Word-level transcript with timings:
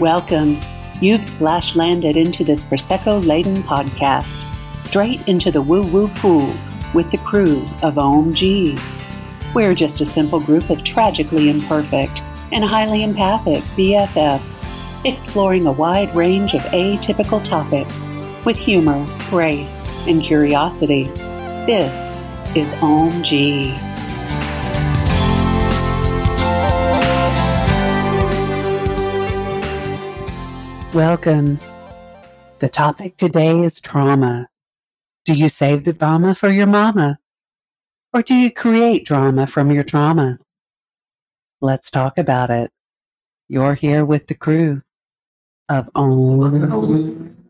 Welcome. 0.00 0.58
You've 1.00 1.24
splash 1.24 1.76
landed 1.76 2.16
into 2.16 2.42
this 2.42 2.64
Prosecco 2.64 3.24
laden 3.24 3.62
podcast, 3.62 4.26
straight 4.80 5.28
into 5.28 5.52
the 5.52 5.62
woo 5.62 5.82
woo 5.82 6.08
pool 6.08 6.52
with 6.94 7.08
the 7.12 7.18
crew 7.18 7.62
of 7.80 7.94
OMG. 7.94 8.76
We're 9.54 9.72
just 9.72 10.00
a 10.00 10.06
simple 10.06 10.40
group 10.40 10.68
of 10.68 10.82
tragically 10.82 11.48
imperfect 11.48 12.24
and 12.50 12.64
highly 12.64 13.04
empathic 13.04 13.62
BFFs, 13.76 15.04
exploring 15.04 15.66
a 15.66 15.72
wide 15.72 16.12
range 16.16 16.54
of 16.54 16.62
atypical 16.62 17.42
topics 17.44 18.10
with 18.44 18.56
humor, 18.56 19.06
grace, 19.30 19.84
and 20.08 20.20
curiosity. 20.20 21.04
This 21.66 22.16
is 22.56 22.74
OMG. 22.74 23.93
Welcome. 30.94 31.58
The 32.60 32.68
topic 32.68 33.16
today 33.16 33.58
is 33.58 33.80
trauma. 33.80 34.48
Do 35.24 35.34
you 35.34 35.48
save 35.48 35.82
the 35.82 35.92
drama 35.92 36.36
for 36.36 36.48
your 36.48 36.68
mama? 36.68 37.18
Or 38.12 38.22
do 38.22 38.36
you 38.36 38.52
create 38.52 39.04
drama 39.04 39.48
from 39.48 39.72
your 39.72 39.82
trauma? 39.82 40.38
Let's 41.60 41.90
talk 41.90 42.16
about 42.16 42.50
it. 42.50 42.70
You're 43.48 43.74
here 43.74 44.04
with 44.04 44.28
the 44.28 44.36
crew 44.36 44.82
of 45.68 45.92
OMG, 45.96 47.40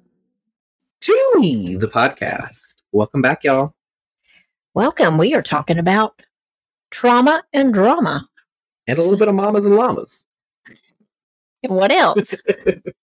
Chewy, 1.03 1.79
the 1.79 1.89
podcast. 1.89 2.77
Welcome 2.93 3.21
back, 3.21 3.45
y'all. 3.45 3.75
Welcome. 4.73 5.19
We 5.19 5.35
are 5.35 5.43
talking 5.43 5.79
about 5.79 6.23
trauma 6.91 7.43
and 7.53 7.75
drama. 7.75 8.27
And 8.87 8.99
a 8.99 9.03
little 9.03 9.19
bit 9.19 9.29
of 9.29 9.35
mamas 9.35 9.67
and 9.67 9.77
llamas. 9.77 10.25
What 11.61 11.93
else? 11.93 12.35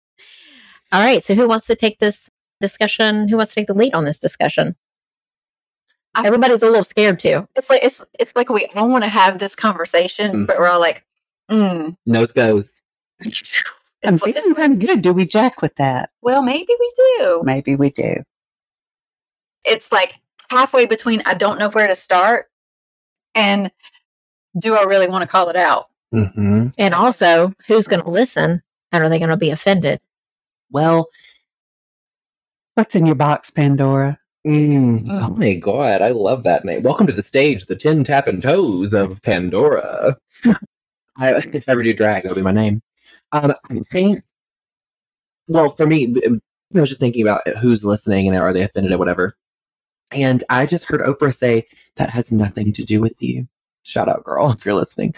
All 0.93 1.03
right. 1.03 1.23
So, 1.23 1.35
who 1.35 1.49
wants 1.49 1.67
to 1.67 1.75
take 1.77 1.99
this 1.99 2.29
discussion? 2.61 3.29
Who 3.29 3.37
wants 3.37 3.55
to 3.55 3.61
take 3.61 3.67
the 3.69 3.75
lead 3.75 3.95
on 3.95 4.05
this 4.05 4.19
discussion? 4.19 4.77
I- 6.15 6.27
Everybody's 6.27 6.63
a 6.63 6.67
little 6.67 6.83
scared 6.85 7.19
too. 7.19 7.47
It's 7.55 7.69
like 7.71 7.83
it's 7.85 8.05
it's 8.19 8.35
like 8.35 8.49
we 8.49 8.67
all 8.75 8.89
want 8.89 9.05
to 9.05 9.11
have 9.11 9.39
this 9.39 9.55
conversation, 9.55 10.33
Mm. 10.33 10.47
but 10.47 10.59
we're 10.59 10.69
all 10.69 10.81
like, 10.81 11.05
mm. 11.51 11.97
Nose 12.07 12.33
goes. 12.33 12.83
I'm 13.23 13.29
It's 14.15 14.23
like- 14.23 14.35
feeling 14.35 14.55
pretty 14.55 14.77
good. 14.77 15.03
Do 15.03 15.13
we 15.13 15.27
jack 15.27 15.61
with 15.61 15.75
that? 15.77 16.11
well, 16.23 16.43
maybe 16.43 16.73
we 16.79 16.93
do. 17.19 17.43
Maybe 17.45 17.77
we 17.77 17.91
do. 17.91 18.23
It's 19.65 19.93
like 19.93 20.15
halfway 20.51 20.87
between 20.87 21.23
I 21.27 21.35
don't 21.35 21.59
know 21.59 21.69
where 21.69 21.87
to 21.89 21.95
start 21.95 22.47
and 23.35 23.71
do 24.59 24.75
I 24.77 24.85
really 24.85 25.09
want 25.09 25.23
to 25.23 25.29
call 25.29 25.51
it 25.51 25.57
out? 25.57 25.89
Mm-hmm. 26.15 26.69
And 26.79 26.95
also, 26.95 27.53
who's 27.67 27.87
going 27.87 28.03
to 28.03 28.09
listen 28.11 28.63
and 28.93 29.05
are 29.05 29.09
they 29.11 29.19
going 29.19 29.29
to 29.31 29.37
be 29.37 29.51
offended? 29.51 30.01
Well, 30.71 31.09
what's 32.75 32.95
in 32.95 33.07
your 33.07 33.15
box, 33.15 33.51
Pandora? 33.51 34.19
Mm. 34.47 35.07
Mm. 35.07 35.09
Oh 35.11 35.31
my 35.31 35.55
god, 35.55 36.01
I 36.01 36.11
love 36.11 36.45
that 36.45 36.65
name. 36.65 36.83
Welcome 36.83 37.07
to 37.07 37.13
the 37.13 37.23
stage, 37.23 37.67
the 37.67 37.77
tin 37.77 38.05
tapping 38.05 38.41
toes 38.41 38.95
of 38.95 39.21
Pandora. 39.23 40.17
I, 41.17 41.35
if 41.35 41.69
I 41.69 41.73
ever 41.73 41.83
do 41.83 41.93
drag, 41.93 42.23
that'll 42.23 42.37
be 42.37 42.43
my 42.43 42.53
name. 42.53 42.83
Um, 43.33 43.55
I 43.69 43.81
think. 43.91 44.23
Well, 45.49 45.69
for 45.71 45.87
me, 45.87 46.15
I 46.27 46.81
was 46.81 46.89
just 46.89 47.01
thinking 47.01 47.23
about 47.23 47.47
who's 47.59 47.85
listening 47.85 48.29
and 48.29 48.37
are 48.37 48.53
they 48.53 48.63
offended 48.63 48.93
or 48.93 48.99
whatever. 48.99 49.37
And 50.11 50.45
I 50.49 50.67
just 50.67 50.87
heard 50.87 51.01
Oprah 51.01 51.35
say 51.35 51.67
that 51.97 52.11
has 52.11 52.33
nothing 52.33 52.73
to 52.75 52.85
do 52.85 53.01
with 53.01 53.21
you. 53.21 53.49
Shout 53.83 54.09
out, 54.09 54.25
girl, 54.25 54.51
if 54.53 54.65
you're 54.65 54.75
listening. 54.75 55.15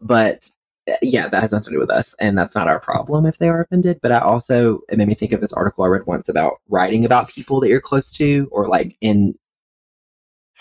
But 0.00 0.44
uh, 0.44 0.61
Uh, 0.90 0.94
yeah, 1.00 1.28
that 1.28 1.40
has 1.42 1.52
nothing 1.52 1.66
to 1.66 1.70
do 1.70 1.78
with 1.78 1.90
us, 1.90 2.14
and 2.18 2.36
that's 2.36 2.54
not 2.56 2.68
our 2.68 2.80
problem 2.80 3.24
if 3.24 3.38
they 3.38 3.48
are 3.48 3.60
offended. 3.62 4.00
But 4.02 4.12
I 4.12 4.18
also 4.20 4.80
it 4.90 4.98
made 4.98 5.08
me 5.08 5.14
think 5.14 5.32
of 5.32 5.40
this 5.40 5.52
article 5.52 5.84
I 5.84 5.88
read 5.88 6.06
once 6.06 6.28
about 6.28 6.60
writing 6.68 7.04
about 7.04 7.28
people 7.28 7.60
that 7.60 7.68
you're 7.68 7.80
close 7.80 8.10
to, 8.12 8.48
or 8.50 8.66
like 8.66 8.96
in 9.00 9.34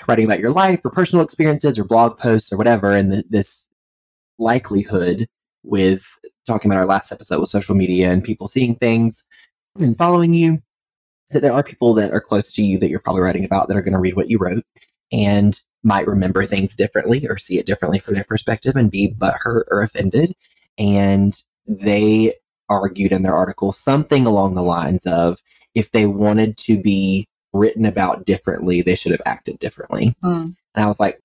writing 0.07 0.25
about 0.25 0.39
your 0.39 0.51
life 0.51 0.83
or 0.85 0.91
personal 0.91 1.23
experiences 1.23 1.79
or 1.79 1.83
blog 1.83 2.17
posts 2.17 2.51
or 2.51 2.57
whatever, 2.57 2.91
and 2.91 3.23
this 3.29 3.69
likelihood 4.37 5.27
with 5.63 6.17
talking 6.47 6.71
about 6.71 6.79
our 6.79 6.87
last 6.87 7.11
episode 7.11 7.39
with 7.39 7.49
social 7.49 7.75
media 7.75 8.11
and 8.11 8.23
people 8.23 8.47
seeing 8.47 8.75
things 8.75 9.23
and 9.79 9.97
following 9.97 10.33
you 10.33 10.61
that 11.31 11.41
there 11.41 11.53
are 11.53 11.63
people 11.63 11.93
that 11.93 12.11
are 12.11 12.21
close 12.21 12.51
to 12.53 12.63
you 12.63 12.77
that 12.79 12.89
you're 12.89 12.99
probably 12.99 13.21
writing 13.21 13.45
about 13.45 13.67
that 13.67 13.77
are 13.77 13.81
going 13.81 13.93
to 13.93 13.99
read 13.99 14.15
what 14.15 14.29
you 14.29 14.37
wrote 14.37 14.65
and 15.11 15.59
might 15.83 16.07
remember 16.07 16.45
things 16.45 16.75
differently 16.75 17.27
or 17.27 17.37
see 17.37 17.57
it 17.57 17.65
differently 17.65 17.99
from 17.99 18.13
their 18.13 18.23
perspective 18.23 18.75
and 18.75 18.91
be 18.91 19.13
butthurt 19.13 19.63
or 19.71 19.81
offended. 19.81 20.35
And 20.77 21.39
they 21.65 22.35
argued 22.69 23.11
in 23.11 23.23
their 23.23 23.35
article 23.35 23.71
something 23.71 24.25
along 24.25 24.53
the 24.53 24.63
lines 24.63 25.05
of 25.05 25.41
if 25.75 25.91
they 25.91 26.05
wanted 26.05 26.57
to 26.57 26.79
be 26.79 27.27
written 27.53 27.85
about 27.85 28.25
differently, 28.25 28.81
they 28.81 28.95
should 28.95 29.11
have 29.11 29.21
acted 29.25 29.59
differently. 29.59 30.15
Mm. 30.23 30.55
And 30.75 30.83
I 30.83 30.87
was 30.87 30.99
like, 30.99 31.19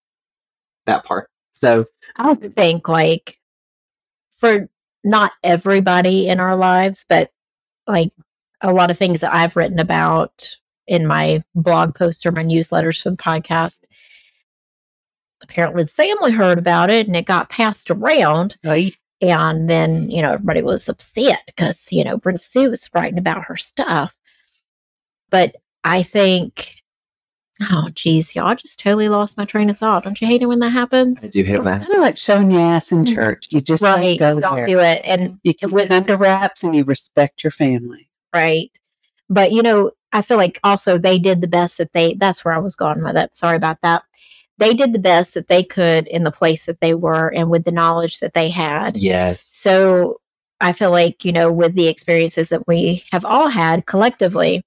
that 0.86 1.04
part. 1.04 1.28
So, 1.52 1.84
I 2.16 2.26
also 2.28 2.48
think, 2.50 2.88
like, 2.88 3.38
for 4.36 4.68
not 5.04 5.32
everybody 5.42 6.28
in 6.28 6.40
our 6.40 6.56
lives, 6.56 7.04
but 7.08 7.30
like 7.86 8.12
a 8.60 8.72
lot 8.72 8.90
of 8.90 8.98
things 8.98 9.20
that 9.20 9.34
I've 9.34 9.56
written 9.56 9.78
about 9.78 10.56
in 10.86 11.06
my 11.06 11.42
blog 11.54 11.94
posts 11.94 12.24
or 12.24 12.32
my 12.32 12.44
newsletters 12.44 13.02
for 13.02 13.10
the 13.10 13.16
podcast, 13.16 13.80
apparently 15.42 15.82
the 15.82 15.88
family 15.88 16.32
heard 16.32 16.58
about 16.58 16.90
it 16.90 17.06
and 17.06 17.16
it 17.16 17.26
got 17.26 17.50
passed 17.50 17.90
around. 17.90 18.56
Right? 18.64 18.96
And 19.22 19.70
then, 19.70 20.10
you 20.10 20.20
know, 20.20 20.32
everybody 20.32 20.62
was 20.62 20.88
upset 20.88 21.40
because, 21.46 21.86
you 21.90 22.04
know, 22.04 22.18
Brenda 22.18 22.38
Sue 22.38 22.70
was 22.70 22.88
writing 22.94 23.18
about 23.18 23.44
her 23.46 23.56
stuff. 23.56 24.14
But 25.30 25.56
I 25.84 26.02
think, 26.02 26.82
oh, 27.70 27.88
geez, 27.94 28.34
y'all 28.34 28.48
I 28.48 28.54
just 28.56 28.78
totally 28.78 29.08
lost 29.08 29.38
my 29.38 29.46
train 29.46 29.70
of 29.70 29.78
thought. 29.78 30.04
Don't 30.04 30.20
you 30.20 30.26
hate 30.26 30.42
it 30.42 30.46
when 30.46 30.58
that 30.58 30.70
happens? 30.70 31.24
I 31.24 31.28
do 31.28 31.42
hate 31.42 31.62
that. 31.62 31.80
Kind 31.80 31.94
of 31.94 32.00
like 32.00 32.18
showing 32.18 32.50
your 32.50 32.60
ass 32.60 32.92
in 32.92 33.04
mm-hmm. 33.04 33.14
church. 33.14 33.48
You 33.50 33.62
just 33.62 33.82
don't 33.82 34.00
right. 34.00 34.18
go 34.18 34.38
Don't 34.38 34.56
there. 34.56 34.66
do 34.66 34.80
it. 34.80 35.00
And 35.04 35.40
You 35.42 35.54
keep 35.54 35.72
it 35.72 35.90
under 35.90 36.16
wraps 36.16 36.62
and 36.62 36.76
you 36.76 36.84
respect 36.84 37.42
your 37.42 37.50
family. 37.50 38.08
right. 38.34 38.70
But, 39.28 39.50
you 39.50 39.62
know, 39.62 39.90
I 40.12 40.22
feel 40.22 40.36
like 40.36 40.60
also 40.64 40.98
they 40.98 41.18
did 41.18 41.40
the 41.40 41.48
best 41.48 41.78
that 41.78 41.92
they, 41.92 42.14
that's 42.14 42.44
where 42.44 42.54
I 42.54 42.58
was 42.58 42.76
going 42.76 43.02
with 43.02 43.16
it. 43.16 43.34
Sorry 43.34 43.56
about 43.56 43.80
that. 43.82 44.02
They 44.58 44.72
did 44.72 44.92
the 44.92 44.98
best 44.98 45.34
that 45.34 45.48
they 45.48 45.62
could 45.62 46.06
in 46.06 46.24
the 46.24 46.30
place 46.30 46.64
that 46.66 46.80
they 46.80 46.94
were 46.94 47.32
and 47.34 47.50
with 47.50 47.64
the 47.64 47.72
knowledge 47.72 48.20
that 48.20 48.32
they 48.32 48.48
had. 48.48 48.96
Yes. 48.96 49.42
So 49.42 50.20
I 50.60 50.72
feel 50.72 50.90
like, 50.90 51.24
you 51.24 51.32
know, 51.32 51.52
with 51.52 51.74
the 51.74 51.88
experiences 51.88 52.48
that 52.48 52.66
we 52.66 53.04
have 53.12 53.24
all 53.24 53.48
had 53.48 53.86
collectively, 53.86 54.62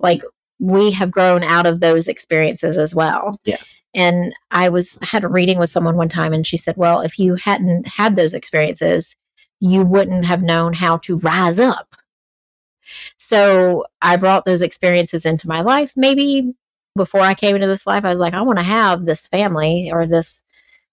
like 0.00 0.22
we 0.58 0.90
have 0.90 1.10
grown 1.10 1.44
out 1.44 1.66
of 1.66 1.80
those 1.80 2.08
experiences 2.08 2.76
as 2.76 2.94
well. 2.94 3.38
Yeah. 3.44 3.58
And 3.94 4.34
I 4.50 4.68
was 4.68 4.98
had 5.02 5.24
a 5.24 5.28
reading 5.28 5.58
with 5.58 5.70
someone 5.70 5.96
one 5.96 6.08
time 6.08 6.32
and 6.32 6.46
she 6.46 6.56
said, 6.56 6.76
Well, 6.76 7.00
if 7.00 7.18
you 7.18 7.36
hadn't 7.36 7.86
had 7.86 8.16
those 8.16 8.34
experiences, 8.34 9.16
you 9.60 9.84
wouldn't 9.84 10.24
have 10.24 10.42
known 10.42 10.72
how 10.72 10.98
to 10.98 11.18
rise 11.18 11.58
up. 11.58 11.94
So 13.16 13.84
I 14.02 14.16
brought 14.16 14.44
those 14.44 14.62
experiences 14.62 15.24
into 15.24 15.48
my 15.48 15.60
life. 15.60 15.92
Maybe 15.96 16.54
before 16.96 17.20
I 17.20 17.34
came 17.34 17.54
into 17.54 17.68
this 17.68 17.86
life, 17.86 18.04
I 18.04 18.10
was 18.10 18.20
like, 18.20 18.34
I 18.34 18.42
want 18.42 18.58
to 18.58 18.64
have 18.64 19.04
this 19.06 19.26
family 19.28 19.90
or 19.92 20.06
this 20.06 20.44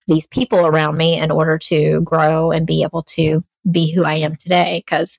these 0.08 0.28
people 0.28 0.68
around 0.68 0.98
me 0.98 1.18
in 1.18 1.32
order 1.32 1.58
to 1.58 2.02
grow 2.02 2.52
and 2.52 2.68
be 2.68 2.84
able 2.84 3.02
to 3.04 3.44
be 3.72 3.92
who 3.92 4.04
I 4.04 4.14
am 4.16 4.36
today. 4.36 4.84
Because 4.86 5.18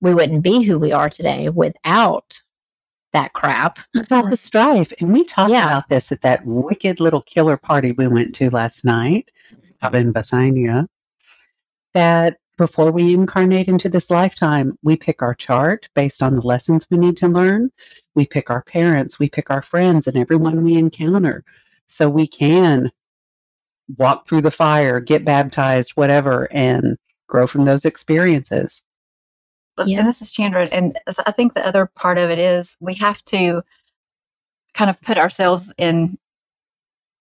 we 0.00 0.14
wouldn't 0.14 0.42
be 0.42 0.62
who 0.62 0.78
we 0.78 0.90
are 0.92 1.10
today 1.10 1.48
without 1.50 2.40
that 3.12 3.34
crap. 3.34 3.78
Without 3.94 4.30
the 4.30 4.36
strife. 4.36 4.92
And 5.00 5.12
we 5.12 5.22
talked 5.24 5.52
Yeah. 5.52 5.66
about 5.66 5.88
this 5.90 6.10
at 6.10 6.22
that 6.22 6.46
wicked 6.46 6.98
little 6.98 7.20
killer 7.22 7.58
party 7.58 7.92
we 7.92 8.08
went 8.08 8.34
to 8.36 8.48
last 8.50 8.84
night 8.86 9.30
up 9.82 9.94
in 9.94 10.12
Bethania. 10.12 10.88
That 11.94 12.38
before 12.58 12.90
we 12.90 13.14
incarnate 13.14 13.68
into 13.68 13.88
this 13.88 14.10
lifetime, 14.10 14.78
we 14.82 14.96
pick 14.96 15.22
our 15.22 15.34
chart 15.34 15.88
based 15.94 16.22
on 16.22 16.34
the 16.34 16.46
lessons 16.46 16.86
we 16.90 16.98
need 16.98 17.16
to 17.18 17.28
learn. 17.28 17.70
We 18.14 18.26
pick 18.26 18.50
our 18.50 18.62
parents, 18.62 19.18
we 19.18 19.28
pick 19.28 19.50
our 19.50 19.62
friends, 19.62 20.06
and 20.06 20.16
everyone 20.16 20.62
we 20.62 20.76
encounter. 20.76 21.44
So 21.86 22.08
we 22.08 22.26
can 22.26 22.90
walk 23.98 24.26
through 24.26 24.42
the 24.42 24.50
fire, 24.50 25.00
get 25.00 25.24
baptized, 25.24 25.92
whatever, 25.92 26.48
and 26.52 26.96
grow 27.26 27.46
from 27.46 27.64
those 27.64 27.84
experiences. 27.84 28.82
Yeah. 29.84 30.00
And 30.00 30.08
this 30.08 30.20
is 30.20 30.30
Chandra. 30.30 30.66
And 30.66 30.98
I 31.26 31.32
think 31.32 31.54
the 31.54 31.66
other 31.66 31.86
part 31.86 32.18
of 32.18 32.30
it 32.30 32.38
is 32.38 32.76
we 32.80 32.94
have 32.94 33.22
to 33.24 33.62
kind 34.74 34.90
of 34.90 35.00
put 35.00 35.16
ourselves 35.16 35.72
in 35.78 36.18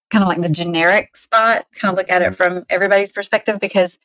kind 0.09 0.23
of 0.23 0.27
like 0.27 0.41
the 0.41 0.49
generic 0.49 1.15
spot, 1.15 1.65
kind 1.73 1.91
of 1.91 1.97
look 1.97 2.09
at 2.09 2.21
it 2.21 2.33
mm-hmm. 2.33 2.33
from 2.33 2.65
everybody's 2.69 3.13
perspective 3.13 3.59
because 3.59 3.97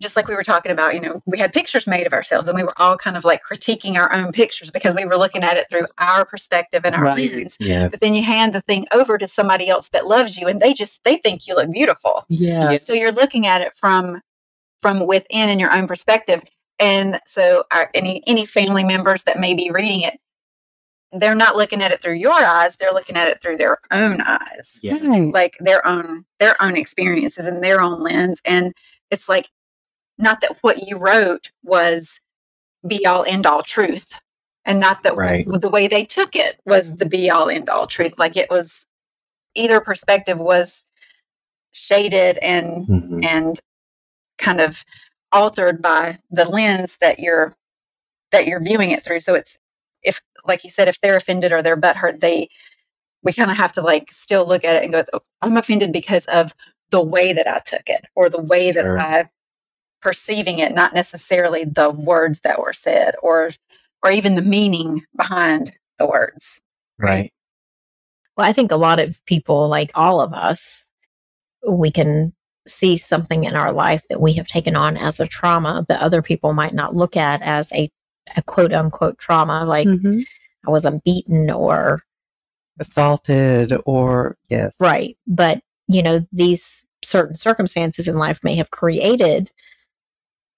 just 0.00 0.16
like 0.16 0.26
we 0.26 0.34
were 0.34 0.42
talking 0.42 0.72
about, 0.72 0.94
you 0.94 1.00
know, 1.00 1.22
we 1.26 1.38
had 1.38 1.52
pictures 1.52 1.86
made 1.86 2.06
of 2.06 2.12
ourselves 2.12 2.48
and 2.48 2.56
we 2.56 2.64
were 2.64 2.72
all 2.80 2.96
kind 2.96 3.16
of 3.16 3.24
like 3.24 3.40
critiquing 3.48 3.96
our 3.96 4.12
own 4.12 4.32
pictures 4.32 4.70
because 4.70 4.94
we 4.96 5.04
were 5.04 5.16
looking 5.16 5.44
at 5.44 5.56
it 5.56 5.68
through 5.70 5.86
our 6.00 6.24
perspective 6.24 6.82
and 6.84 6.94
our 6.94 7.02
Right. 7.04 7.32
lens. 7.32 7.56
Yeah. 7.60 7.88
But 7.88 8.00
then 8.00 8.14
you 8.14 8.22
hand 8.24 8.52
the 8.52 8.62
thing 8.62 8.86
over 8.92 9.16
to 9.18 9.28
somebody 9.28 9.68
else 9.68 9.88
that 9.90 10.06
loves 10.06 10.36
you 10.36 10.48
and 10.48 10.60
they 10.60 10.74
just 10.74 11.04
they 11.04 11.16
think 11.16 11.46
you 11.46 11.54
look 11.54 11.70
beautiful. 11.70 12.24
Yeah. 12.28 12.74
So 12.76 12.92
you're 12.94 13.12
looking 13.12 13.46
at 13.46 13.60
it 13.60 13.74
from 13.76 14.20
from 14.80 15.06
within 15.06 15.48
in 15.48 15.58
your 15.60 15.72
own 15.72 15.86
perspective. 15.86 16.42
And 16.80 17.20
so, 17.26 17.62
our, 17.70 17.88
any 17.94 18.24
any 18.26 18.44
family 18.44 18.82
members 18.82 19.22
that 19.24 19.38
may 19.38 19.54
be 19.54 19.70
reading 19.70 20.00
it, 20.00 20.18
they're 21.12 21.36
not 21.36 21.54
looking 21.54 21.80
at 21.80 21.92
it 21.92 22.00
through 22.02 22.14
your 22.14 22.32
eyes; 22.32 22.76
they're 22.76 22.92
looking 22.92 23.16
at 23.16 23.28
it 23.28 23.40
through 23.40 23.58
their 23.58 23.78
own 23.92 24.20
eyes, 24.22 24.80
Yes. 24.82 25.32
Like 25.32 25.56
their 25.60 25.86
own 25.86 26.24
their 26.40 26.60
own 26.60 26.76
experiences 26.76 27.46
and 27.46 27.62
their 27.62 27.80
own 27.80 28.02
lens. 28.02 28.40
And 28.44 28.72
it's 29.12 29.28
like 29.28 29.48
not 30.22 30.40
that 30.42 30.58
what 30.62 30.88
you 30.88 30.96
wrote 30.98 31.50
was 31.64 32.20
be 32.86 33.06
all 33.06 33.24
end 33.24 33.46
all 33.46 33.62
truth, 33.62 34.18
and 34.64 34.80
not 34.80 35.02
that 35.02 35.16
Right. 35.16 35.46
the 35.46 35.68
way 35.68 35.88
they 35.88 36.04
took 36.04 36.36
it 36.36 36.60
was 36.66 36.96
the 36.96 37.06
be 37.06 37.30
all 37.30 37.50
end 37.50 37.68
all 37.70 37.86
truth. 37.86 38.18
Like 38.18 38.36
it 38.36 38.50
was 38.50 38.86
either 39.54 39.80
perspective 39.80 40.38
was 40.38 40.82
shaded 41.72 42.38
and 42.38 42.86
Mhm. 42.86 43.24
and 43.24 43.60
kind 44.38 44.60
of 44.60 44.84
altered 45.32 45.82
by 45.82 46.18
the 46.30 46.44
lens 46.46 46.98
that 47.00 47.18
you're 47.20 47.56
that 48.32 48.46
you're 48.46 48.60
viewing 48.62 48.90
it 48.92 49.04
through. 49.04 49.20
So 49.20 49.34
it's 49.34 49.58
if 50.02 50.20
like 50.44 50.64
you 50.64 50.70
said, 50.70 50.88
if 50.88 51.00
they're 51.00 51.16
offended 51.16 51.52
or 51.52 51.62
they're 51.62 51.76
butthurt, 51.76 52.20
they 52.20 52.48
we 53.22 53.32
kind 53.32 53.50
of 53.50 53.56
have 53.58 53.72
to 53.74 53.82
like 53.82 54.12
still 54.12 54.46
look 54.46 54.64
at 54.64 54.76
it 54.76 54.84
and 54.84 54.92
go, 54.92 55.04
"Oh, 55.12 55.20
I'm 55.42 55.56
offended 55.56 55.92
because 55.92 56.26
of 56.26 56.54
the 56.90 57.02
way 57.02 57.32
that 57.34 57.46
I 57.48 57.60
took 57.60 57.88
it 57.88 58.06
or 58.16 58.28
the 58.30 58.42
way 58.42 58.72
Sure. 58.72 58.96
that 58.96 59.00
I 59.04 59.30
perceiving 60.02 60.58
it, 60.58 60.74
not 60.74 60.94
necessarily 60.94 61.64
the 61.64 61.90
words 61.90 62.40
that 62.40 62.60
were 62.60 62.72
said 62.72 63.14
or 63.22 63.52
or 64.02 64.10
even 64.10 64.34
the 64.34 64.42
meaning 64.42 65.02
behind 65.16 65.72
the 65.98 66.06
words. 66.06 66.60
Right. 66.98 67.32
Well, 68.36 68.48
I 68.48 68.52
think 68.52 68.72
a 68.72 68.76
lot 68.76 68.98
of 68.98 69.24
people, 69.26 69.68
like 69.68 69.90
all 69.94 70.20
of 70.20 70.32
us, 70.32 70.90
we 71.68 71.90
can 71.90 72.32
see 72.66 72.96
something 72.96 73.44
in 73.44 73.54
our 73.54 73.72
life 73.72 74.02
that 74.08 74.20
we 74.20 74.32
have 74.34 74.46
taken 74.46 74.76
on 74.76 74.96
as 74.96 75.20
a 75.20 75.26
trauma 75.26 75.84
that 75.88 76.00
other 76.00 76.22
people 76.22 76.52
might 76.52 76.74
not 76.74 76.94
look 76.94 77.16
at 77.16 77.42
as 77.42 77.72
a, 77.72 77.90
a 78.36 78.42
quote 78.42 78.72
unquote 78.72 79.18
trauma. 79.18 79.64
Like 79.64 79.86
Mhm. 79.86 80.24
I 80.66 80.70
wasn't 80.70 81.04
beaten 81.04 81.50
or 81.50 82.02
Assaulted 82.80 83.74
or 83.84 84.36
yes. 84.48 84.76
right. 84.80 85.16
But, 85.26 85.60
you 85.88 86.02
know, 86.02 86.26
these 86.32 86.84
certain 87.04 87.36
circumstances 87.36 88.08
in 88.08 88.16
life 88.16 88.42
may 88.42 88.54
have 88.56 88.70
created 88.70 89.50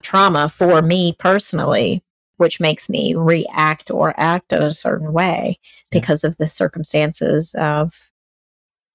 trauma 0.05 0.49
for 0.49 0.83
me 0.83 1.15
personally, 1.19 2.03
which 2.37 2.61
makes 2.61 2.89
me 2.89 3.15
react 3.15 3.91
or 3.91 4.15
act 4.21 4.53
in 4.53 4.63
a 4.63 4.73
certain 4.75 5.13
way 5.13 5.59
Yeah. 5.91 5.99
because 6.01 6.23
of 6.25 6.37
the 6.37 6.49
circumstances 6.49 7.55
of 7.59 8.11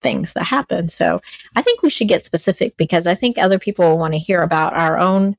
things 0.01 0.31
that 0.33 0.43
happen. 0.45 0.87
So 0.87 1.19
I 1.55 1.61
think 1.61 1.81
we 1.81 1.89
should 1.89 2.07
get 2.07 2.23
specific 2.23 2.77
because 2.77 3.05
I 3.07 3.15
think 3.15 3.37
other 3.37 3.59
people 3.59 3.97
want 3.97 4.13
to 4.13 4.19
hear 4.19 4.41
about 4.41 4.73
our 4.73 4.97
own 4.97 5.35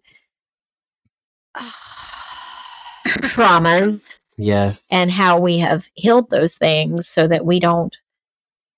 traumas 3.07 4.19
Yes. 4.37 4.81
and 4.91 5.11
how 5.11 5.39
we 5.39 5.59
have 5.59 5.87
healed 5.95 6.31
those 6.31 6.57
things 6.57 7.09
so 7.09 7.27
that 7.27 7.45
we 7.45 7.61
don't 7.61 7.97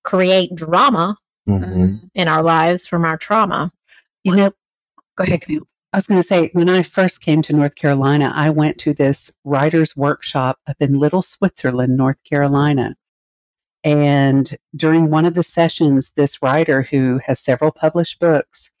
create 0.03 0.53
drama 0.55 1.17
Mhm. 1.47 2.09
in 2.15 2.27
our 2.27 2.43
lives 2.43 2.85
from 2.87 3.05
our 3.05 3.17
trauma. 3.17 3.71
You 4.23 4.35
know, 4.35 4.51
Go 5.15 5.23
ahead, 5.25 5.41
Camille. 5.41 5.67
I 5.93 5.97
was 5.97 6.07
going 6.07 6.19
to 6.19 6.27
say, 6.27 6.49
when 6.53 6.69
I 6.69 6.81
first 6.81 7.21
came 7.21 7.43
to 7.43 7.53
North 7.53 7.75
Carolina, 7.75 8.33
I 8.35 8.49
went 8.49 8.79
to 8.79 8.95
this 8.95 9.31
writer's 9.43 9.95
workshop 9.95 10.59
up 10.65 10.77
in 10.79 10.97
Little 10.97 11.21
Switzerland, 11.21 11.95
North 11.95 12.17
Carolina. 12.23 12.95
And 13.83 14.57
during 14.75 15.11
one 15.11 15.25
of 15.25 15.35
the 15.35 15.43
sessions, 15.43 16.11
this 16.15 16.41
writer 16.41 16.81
who 16.81 17.19
has 17.27 17.39
several 17.39 17.69
published 17.69 18.19
books 18.19 18.71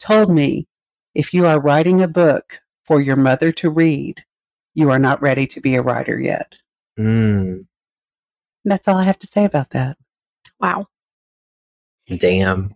told 0.00 0.28
me 0.28 0.66
if 1.14 1.32
you 1.32 1.46
are 1.46 1.60
writing 1.60 2.02
a 2.02 2.08
book 2.08 2.58
for 2.84 3.00
your 3.00 3.16
mother 3.16 3.52
to 3.52 3.70
read, 3.70 4.24
you 4.74 4.90
are 4.90 4.98
not 4.98 5.22
ready 5.22 5.46
to 5.46 5.60
be 5.60 5.76
a 5.76 5.82
writer 5.82 6.18
yet. 6.18 6.56
Mm. 6.98 7.66
That's 8.64 8.88
all 8.88 8.96
I 8.96 9.04
have 9.04 9.20
to 9.20 9.26
say 9.28 9.44
about 9.44 9.70
that. 9.70 9.98
Wow. 10.58 10.86
Damn. 12.08 12.74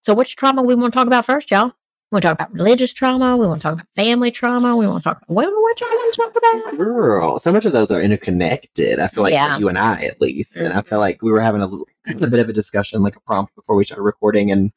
So 0.00 0.14
which 0.14 0.36
trauma 0.36 0.62
we 0.62 0.74
want 0.74 0.94
to 0.94 0.96
talk 0.96 1.06
about 1.06 1.26
first, 1.26 1.50
y'all? 1.50 1.72
We 2.12 2.16
want 2.16 2.22
to 2.22 2.28
talk 2.28 2.34
about 2.38 2.52
religious 2.54 2.92
trauma. 2.92 3.36
We 3.36 3.46
want 3.48 3.60
to 3.60 3.62
talk 3.64 3.74
about 3.74 3.88
family 3.96 4.30
trauma. 4.30 4.76
We 4.76 4.86
want 4.86 5.02
to 5.02 5.08
talk 5.10 5.16
about 5.22 5.28
what, 5.30 5.46
what 5.48 5.80
y'all 5.80 5.88
want 5.88 6.14
to 6.14 6.22
talk 6.22 6.36
about? 6.70 6.78
Girl, 6.78 7.38
so 7.40 7.52
much 7.52 7.64
of 7.64 7.72
those 7.72 7.90
are 7.90 8.00
interconnected. 8.00 9.00
I 9.00 9.08
feel 9.08 9.24
like 9.24 9.32
Yeah. 9.32 9.58
you 9.58 9.68
and 9.68 9.76
I, 9.76 10.02
at 10.04 10.20
least, 10.20 10.56
and 10.60 10.72
I 10.72 10.82
feel 10.82 11.00
like 11.00 11.20
we 11.20 11.32
were 11.32 11.40
having 11.40 11.62
a, 11.62 11.66
little, 11.66 11.86
a 12.08 12.14
bit 12.14 12.38
of 12.38 12.48
a 12.48 12.52
discussion, 12.52 13.02
like 13.02 13.16
a 13.16 13.20
prompt 13.20 13.56
before 13.56 13.74
we 13.74 13.84
started 13.84 14.02
recording, 14.04 14.52
and 14.52 14.70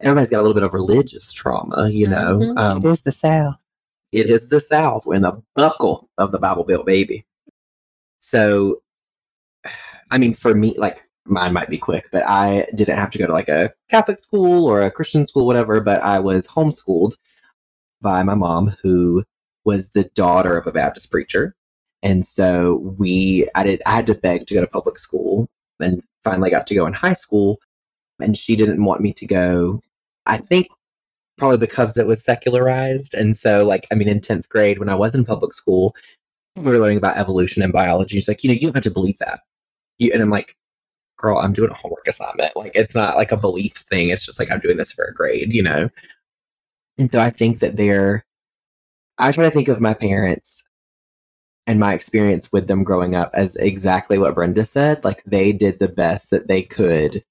everybody's 0.00 0.30
got 0.30 0.38
a 0.38 0.42
little 0.42 0.54
bit 0.54 0.62
of 0.62 0.74
religious 0.74 1.32
trauma. 1.32 1.88
You 1.90 2.06
know, 2.06 2.38
Mhm. 2.38 2.56
um, 2.58 2.86
It 2.86 2.88
is 2.90 3.02
the 3.02 3.10
South. 3.12 3.56
it 4.12 4.30
is 4.30 4.48
the 4.48 4.60
South. 4.60 5.06
We're 5.06 5.16
in 5.16 5.22
the 5.22 5.42
buckle 5.56 6.08
of 6.18 6.30
the 6.30 6.38
Bible 6.38 6.62
Belt, 6.62 6.86
baby. 6.86 7.26
So, 8.20 8.80
I 10.12 10.18
mean, 10.18 10.34
for 10.34 10.54
me, 10.54 10.74
like 10.78 11.02
mine 11.26 11.52
might 11.52 11.70
be 11.70 11.78
quick, 11.78 12.08
but 12.12 12.26
I 12.28 12.66
didn't 12.74 12.98
have 12.98 13.10
to 13.12 13.18
go 13.18 13.26
to 13.26 13.32
like 13.32 13.48
a 13.48 13.72
Catholic 13.88 14.18
school 14.18 14.66
or 14.66 14.80
a 14.80 14.90
Christian 14.90 15.26
school, 15.26 15.46
whatever. 15.46 15.80
But 15.80 16.02
I 16.02 16.20
was 16.20 16.48
homeschooled 16.48 17.16
by 18.00 18.22
my 18.22 18.34
mom, 18.34 18.76
who 18.82 19.24
was 19.64 19.90
the 19.90 20.04
daughter 20.14 20.56
of 20.56 20.66
a 20.66 20.72
Baptist 20.72 21.10
preacher, 21.10 21.54
and 22.02 22.26
so 22.26 22.76
we, 22.98 23.48
I 23.54 23.62
did, 23.62 23.82
I 23.86 23.92
had 23.92 24.06
to 24.08 24.14
beg 24.14 24.46
to 24.46 24.54
go 24.54 24.60
to 24.60 24.66
public 24.66 24.98
school, 24.98 25.48
and 25.80 26.02
finally 26.22 26.50
got 26.50 26.66
to 26.68 26.74
go 26.74 26.86
in 26.86 26.92
high 26.92 27.14
school, 27.14 27.58
and 28.20 28.36
she 28.36 28.56
didn't 28.56 28.84
want 28.84 29.00
me 29.00 29.12
to 29.14 29.26
go. 29.26 29.80
I 30.26 30.38
think 30.38 30.68
probably 31.36 31.58
because 31.58 31.96
it 31.96 32.06
was 32.06 32.22
secularized. 32.22 33.14
And 33.14 33.36
so, 33.36 33.64
like, 33.66 33.86
I 33.90 33.94
mean, 33.94 34.08
in 34.08 34.20
10th 34.20 34.48
grade, 34.48 34.78
when 34.78 34.88
I 34.88 34.94
was 34.94 35.14
in 35.14 35.24
public 35.24 35.52
school, 35.52 35.94
we 36.56 36.62
were 36.62 36.78
learning 36.78 36.98
about 36.98 37.16
evolution 37.16 37.62
and 37.62 37.72
biology. 37.72 38.16
She's 38.16 38.28
like, 38.28 38.44
you 38.44 38.48
know, 38.48 38.54
you 38.54 38.60
don't 38.60 38.74
have 38.74 38.84
to 38.84 38.90
believe 38.90 39.18
that. 39.18 39.40
You, 39.98 40.12
and 40.12 40.22
I'm 40.22 40.30
like, 40.30 40.56
girl, 41.16 41.38
I'm 41.38 41.52
doing 41.52 41.70
a 41.70 41.74
homework 41.74 42.06
assignment. 42.06 42.56
Like, 42.56 42.72
it's 42.74 42.94
not 42.94 43.16
like 43.16 43.32
a 43.32 43.36
beliefs 43.36 43.82
thing. 43.82 44.10
It's 44.10 44.26
just 44.26 44.38
like, 44.38 44.50
I'm 44.50 44.60
doing 44.60 44.76
this 44.76 44.92
for 44.92 45.04
a 45.04 45.14
grade, 45.14 45.52
you 45.52 45.62
know? 45.62 45.90
And 46.98 47.10
so 47.10 47.20
I 47.20 47.30
think 47.30 47.60
that 47.60 47.76
they're, 47.76 48.24
I 49.18 49.32
try 49.32 49.44
to 49.44 49.50
think 49.50 49.68
of 49.68 49.80
my 49.80 49.94
parents 49.94 50.64
and 51.66 51.80
my 51.80 51.94
experience 51.94 52.52
with 52.52 52.66
them 52.66 52.84
growing 52.84 53.14
up 53.16 53.30
as 53.34 53.56
exactly 53.56 54.18
what 54.18 54.34
Brenda 54.34 54.64
said. 54.64 55.04
Like, 55.04 55.22
they 55.24 55.52
did 55.52 55.78
the 55.78 55.88
best 55.88 56.30
that 56.30 56.48
they 56.48 56.62
could 56.62 57.24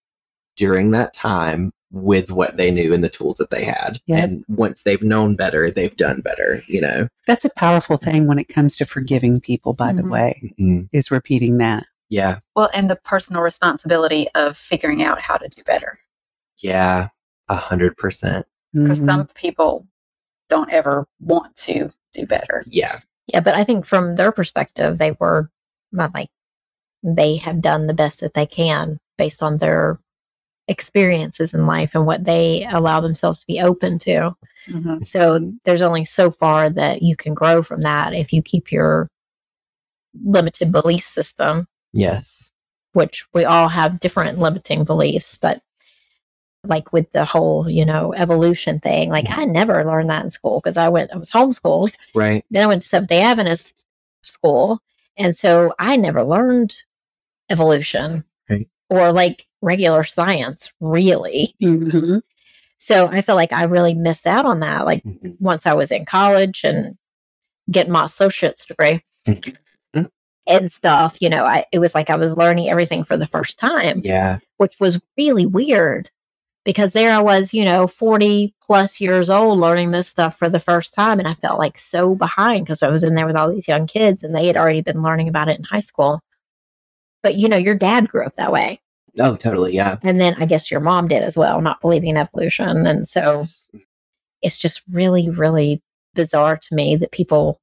during 0.55 0.91
that 0.91 1.13
time 1.13 1.71
with 1.91 2.31
what 2.31 2.57
they 2.57 2.71
knew 2.71 2.91
and 2.93 3.03
the 3.03 3.09
tools 3.09 3.37
that 3.37 3.51
they 3.51 3.63
had. 3.63 3.99
Yeah. 4.07 4.23
And 4.23 4.43
once 4.47 4.81
they've 4.81 5.03
known 5.03 5.35
better, 5.35 5.69
they've 5.69 5.95
done 5.95 6.21
better, 6.21 6.63
you 6.67 6.81
know? 6.81 7.07
That's 7.27 7.45
a 7.45 7.51
powerful 7.55 7.97
thing 7.97 8.27
when 8.27 8.39
it 8.39 8.47
comes 8.49 8.75
to 8.77 8.85
forgiving 8.85 9.39
people, 9.39 9.73
by 9.73 9.93
the 9.93 10.01
Mhm. 10.01 10.09
way, 10.09 10.53
Mhm. 10.59 10.89
is 10.91 11.11
repeating 11.11 11.59
that. 11.59 11.85
Yeah. 12.13 12.39
Well, 12.55 12.69
and 12.73 12.89
the 12.89 12.95
personal 12.95 13.41
responsibility 13.41 14.27
of 14.35 14.55
figuring 14.55 15.03
out 15.03 15.19
how 15.19 15.37
to 15.37 15.47
do 15.49 15.63
better. 15.63 15.99
Yeah. 16.61 17.09
A 17.49 17.55
hundred 17.55 17.97
percent. 17.97 18.45
Because 18.73 19.03
some 19.03 19.23
mm-hmm. 19.23 19.33
people 19.33 19.87
don't 20.49 20.71
ever 20.71 21.07
want 21.19 21.55
to 21.55 21.91
do 22.13 22.25
better. 22.25 22.63
Yeah. 22.67 22.99
Yeah, 23.27 23.39
but 23.39 23.55
I 23.55 23.63
think 23.63 23.85
from 23.85 24.15
their 24.15 24.31
perspective, 24.31 24.97
they 24.97 25.13
were 25.19 25.49
not 25.91 26.13
like 26.13 26.29
they 27.03 27.37
have 27.37 27.61
done 27.61 27.87
the 27.87 27.93
best 27.93 28.19
that 28.21 28.33
they 28.33 28.45
can 28.45 28.97
based 29.17 29.43
on 29.43 29.57
their 29.57 29.99
experiences 30.67 31.53
in 31.53 31.67
life 31.67 31.93
and 31.93 32.05
what 32.05 32.25
they 32.25 32.65
allow 32.71 32.99
themselves 32.99 33.39
to 33.39 33.47
be 33.47 33.61
open 33.61 33.99
to. 33.99 34.35
Mm-hmm. 34.67 35.01
So 35.01 35.51
there's 35.65 35.81
only 35.81 36.05
so 36.05 36.31
far 36.31 36.69
that 36.69 37.01
you 37.01 37.15
can 37.15 37.33
grow 37.33 37.61
from 37.61 37.81
that 37.81 38.13
if 38.13 38.31
you 38.31 38.41
keep 38.41 38.71
your 38.71 39.09
limited 40.23 40.71
belief 40.71 41.05
system, 41.05 41.67
Yes. 41.93 42.51
which 42.93 43.25
we 43.33 43.43
all 43.45 43.69
have 43.69 43.99
different 43.99 44.37
limiting 44.39 44.83
beliefs, 44.83 45.37
but 45.37 45.61
like 46.63 46.93
with 46.93 47.11
the 47.11 47.25
whole, 47.25 47.67
you 47.69 47.85
know, 47.85 48.13
evolution 48.13 48.79
thing, 48.79 49.09
like 49.09 49.25
I 49.29 49.45
never 49.45 49.83
learned 49.83 50.09
that 50.11 50.23
in 50.23 50.29
school 50.31 50.59
because 50.59 50.77
I 50.77 50.89
went, 50.89 51.11
I 51.11 51.17
was 51.17 51.29
homeschooled. 51.31 51.91
Right. 52.15 52.45
Then 52.51 52.63
I 52.63 52.67
went 52.67 52.83
to 52.83 52.87
Seventh 52.87 53.09
day 53.09 53.21
Adventist 53.21 53.85
school. 54.21 54.79
And 55.17 55.35
so 55.35 55.73
I 55.79 55.95
never 55.97 56.23
learned 56.23 56.75
evolution 57.49 58.23
Right. 58.49 58.67
or 58.89 59.11
like 59.11 59.47
regular 59.61 60.03
science, 60.03 60.71
really. 60.79 61.55
Mhm. 61.61 62.21
So 62.77 63.07
I 63.07 63.21
feel 63.21 63.35
like 63.35 63.53
I 63.53 63.63
really 63.63 63.93
missed 63.93 64.27
out 64.27 64.45
on 64.45 64.59
that. 64.61 64.85
Like 64.85 65.03
Mhm. 65.03 65.35
once 65.39 65.65
I 65.65 65.73
was 65.73 65.91
in 65.91 66.05
college 66.05 66.63
and 66.63 66.97
getting 67.71 67.91
my 67.93 68.05
associate's 68.05 68.65
degree 68.65 69.03
Mhm. 69.27 69.55
And 70.47 70.71
stuff, 70.71 71.15
you 71.19 71.29
know, 71.29 71.45
I 71.45 71.65
it 71.71 71.79
was 71.79 71.95
like 71.95 72.09
I 72.09 72.15
was 72.15 72.37
learning 72.37 72.69
everything 72.69 73.03
for 73.03 73.17
the 73.17 73.25
first 73.25 73.57
time, 73.59 74.01
Yeah. 74.03 74.39
which 74.57 74.75
was 74.79 74.99
really 75.17 75.45
weird 75.45 76.09
because 76.65 76.93
there 76.93 77.11
I 77.11 77.21
was, 77.21 77.53
you 77.53 77.65
know, 77.65 77.87
40 77.87 78.53
plus 78.61 79.01
years 79.01 79.29
old 79.29 79.59
learning 79.59 79.91
this 79.91 80.07
stuff 80.07 80.37
for 80.37 80.49
the 80.49 80.59
first 80.59 80.93
time. 80.93 81.19
And 81.19 81.27
I 81.27 81.33
felt 81.33 81.59
like 81.59 81.77
so 81.77 82.15
behind 82.15 82.65
because 82.65 82.83
I 82.83 82.89
was 82.89 83.03
in 83.03 83.15
there 83.15 83.27
with 83.27 83.35
all 83.35 83.51
these 83.51 83.67
young 83.67 83.85
kids 83.87 84.23
and 84.23 84.33
they 84.33 84.47
had 84.47 84.57
already 84.57 84.81
been 84.81 85.01
learning 85.01 85.27
about 85.27 85.49
it 85.49 85.57
in 85.57 85.63
high 85.65 85.81
school. 85.81 86.21
But, 87.21 87.35
you 87.35 87.47
know, 87.49 87.57
your 87.57 87.75
dad 87.75 88.09
grew 88.09 88.25
up 88.25 88.35
that 88.35 88.51
way. 88.51 88.81
Oh, 89.19 89.35
totally. 89.35 89.73
Yeah. 89.73 89.97
And 90.03 90.19
then 90.19 90.35
I 90.39 90.45
guess 90.45 90.71
your 90.71 90.79
mom 90.79 91.07
did 91.07 91.23
as 91.23 91.37
well, 91.37 91.61
not 91.61 91.81
believing 91.81 92.09
in 92.09 92.17
evolution. 92.17 92.85
And 92.87 93.07
so 93.07 93.45
it's 94.41 94.57
just 94.57 94.81
really, 94.91 95.29
really 95.29 95.81
bizarre 96.15 96.57
to 96.57 96.75
me 96.75 96.95
that 96.97 97.11
people 97.11 97.59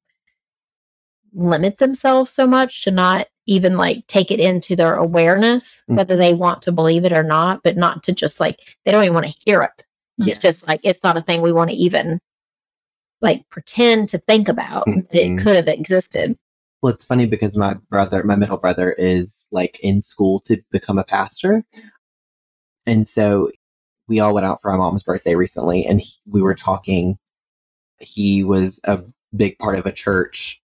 limit 1.35 1.79
themselves 1.79 2.31
so 2.31 2.47
much 2.47 2.83
to 2.85 2.91
not 2.91 3.29
even 3.47 3.77
like 3.77 4.07
take 4.07 4.31
it 4.31 4.41
into 4.41 4.77
their 4.77 4.95
awareness, 4.95 5.83
Mm. 5.89 5.97
whether 5.97 6.17
they 6.17 6.35
want 6.35 6.63
to 6.63 6.73
believe 6.73 7.05
it 7.05 7.13
or 7.13 7.23
not, 7.25 7.63
but 7.63 7.77
not 7.77 8.03
to 8.05 8.13
just 8.13 8.41
like, 8.41 8.59
they 8.85 8.91
don't 8.91 9.03
even 9.05 9.15
want 9.15 9.27
to 9.27 9.39
hear 9.45 9.63
it. 9.63 9.85
It's 10.19 10.43
just 10.43 10.69
like, 10.69 10.81
it's 10.85 11.03
not 11.03 11.17
a 11.17 11.23
thing 11.23 11.41
we 11.41 11.53
want 11.53 11.71
to 11.71 11.77
even 11.77 12.21
like 13.23 13.49
pretend 13.49 14.09
to 14.11 14.19
think 14.19 14.49
about 14.49 14.85
that 14.87 15.15
it 15.15 15.31
Mhm. 15.31 15.43
could 15.43 15.57
have 15.57 15.69
existed. 15.69 16.37
Well, 16.83 16.93
it's 16.93 17.05
funny 17.05 17.27
because 17.27 17.57
my 17.57 17.75
brother, 17.91 18.23
my 18.23 18.37
middle 18.37 18.57
brother, 18.59 18.93
is 18.93 19.47
like 19.51 19.79
in 19.81 20.01
school 20.01 20.41
to 20.41 20.63
become 20.71 20.99
a 20.99 21.05
pastor. 21.05 21.65
And 22.87 23.07
so 23.07 23.51
we 24.09 24.21
all 24.21 24.35
went 24.35 24.47
out 24.47 24.61
for 24.61 24.71
my 24.71 24.77
mom's 24.79 25.03
birthday 25.03 25.35
recently 25.35 25.87
and 25.87 26.01
he, 26.01 26.13
we 26.27 26.43
were 26.43 26.55
talking. 26.55 27.19
He 27.99 28.45
was 28.45 28.81
a 28.85 29.01
big 29.35 29.59
part 29.59 29.79
of 29.79 29.87
a 29.87 29.93
church. 29.93 30.61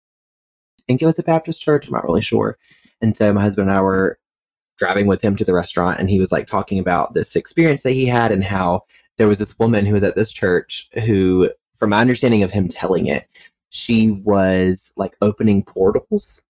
Think 0.91 1.03
it 1.03 1.05
was 1.05 1.19
a 1.19 1.23
Baptist 1.23 1.61
church. 1.61 1.87
I'm 1.87 1.93
not 1.93 2.03
really 2.03 2.21
sure. 2.21 2.57
And 2.99 3.15
so 3.15 3.31
my 3.31 3.41
husband 3.41 3.69
and 3.69 3.77
I 3.77 3.79
were 3.79 4.19
driving 4.77 5.07
with 5.07 5.21
him 5.21 5.37
to 5.37 5.45
the 5.45 5.53
restaurant 5.53 6.01
and 6.01 6.09
he 6.09 6.19
was 6.19 6.33
like 6.33 6.47
talking 6.47 6.79
about 6.79 7.13
this 7.13 7.37
experience 7.37 7.83
that 7.83 7.93
he 7.93 8.05
had 8.05 8.29
and 8.29 8.43
how 8.43 8.83
there 9.17 9.29
was 9.29 9.39
this 9.39 9.57
woman 9.57 9.85
who 9.85 9.93
was 9.93 10.03
at 10.03 10.17
this 10.17 10.33
church 10.33 10.89
who, 11.05 11.49
from 11.75 11.91
my 11.91 12.01
understanding 12.01 12.43
of 12.43 12.51
him 12.51 12.67
telling 12.67 13.07
it, 13.07 13.25
she 13.69 14.11
was 14.11 14.91
like 14.97 15.15
opening 15.21 15.63
portals 15.63 16.41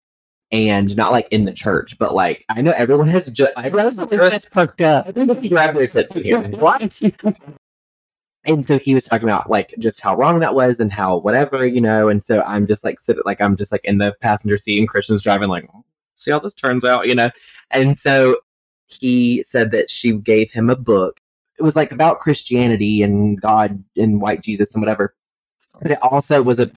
and 0.51 0.97
not 0.97 1.11
like 1.11 1.27
in 1.29 1.45
the 1.45 1.53
church, 1.53 1.99
but 1.99 2.15
like 2.15 2.43
I 2.49 2.63
know 2.63 2.71
everyone 2.71 3.09
has 3.09 3.27
just 3.27 3.51
everyone 3.57 3.85
has 3.85 3.97
just 4.31 4.51
perked 4.51 4.81
up. 4.81 5.05
what? 6.59 6.99
And 8.43 8.67
so 8.67 8.79
he 8.79 8.93
was 8.93 9.05
talking 9.05 9.29
about 9.29 9.49
like 9.49 9.73
just 9.77 10.01
how 10.01 10.15
wrong 10.15 10.39
that 10.39 10.55
was 10.55 10.79
and 10.79 10.91
how 10.91 11.17
whatever, 11.17 11.65
you 11.65 11.81
know. 11.81 12.09
And 12.09 12.23
so 12.23 12.41
I'm 12.41 12.65
just 12.65 12.83
like 12.83 12.99
sitting, 12.99 13.21
like 13.25 13.39
I'm 13.39 13.55
just 13.55 13.71
like 13.71 13.85
in 13.85 13.99
the 13.99 14.15
passenger 14.21 14.57
seat 14.57 14.79
and 14.79 14.87
Christian's 14.87 15.21
driving, 15.21 15.49
like, 15.49 15.69
"Oh, 15.73 15.83
see 16.15 16.31
how 16.31 16.39
this 16.39 16.53
turns 16.53 16.83
out, 16.83 17.07
you 17.07 17.15
know. 17.15 17.29
And 17.69 17.97
so 17.97 18.37
he 18.87 19.43
said 19.43 19.71
that 19.71 19.89
she 19.89 20.13
gave 20.13 20.51
him 20.51 20.69
a 20.69 20.75
book. 20.75 21.19
It 21.59 21.63
was 21.63 21.75
like 21.75 21.91
about 21.91 22.19
Christianity 22.19 23.03
and 23.03 23.39
God 23.39 23.83
and 23.95 24.21
white 24.21 24.41
Jesus 24.41 24.73
and 24.73 24.81
whatever. 24.81 25.13
But 25.81 25.91
it 25.91 25.99
also 26.01 26.41
was 26.41 26.59
a 26.59 26.71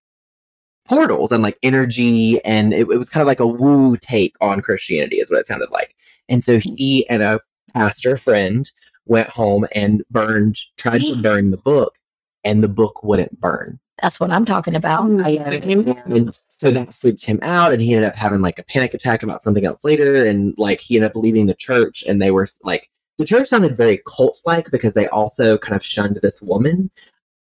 portals 0.86 1.32
and 1.32 1.42
like 1.42 1.58
energy 1.62 2.44
and 2.44 2.74
it, 2.74 2.80
it 2.80 2.98
was 2.98 3.08
kind 3.08 3.22
of 3.22 3.26
like 3.26 3.40
a 3.40 3.46
woo 3.46 3.96
take 3.96 4.36
on 4.42 4.60
Christianity 4.60 5.16
is 5.16 5.30
what 5.30 5.40
it 5.40 5.46
sounded 5.46 5.70
like. 5.70 5.94
And 6.28 6.44
so 6.44 6.58
he 6.58 7.08
and 7.08 7.22
a 7.22 7.40
pastor 7.72 8.16
friend 8.16 8.70
went 9.06 9.28
home 9.28 9.66
and 9.74 10.02
burned, 10.10 10.58
tried 10.76 11.02
to 11.06 11.16
burn 11.16 11.50
the 11.50 11.56
book, 11.56 11.98
and 12.44 12.62
the 12.62 12.68
book 12.68 13.02
wouldn't 13.02 13.40
burn. 13.40 13.78
That's 14.02 14.18
what 14.18 14.30
I'm 14.32 14.44
talking 14.44 14.74
about. 14.74 15.04
And 15.04 16.34
so 16.48 16.70
that 16.70 16.94
freaked 16.94 17.24
him 17.24 17.38
out, 17.42 17.72
and 17.72 17.80
he 17.80 17.94
ended 17.94 18.08
up 18.08 18.16
having 18.16 18.40
like 18.40 18.58
a 18.58 18.64
panic 18.64 18.94
attack 18.94 19.22
about 19.22 19.40
something 19.40 19.64
else 19.64 19.84
later. 19.84 20.24
And 20.24 20.54
like 20.58 20.80
he 20.80 20.96
ended 20.96 21.10
up 21.10 21.16
leaving 21.16 21.46
the 21.46 21.54
church, 21.54 22.04
and 22.06 22.20
they 22.20 22.30
were 22.30 22.48
like, 22.62 22.90
the 23.18 23.24
church 23.24 23.48
sounded 23.48 23.76
very 23.76 24.00
cult 24.06 24.40
like 24.44 24.70
because 24.70 24.94
they 24.94 25.06
also 25.08 25.56
kind 25.58 25.76
of 25.76 25.84
shunned 25.84 26.18
this 26.22 26.42
woman. 26.42 26.90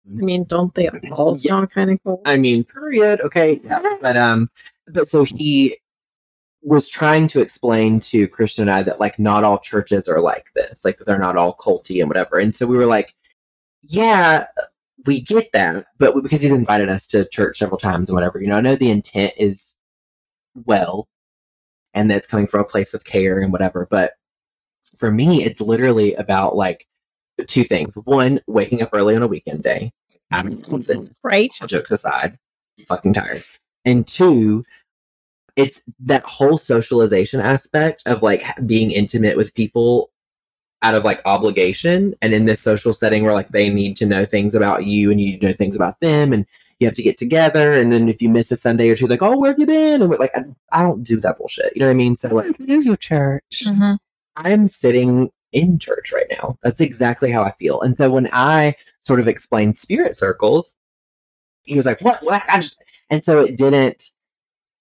I 0.06 0.22
mean, 0.22 0.44
don't 0.44 0.74
they 0.74 0.88
all 1.12 1.34
sound 1.34 1.70
kind 1.70 1.92
of 1.92 2.02
cool? 2.04 2.20
I 2.26 2.36
mean, 2.36 2.64
period. 2.64 3.20
Okay. 3.20 3.60
Yeah. 3.64 3.96
But 4.00 4.16
um 4.16 4.50
but 4.88 5.06
so 5.06 5.24
he 5.24 5.78
was 6.64 6.88
trying 6.88 7.26
to 7.28 7.40
explain 7.40 8.00
to 8.00 8.26
Christian 8.26 8.62
and 8.62 8.70
I 8.70 8.82
that 8.84 8.98
like 8.98 9.18
not 9.18 9.44
all 9.44 9.58
churches 9.58 10.08
are 10.08 10.20
like 10.20 10.46
this, 10.54 10.84
like 10.84 10.98
they're 10.98 11.18
not 11.18 11.36
all 11.36 11.54
culty 11.54 12.00
and 12.00 12.08
whatever. 12.08 12.38
And 12.38 12.54
so 12.54 12.66
we 12.66 12.76
were 12.78 12.86
like, 12.86 13.14
yeah, 13.82 14.46
we 15.04 15.20
get 15.20 15.52
that, 15.52 15.86
but 15.98 16.20
because 16.22 16.40
he's 16.40 16.52
invited 16.52 16.88
us 16.88 17.06
to 17.08 17.28
church 17.28 17.58
several 17.58 17.78
times 17.78 18.08
and 18.08 18.14
whatever, 18.14 18.40
you 18.40 18.48
know, 18.48 18.56
I 18.56 18.62
know 18.62 18.76
the 18.76 18.90
intent 18.90 19.34
is 19.36 19.76
well 20.54 21.06
and 21.92 22.10
that's 22.10 22.26
coming 22.26 22.46
from 22.46 22.60
a 22.60 22.64
place 22.64 22.94
of 22.94 23.04
care 23.04 23.40
and 23.40 23.52
whatever, 23.52 23.86
but 23.90 24.14
for 24.96 25.10
me, 25.10 25.44
it's 25.44 25.60
literally 25.60 26.14
about 26.14 26.56
like 26.56 26.86
two 27.46 27.64
things. 27.64 27.94
One, 28.04 28.40
waking 28.46 28.80
up 28.80 28.90
early 28.94 29.14
on 29.14 29.22
a 29.22 29.28
weekend 29.28 29.62
day. 29.62 29.92
having 30.30 30.56
mm-hmm. 30.56 30.70
something 30.70 31.14
Right? 31.22 31.52
jokes 31.66 31.90
aside, 31.90 32.38
I'm 32.78 32.86
fucking 32.86 33.12
tired. 33.12 33.44
And 33.84 34.06
two, 34.06 34.64
it's 35.56 35.82
that 36.00 36.24
whole 36.24 36.58
socialization 36.58 37.40
aspect 37.40 38.02
of 38.06 38.22
like 38.22 38.42
being 38.66 38.90
intimate 38.90 39.36
with 39.36 39.54
people 39.54 40.10
out 40.82 40.94
of 40.94 41.04
like 41.04 41.22
obligation 41.24 42.14
and 42.20 42.34
in 42.34 42.44
this 42.44 42.60
social 42.60 42.92
setting 42.92 43.24
where 43.24 43.32
like 43.32 43.48
they 43.50 43.70
need 43.70 43.96
to 43.96 44.06
know 44.06 44.24
things 44.24 44.54
about 44.54 44.84
you 44.84 45.10
and 45.10 45.20
you 45.20 45.32
need 45.32 45.40
to 45.40 45.46
know 45.46 45.52
things 45.52 45.76
about 45.76 45.98
them 46.00 46.32
and 46.32 46.44
you 46.80 46.86
have 46.86 46.94
to 46.94 47.02
get 47.02 47.16
together 47.16 47.72
and 47.72 47.90
then 47.92 48.08
if 48.08 48.20
you 48.20 48.28
miss 48.28 48.50
a 48.50 48.56
Sunday 48.56 48.88
or 48.90 48.96
two 48.96 49.06
like 49.06 49.22
oh 49.22 49.38
where 49.38 49.52
have 49.52 49.58
you 49.58 49.66
been 49.66 50.02
and 50.02 50.10
we're 50.10 50.18
like 50.18 50.36
I, 50.36 50.42
I 50.72 50.82
don't 50.82 51.02
do 51.02 51.18
that 51.20 51.38
bullshit 51.38 51.72
you 51.74 51.80
know 51.80 51.86
what 51.86 51.92
I 51.92 51.94
mean 51.94 52.16
so 52.16 52.28
like 52.34 52.56
Do 52.58 52.80
your 52.80 52.96
church. 52.96 53.64
Mhm. 53.66 53.98
I'm 54.36 54.66
sitting 54.66 55.30
in 55.52 55.78
church 55.78 56.12
right 56.12 56.26
now. 56.30 56.58
That's 56.62 56.80
exactly 56.80 57.30
how 57.30 57.44
I 57.44 57.52
feel. 57.52 57.80
And 57.80 57.94
so 57.96 58.10
when 58.10 58.28
I 58.32 58.74
sort 59.00 59.20
of 59.20 59.28
explained 59.28 59.76
spirit 59.76 60.16
circles, 60.16 60.74
he 61.62 61.76
was 61.76 61.86
like, 61.86 62.00
"What? 62.00 62.22
What?" 62.24 62.42
I 62.48 62.60
just 62.60 62.82
and 63.08 63.22
so 63.22 63.38
it 63.40 63.56
didn't. 63.56 64.10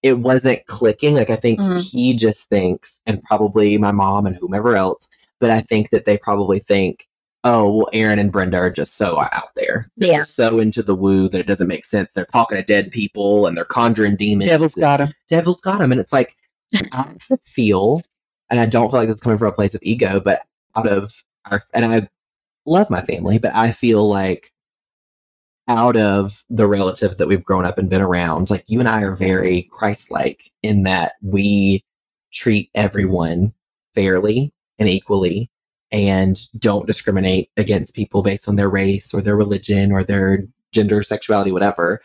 It 0.04 0.18
wasn't 0.20 0.64
clicking. 0.66 1.14
Like 1.16 1.30
I 1.30 1.36
think 1.36 1.58
Mhm. 1.58 1.90
he 1.90 2.14
just 2.14 2.48
thinks, 2.48 3.00
and 3.06 3.20
probably 3.24 3.76
my 3.78 3.90
mom 3.90 4.26
and 4.26 4.36
whomever 4.36 4.76
else. 4.76 5.08
But 5.40 5.50
I 5.50 5.60
think 5.62 5.90
that 5.90 6.04
they 6.04 6.16
probably 6.18 6.58
think, 6.60 7.08
"Oh, 7.42 7.78
well, 7.78 7.88
Aaron 7.92 8.18
and 8.18 8.30
Brenda 8.30 8.58
are 8.58 8.70
just 8.70 8.96
so 8.96 9.18
out 9.20 9.54
there. 9.56 9.88
They're 9.96 10.12
Yeah. 10.12 10.22
so 10.22 10.58
into 10.60 10.82
the 10.82 10.94
woo 10.94 11.28
that 11.30 11.40
it 11.40 11.46
doesn't 11.46 11.66
make 11.68 11.84
sense. 11.84 12.12
They're 12.12 12.26
talking 12.26 12.56
to 12.56 12.62
dead 12.62 12.90
people 12.92 13.46
and 13.46 13.56
they're 13.56 13.64
conjuring 13.64 14.16
demons. 14.16 14.50
Devil's 14.50 14.74
got 14.76 15.00
him. 15.00 15.12
devil's 15.28 15.60
got 15.60 15.80
him. 15.80 15.90
And 15.90 16.00
it's 16.00 16.12
like, 16.12 16.36
I 16.92 17.06
feel, 17.44 18.02
and 18.50 18.60
I 18.60 18.66
don't 18.66 18.90
feel 18.90 19.00
like 19.00 19.08
this 19.08 19.16
is 19.16 19.20
coming 19.22 19.38
from 19.38 19.48
a 19.48 19.52
place 19.52 19.74
of 19.74 19.80
ego, 19.82 20.20
but 20.20 20.42
out 20.76 20.86
of 20.86 21.24
our, 21.50 21.62
and 21.74 21.84
I 21.84 22.08
love 22.66 22.88
my 22.90 23.00
family, 23.02 23.38
but 23.38 23.54
I 23.54 23.72
feel 23.72 24.08
like 24.08 24.50
out 25.68 25.96
of 25.96 26.44
the 26.50 26.66
relatives 26.66 27.16
that 27.16 27.28
we've 27.28 27.44
grown 27.44 27.64
up 27.64 27.78
and 27.78 27.88
been 27.88 28.02
around, 28.02 28.50
like 28.50 28.64
you 28.66 28.80
and 28.80 28.88
I 28.88 29.02
are 29.02 29.14
very 29.14 29.62
Christ 29.70 30.10
like 30.10 30.52
in 30.62 30.82
that 30.82 31.14
we 31.22 31.82
treat 32.32 32.70
everyone 32.74 33.52
fairly 33.94 34.52
and 34.78 34.88
equally 34.88 35.50
and 35.92 36.40
don't 36.58 36.86
discriminate 36.86 37.50
against 37.56 37.94
people 37.94 38.22
based 38.22 38.48
on 38.48 38.56
their 38.56 38.68
race 38.68 39.14
or 39.14 39.20
their 39.20 39.36
religion 39.36 39.92
or 39.92 40.02
their 40.02 40.44
gender, 40.72 41.02
sexuality, 41.02 41.52
whatever. 41.52 42.00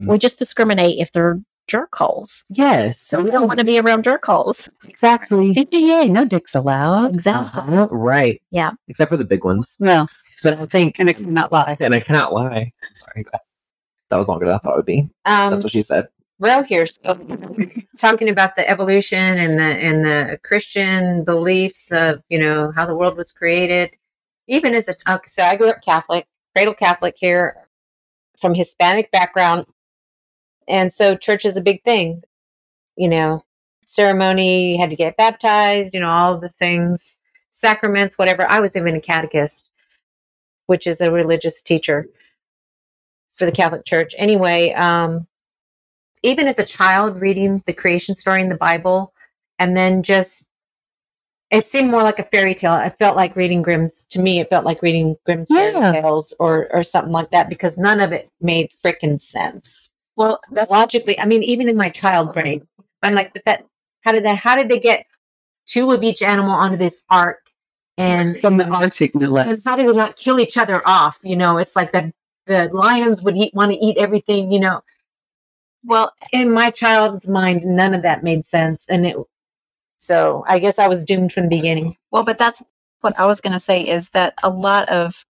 We 0.00 0.18
just 0.18 0.38
discriminate 0.38 0.98
if 0.98 1.12
they're 1.12 1.40
jerk 1.68 1.94
holes. 1.94 2.44
Yes. 2.50 2.98
So 2.98 3.20
we 3.20 3.30
don't 3.30 3.46
want 3.46 3.58
to 3.60 3.64
be 3.64 3.78
around 3.78 4.04
jerk 4.04 4.24
holes. 4.24 4.68
exactly. 4.84 5.54
DDA, 5.54 6.10
no 6.10 6.24
dicks 6.24 6.54
allowed. 6.54 7.14
Exactly. 7.14 7.62
Uh-huh, 7.62 7.88
right. 7.90 8.42
Yeah. 8.50 8.72
Except 8.88 9.08
for 9.08 9.16
the 9.16 9.24
big 9.24 9.44
ones. 9.44 9.76
Well, 9.78 10.08
But 10.42 10.58
I 10.58 10.66
think, 10.66 10.98
and 10.98 11.08
it 11.08 11.16
cannot 11.16 11.52
lie. 11.52 11.76
and 11.80 11.94
I 11.94 12.00
cannot 12.00 12.32
lie. 12.32 12.72
I'm 12.82 12.94
sorry. 12.94 13.24
That 14.10 14.16
was 14.18 14.28
longer 14.28 14.46
than 14.46 14.54
I 14.56 14.58
thought 14.58 14.74
it 14.74 14.76
would 14.76 14.86
be. 14.86 15.08
That's 15.24 15.54
Um, 15.54 15.60
what 15.62 15.70
she 15.70 15.82
said. 15.82 16.08
Ro 16.38 16.62
here, 16.64 16.86
so, 16.86 17.14
talking 17.96 18.28
about 18.28 18.56
the 18.56 18.68
evolution 18.68 19.38
and 19.38 19.58
the 19.58 19.62
and 19.62 20.04
the 20.04 20.38
Christian 20.42 21.22
beliefs 21.22 21.92
of 21.92 22.20
you 22.28 22.38
know 22.38 22.72
how 22.72 22.84
the 22.84 22.96
world 22.96 23.16
was 23.16 23.30
created. 23.30 23.90
Even 24.48 24.74
as 24.74 24.88
a 24.88 24.96
so 25.24 25.44
I 25.44 25.54
grew 25.56 25.70
up 25.70 25.82
Catholic, 25.82 26.26
cradle 26.54 26.74
Catholic 26.74 27.14
here, 27.16 27.68
from 28.40 28.54
Hispanic 28.54 29.12
background, 29.12 29.66
and 30.66 30.92
so 30.92 31.14
church 31.14 31.44
is 31.44 31.56
a 31.56 31.62
big 31.62 31.84
thing. 31.84 32.22
You 32.96 33.08
know, 33.08 33.44
ceremony, 33.86 34.72
you 34.72 34.78
had 34.78 34.90
to 34.90 34.96
get 34.96 35.16
baptized. 35.16 35.94
You 35.94 36.00
know, 36.00 36.10
all 36.10 36.38
the 36.38 36.48
things, 36.48 37.18
sacraments, 37.52 38.18
whatever. 38.18 38.50
I 38.50 38.58
was 38.58 38.74
even 38.76 38.96
a 38.96 39.00
catechist, 39.00 39.70
which 40.72 40.86
is 40.86 41.02
a 41.02 41.10
religious 41.12 41.60
teacher 41.60 42.06
for 43.36 43.44
the 43.44 43.52
Catholic 43.52 43.84
Church. 43.84 44.14
Anyway, 44.16 44.72
um, 44.72 45.26
even 46.22 46.46
as 46.48 46.58
a 46.58 46.64
child 46.64 47.20
reading 47.20 47.62
the 47.66 47.74
creation 47.74 48.14
story 48.14 48.40
in 48.40 48.48
the 48.48 48.56
Bible, 48.56 49.12
and 49.58 49.76
then 49.76 50.02
just 50.02 50.48
it 51.50 51.66
seemed 51.66 51.90
more 51.90 52.02
like 52.02 52.18
a 52.18 52.22
fairy 52.24 52.54
tale. 52.54 52.76
It 52.76 52.96
felt 52.98 53.16
like 53.16 53.36
reading 53.36 53.60
Grimm's. 53.60 54.04
To 54.12 54.18
me, 54.18 54.40
it 54.40 54.48
felt 54.48 54.64
like 54.64 54.80
reading 54.80 55.16
Grimm's 55.26 55.50
Yeah. 55.50 55.72
fairy 55.72 56.00
tales 56.00 56.32
or 56.40 56.72
or 56.72 56.82
something 56.82 57.12
like 57.12 57.30
that 57.32 57.50
because 57.50 57.76
none 57.76 58.00
of 58.00 58.10
it 58.12 58.30
made 58.40 58.70
frickin' 58.82 59.20
sense 59.20 59.90
Well, 60.16 60.40
that's 60.52 60.70
logically. 60.70 61.20
I 61.20 61.26
mean, 61.26 61.42
even 61.42 61.68
in 61.68 61.76
my 61.76 61.90
child 61.90 62.32
brain, 62.32 62.66
I'm 63.02 63.14
like, 63.14 63.34
but 63.34 63.44
that 63.44 63.66
how 64.04 64.12
did 64.12 64.24
that? 64.24 64.38
How 64.38 64.56
did 64.56 64.70
they 64.70 64.80
get 64.80 65.04
two 65.66 65.92
of 65.92 66.02
each 66.02 66.22
animal 66.22 66.52
onto 66.52 66.78
this 66.78 67.02
ark? 67.10 67.41
And 67.98 68.40
From 68.40 68.56
the 68.56 68.64
Arctic, 68.66 69.14
no 69.14 69.28
less. 69.28 69.46
because 69.46 69.64
how 69.64 69.76
do 69.76 69.86
they 69.90 69.96
not 69.96 70.16
kill 70.16 70.40
each 70.40 70.56
other 70.56 70.86
off? 70.86 71.18
You 71.22 71.36
know, 71.36 71.58
it's 71.58 71.76
like 71.76 71.92
the 71.92 72.12
the 72.46 72.68
lions 72.72 73.22
would 73.22 73.36
eat 73.36 73.54
want 73.54 73.72
to 73.72 73.78
eat 73.78 73.96
everything. 73.98 74.50
You 74.50 74.60
know, 74.60 74.82
well, 75.84 76.12
in 76.32 76.52
my 76.52 76.70
child's 76.70 77.28
mind, 77.28 77.64
none 77.64 77.94
of 77.94 78.02
that 78.02 78.22
made 78.24 78.44
sense, 78.44 78.86
and 78.88 79.06
it. 79.06 79.16
So 79.98 80.44
I 80.48 80.58
guess 80.58 80.78
I 80.78 80.88
was 80.88 81.04
doomed 81.04 81.32
from 81.32 81.44
the 81.44 81.48
beginning. 81.50 81.96
Well, 82.10 82.24
but 82.24 82.38
that's 82.38 82.62
what 83.02 83.18
I 83.18 83.26
was 83.26 83.40
going 83.40 83.52
to 83.52 83.60
say 83.60 83.82
is 83.86 84.10
that 84.10 84.34
a 84.42 84.50
lot 84.50 84.88
of 84.88 85.24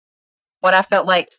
what 0.61 0.73
I 0.73 0.81
felt 0.81 1.07
like 1.07 1.29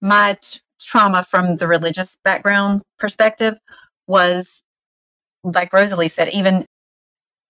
my 0.00 0.34
ch- 0.34 0.60
trauma 0.80 1.22
from 1.22 1.56
the 1.56 1.66
religious 1.66 2.16
background 2.22 2.82
perspective 2.98 3.54
was 4.06 4.62
like 5.42 5.72
Rosalie 5.72 6.08
said, 6.08 6.28
even 6.30 6.66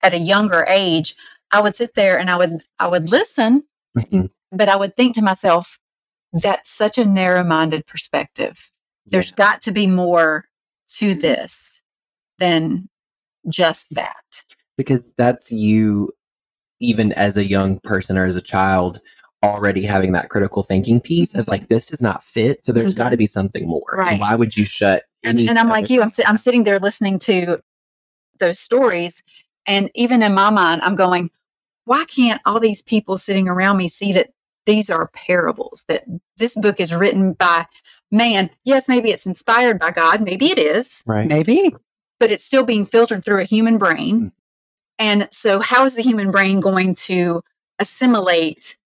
at 0.03 0.15
a 0.15 0.19
younger 0.19 0.65
age, 0.69 1.15
I 1.57 1.61
would 1.61 1.75
sit 1.77 1.95
there 1.95 2.19
and 2.19 2.29
I 2.31 2.37
would 2.37 2.63
I 2.79 2.87
would 2.87 3.11
listen, 3.11 3.65
Mhm. 3.97 4.31
but 4.53 4.69
I 4.69 4.77
would 4.77 4.95
think 4.97 5.15
to 5.15 5.23
myself, 5.23 5.79
that's 6.33 6.71
such 6.71 6.99
a 6.99 7.05
narrow-minded 7.05 7.87
perspective. 7.87 8.71
There's 9.07 9.33
got 9.33 9.63
to 9.63 9.73
be 9.73 9.87
more 9.87 10.47
to 10.99 11.15
this 11.15 11.83
than 12.39 12.89
just 13.49 13.87
that. 13.93 14.45
because 14.77 15.15
that's 15.17 15.51
you 15.51 16.11
even 16.81 17.13
as 17.13 17.39
a 17.39 17.47
young 17.47 17.79
person 17.81 18.19
or 18.19 18.27
as 18.27 18.37
a 18.37 18.43
child 18.43 19.01
already 19.43 19.83
having 19.87 20.13
that 20.13 20.29
critical 20.29 20.63
thinking 20.63 21.01
piece 21.01 21.35
of 21.35 21.49
like 21.49 21.69
this 21.69 21.91
is 21.93 22.03
not 22.03 22.23
fit 22.23 22.63
so 22.65 22.73
there's 22.73 22.93
Mhm. 22.95 22.99
got 22.99 23.09
to 23.11 23.17
be 23.17 23.27
something 23.27 23.67
more 23.67 23.83
And 23.93 23.99
Right. 23.99 24.21
why 24.21 24.35
would 24.35 24.55
you 24.57 24.65
shut 24.67 25.05
and, 25.23 25.39
and 25.41 25.59
I'm 25.59 25.69
like 25.69 25.89
you. 25.89 26.03
I'm 26.03 26.11
si- 26.11 26.25
I'm 26.27 26.37
sitting 26.37 26.65
there 26.65 26.79
listening 26.79 27.19
to 27.21 27.61
those 28.39 28.59
stories, 28.59 29.23
and 29.67 29.91
even 29.95 30.23
in 30.23 30.35
my 30.35 30.51
mind, 30.51 30.83
I'm 30.83 30.95
going, 30.95 31.31
why 31.87 32.05
can't 32.05 32.41
all 32.45 32.61
these 32.61 32.83
people 32.83 33.17
sitting 33.17 33.49
around 33.49 33.79
me 33.79 33.89
see 33.89 34.13
that 34.13 34.31
these 34.67 34.91
are 34.91 35.09
parables? 35.15 35.85
That 35.89 36.05
this 36.37 36.55
book 36.57 36.81
is 36.81 36.93
written 36.93 37.33
by 37.33 37.67
man. 38.11 38.51
Yes, 38.65 38.89
maybe 38.89 39.11
it's 39.11 39.25
inspired 39.25 39.79
by 39.79 39.93
God. 39.93 40.21
Maybe 40.21 40.47
it 40.47 40.59
is, 40.59 41.03
right 41.07 41.27
Maybe. 41.27 41.75
but 42.21 42.31
it's 42.31 42.45
still 42.45 42.65
being 42.65 42.85
filtered 42.85 43.25
through 43.25 43.41
a 43.41 43.45
human 43.45 43.79
brain. 43.79 44.21
Mm. 44.21 44.33
And 44.99 45.29
so, 45.31 45.61
how 45.61 45.85
is 45.85 45.95
the 45.95 46.03
human 46.03 46.31
brain 46.31 46.61
going 46.61 46.95
to 47.07 47.43
assimilate 47.79 48.77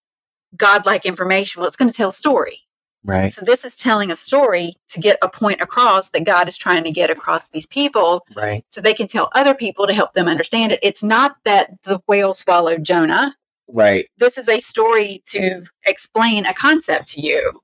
godlike 0.55 1.05
information? 1.05 1.59
Well, 1.59 1.67
it's 1.67 1.75
going 1.75 1.89
to 1.89 1.95
tell 1.95 2.09
a 2.09 2.13
story. 2.13 2.61
Right 3.03 3.31
So 3.31 3.43
this 3.43 3.65
is 3.65 3.75
telling 3.75 4.11
a 4.11 4.15
story 4.15 4.75
to 4.89 4.99
get 4.99 5.17
a 5.21 5.29
point 5.29 5.61
across 5.61 6.09
that 6.09 6.23
God 6.25 6.47
is 6.47 6.57
trying 6.57 6.83
to 6.83 6.91
get 6.91 7.09
across 7.09 7.49
these 7.49 7.65
people 7.65 8.25
right 8.35 8.63
so 8.69 8.81
they 8.81 8.93
can 8.93 9.07
tell 9.07 9.29
other 9.33 9.53
people 9.55 9.87
to 9.87 9.93
help 9.93 10.13
them 10.13 10.27
understand 10.27 10.71
it. 10.71 10.79
It's 10.83 11.03
not 11.03 11.37
that 11.45 11.81
the 11.83 12.01
whale 12.07 12.33
swallowed 12.33 12.83
Jonah. 12.83 13.35
right 13.67 14.07
This 14.17 14.37
is 14.37 14.47
a 14.47 14.59
story 14.59 15.21
to 15.27 15.63
explain 15.85 16.45
a 16.45 16.53
concept 16.53 17.07
to 17.13 17.21
you. 17.21 17.61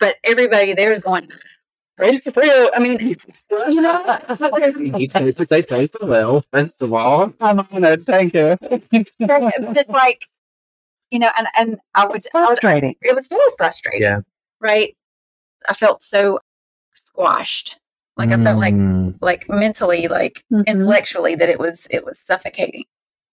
But 0.00 0.16
everybody 0.22 0.74
there 0.74 0.92
is 0.92 1.00
going, 1.00 1.28
praise 1.96 2.22
the 2.22 2.32
real. 2.36 2.70
I 2.74 2.78
mean, 2.78 2.98
you 3.68 3.80
know, 3.82 5.20
you 5.26 5.32
should 5.32 5.48
say 5.48 5.62
praise 5.62 5.90
the 5.90 6.06
well 6.06 6.40
first 6.40 6.80
of 6.80 6.92
all 6.92 7.32
I'm 7.40 7.58
on 7.60 7.84
it. 7.84 8.04
Thank 8.04 8.34
you. 8.34 8.56
it's 8.62 9.90
like, 9.90 10.26
you 11.10 11.18
know, 11.18 11.30
and, 11.36 11.48
and 11.56 11.78
I 11.94 12.06
was, 12.06 12.16
It's 12.16 12.28
frustrating. 12.30 12.94
it 13.02 13.14
was 13.14 13.26
very 13.26 13.50
frustrating. 13.56 14.02
Yeah. 14.02 14.20
Right. 14.60 14.96
I 15.68 15.74
felt 15.74 16.02
so 16.02 16.40
squashed. 16.94 17.78
Like 18.16 18.30
I 18.30 18.42
felt 18.42 18.58
like 18.58 18.74
Mm, 18.74 19.14
like 19.20 19.48
mentally, 19.48 20.08
like 20.08 20.44
Mhm. 20.52 20.66
intellectually, 20.66 21.34
that 21.36 21.48
it 21.48 21.58
was 21.60 21.86
it 21.90 22.04
was 22.04 22.18
suffocating. 22.18 22.84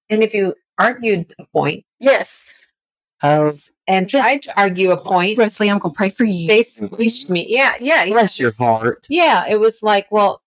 And 0.10 0.22
if 0.24 0.34
you 0.34 0.54
argued 0.78 1.34
a 1.40 1.46
point 1.48 1.86
Yes, 2.00 2.54
Oh, 3.24 3.50
and 3.88 4.08
tried 4.10 4.42
to 4.44 4.60
argue 4.60 4.92
a 4.92 4.98
point, 4.98 5.38
Rosalie, 5.40 5.72
I'm 5.72 5.80
gonna 5.80 5.94
pray 5.94 6.10
for 6.10 6.26
you. 6.26 6.48
they 6.48 6.60
squished 6.60 7.30
me. 7.30 7.46
Yeah, 7.50 7.74
yeah, 7.80 8.04
yeah. 8.04 8.14
bless 8.14 8.40
your 8.40 8.52
heart 8.60 9.08
Yeah, 9.10 9.48
it 9.48 9.60
was 9.60 9.82
like, 9.82 10.08
well, 10.12 10.42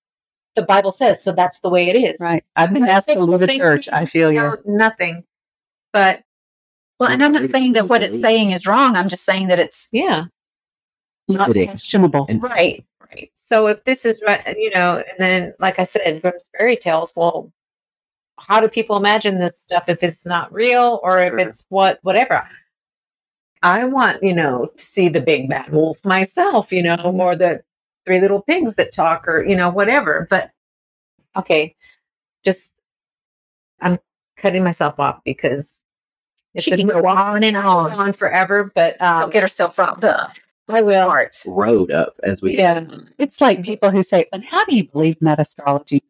the 0.54 0.62
Bible 0.62 0.92
says, 0.92 1.23
so 1.23 1.32
that's 1.32 1.58
the 1.61 1.70
way 1.70 1.88
it 1.88 1.97
is. 1.97 2.20
right. 2.20 2.44
I've 2.54 2.73
been 2.73 2.85
asked 2.88 3.08
to 3.08 3.18
leave 3.18 3.40
the 3.40 3.58
church. 3.58 3.88
I 3.88 4.04
feel 4.04 4.30
you. 4.30 4.40
No, 4.40 4.56
nothing. 4.66 5.25
But 5.92 6.23
Well, 7.00 7.08
and 7.08 7.23
I'm 7.25 7.32
not 7.32 7.50
saying 7.50 7.73
that 7.75 7.88
what 7.88 8.02
it's 8.02 8.23
saying 8.23 8.50
is 8.52 8.66
wrong. 8.66 8.97
I'm 8.97 9.08
just 9.08 9.25
saying 9.25 9.49
that 9.49 9.58
it's 9.58 9.88
yeah. 9.90 10.26
Not 11.28 11.50
It 11.50 11.56
is. 11.56 11.66
questionable. 11.70 12.26
And- 12.28 12.42
right. 12.42 12.85
Right. 13.11 13.30
So 13.35 13.68
if 13.68 13.85
this 13.85 14.05
is 14.05 14.22
right, 14.26 14.55
you 14.59 14.70
know, 14.70 14.98
and 14.98 15.16
then 15.18 15.55
like 15.59 15.79
I 15.79 15.85
said, 15.85 16.20
Grimm's 16.20 16.50
fairy 16.57 16.76
tales, 16.76 17.14
well, 17.16 17.50
how 18.38 18.61
do 18.61 18.68
people 18.68 18.96
imagine 18.98 19.38
this 19.38 19.59
stuff 19.59 19.85
if 19.88 20.03
it's 20.03 20.26
not 20.26 20.53
real 20.53 21.00
or 21.03 21.18
if 21.22 21.31
Sure. 21.31 21.38
it's 21.38 21.64
what 21.70 21.98
whatever? 22.03 22.46
I 23.62 23.85
want, 23.87 24.22
you 24.22 24.35
know, 24.35 24.66
to 24.76 24.85
see 24.85 25.09
the 25.09 25.20
big 25.22 25.48
bad 25.48 25.70
wolf 25.72 26.05
myself, 26.05 26.70
you 26.70 26.83
know, 26.83 26.96
or 26.96 27.35
the 27.35 27.62
three 28.07 28.20
little 28.20 28.42
pigs 28.42 28.74
that 28.76 28.92
talk 28.92 29.26
or, 29.26 29.42
you 29.42 29.57
know, 29.57 29.70
whatever. 29.70 30.26
But 30.31 30.50
okay, 31.35 31.74
just 32.44 32.74
I'm 33.81 33.98
cutting 34.37 34.62
myself 34.62 35.00
off 35.00 35.20
because 35.24 35.83
it's 36.55 36.64
She 36.64 36.72
a 36.72 36.76
can 36.76 36.88
go 36.88 37.07
on 37.07 37.42
and 37.42 37.57
on. 37.57 37.92
on 37.92 38.12
forever, 38.12 38.70
but 38.74 39.00
I'll 39.00 39.24
um, 39.24 39.31
get 39.31 39.42
herself 39.42 39.79
riled 39.79 40.05
up. 40.05 40.33
I 40.68 40.83
will. 40.83 41.09
road 41.46 41.90
up 41.90 42.09
as 42.22 42.42
we 42.42 42.57
Yeah. 42.59 42.85
It's 43.18 43.40
like 43.40 43.62
people 43.62 43.90
who 43.90 44.02
say, 44.02 44.26
"And 44.33 44.44
how 44.44 44.64
do 44.64 44.76
you 44.76 44.85
believe 44.88 45.16
in 45.20 45.24
that 45.26 45.40
astrology?" 45.40 46.02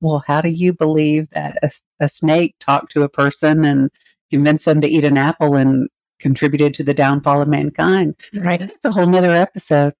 Well, 0.00 0.22
how 0.26 0.40
do 0.40 0.48
you 0.48 0.72
believe 0.72 1.28
that 1.30 1.58
a, 1.62 1.70
a 2.00 2.08
snake 2.08 2.54
talked 2.58 2.90
to 2.92 3.02
a 3.02 3.08
person 3.08 3.64
and 3.64 3.90
convinced 4.30 4.64
them 4.64 4.80
to 4.80 4.88
eat 4.88 5.04
an 5.04 5.18
apple 5.18 5.56
and 5.56 5.88
contributed 6.20 6.72
to 6.74 6.82
the 6.84 6.94
downfall 6.94 7.42
of 7.42 7.48
mankind? 7.48 8.14
Right. 8.40 8.60
That's 8.60 8.84
a 8.86 8.92
whole 8.92 9.06
nother 9.06 9.34
episode. 9.34 9.92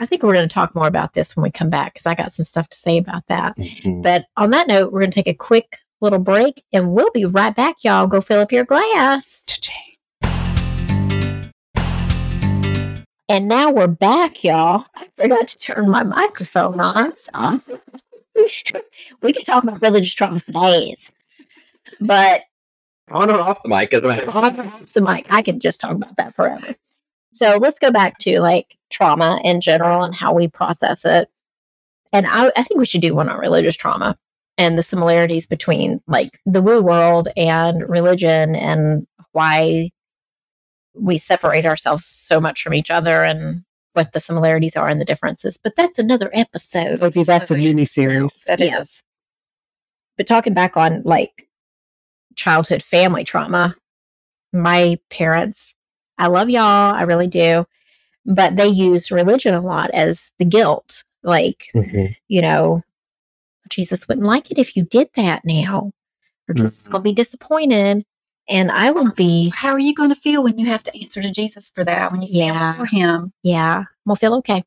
I 0.00 0.06
think 0.06 0.24
we're 0.24 0.32
going 0.32 0.48
to 0.48 0.52
talk 0.52 0.74
more 0.74 0.88
about 0.88 1.12
this 1.12 1.36
when 1.36 1.44
we 1.44 1.50
come 1.52 1.70
back 1.70 1.94
because 1.94 2.06
I 2.06 2.16
got 2.16 2.32
some 2.32 2.44
stuff 2.44 2.68
to 2.70 2.76
say 2.76 2.98
about 2.98 3.24
that. 3.28 3.56
Mhm. 3.56 4.02
But 4.02 4.24
on 4.36 4.50
that 4.50 4.66
note, 4.66 4.92
we're 4.92 5.00
going 5.00 5.12
to 5.12 5.14
take 5.14 5.28
a 5.28 5.34
quick 5.34 5.78
little 6.00 6.18
break 6.18 6.64
and 6.72 6.92
we'll 6.92 7.10
be 7.12 7.24
right 7.24 7.54
back, 7.54 7.76
y'all. 7.84 8.08
Go 8.08 8.20
fill 8.20 8.40
up 8.40 8.50
your 8.50 8.64
glass. 8.64 9.40
Cha-ching. 9.46 9.76
And 13.28 13.48
now 13.48 13.70
we're 13.70 13.86
back, 13.86 14.42
y'all. 14.42 14.84
I 14.96 15.08
forgot 15.16 15.48
to 15.48 15.58
turn 15.58 15.88
my 15.88 16.02
microphone 16.02 16.80
on. 16.80 17.14
So 17.14 17.80
we 19.22 19.32
can 19.32 19.44
talk 19.44 19.62
about 19.62 19.80
religious 19.80 20.14
trauma 20.14 20.40
for 20.40 20.52
days. 20.52 21.10
But 22.00 22.42
on 23.10 23.30
or 23.30 23.40
off 23.40 23.62
the 23.62 23.68
mic 23.68 23.90
doesn't 23.90 24.06
matter 24.06 24.30
on 24.30 24.56
the 24.56 25.00
mic, 25.00 25.26
I 25.30 25.42
could 25.42 25.60
just 25.60 25.80
talk 25.80 25.92
about 25.92 26.16
that 26.16 26.34
forever. 26.34 26.66
So 27.32 27.56
let's 27.56 27.78
go 27.78 27.90
back 27.90 28.18
to 28.18 28.40
like 28.40 28.76
trauma 28.90 29.40
in 29.44 29.60
general 29.60 30.02
and 30.02 30.14
how 30.14 30.34
we 30.34 30.48
process 30.48 31.04
it. 31.04 31.28
And 32.12 32.26
I, 32.26 32.50
I 32.56 32.62
think 32.62 32.78
we 32.78 32.86
should 32.86 33.00
do 33.00 33.14
one 33.14 33.28
on 33.28 33.38
religious 33.38 33.76
trauma 33.76 34.18
and 34.58 34.78
the 34.78 34.82
similarities 34.82 35.46
between 35.46 36.00
like 36.06 36.38
the 36.44 36.60
woo 36.60 36.82
world 36.82 37.28
and 37.36 37.88
religion 37.88 38.54
and 38.54 39.06
why 39.32 39.88
we 40.94 41.18
separate 41.18 41.66
ourselves 41.66 42.04
so 42.04 42.40
much 42.40 42.62
from 42.62 42.74
each 42.74 42.90
other 42.90 43.22
and 43.24 43.64
what 43.94 44.12
the 44.12 44.20
similarities 44.20 44.76
are 44.76 44.88
and 44.88 45.00
the 45.00 45.04
differences. 45.04 45.58
But 45.62 45.76
that's 45.76 45.98
another 45.98 46.30
episode. 46.32 47.00
Maybe 47.00 47.22
that's 47.22 47.50
a 47.50 47.56
mini 47.56 47.84
series. 47.84 48.42
That 48.46 48.60
is. 48.60 48.66
Yes. 48.70 49.02
But 50.16 50.26
talking 50.26 50.54
back 50.54 50.76
on 50.76 51.02
like 51.02 51.48
childhood 52.36 52.82
family 52.82 53.24
trauma, 53.24 53.76
my 54.52 54.98
parents, 55.10 55.74
I 56.18 56.26
love 56.28 56.50
y'all, 56.50 56.94
I 56.94 57.02
really 57.02 57.26
do, 57.26 57.66
but 58.26 58.56
they 58.56 58.66
use 58.68 59.10
religion 59.10 59.54
a 59.54 59.60
lot 59.60 59.90
as 59.92 60.30
the 60.38 60.44
guilt. 60.44 61.04
Like, 61.22 61.68
Mhm. 61.74 62.16
you 62.28 62.42
know, 62.42 62.82
Jesus 63.70 64.06
wouldn't 64.08 64.26
like 64.26 64.50
it 64.50 64.58
if 64.58 64.76
you 64.76 64.84
did 64.84 65.08
that 65.16 65.44
now, 65.44 65.92
or 66.48 66.54
Jesus 66.54 66.82
is 66.82 66.88
Mhm. 66.88 66.90
going 66.90 67.02
to 67.02 67.10
be 67.10 67.14
disappointed. 67.14 68.04
And 68.48 68.70
I 68.70 68.90
would 68.90 69.14
be, 69.14 69.50
How 69.54 69.70
are 69.70 69.78
you 69.78 69.94
going 69.94 70.08
to 70.10 70.14
feel 70.14 70.42
when 70.42 70.58
you 70.58 70.66
have 70.66 70.82
to 70.84 71.00
answer 71.00 71.22
to 71.22 71.30
Jesus 71.30 71.70
for 71.70 71.84
that? 71.84 72.10
When 72.12 72.20
you 72.22 72.28
stand 72.28 72.54
Yeah. 72.56 72.72
before 72.72 72.86
Him? 72.86 73.32
yeah, 73.42 73.78
I'm 73.78 73.86
going 74.06 74.16
to 74.16 74.20
feel 74.20 74.34
okay. 74.36 74.64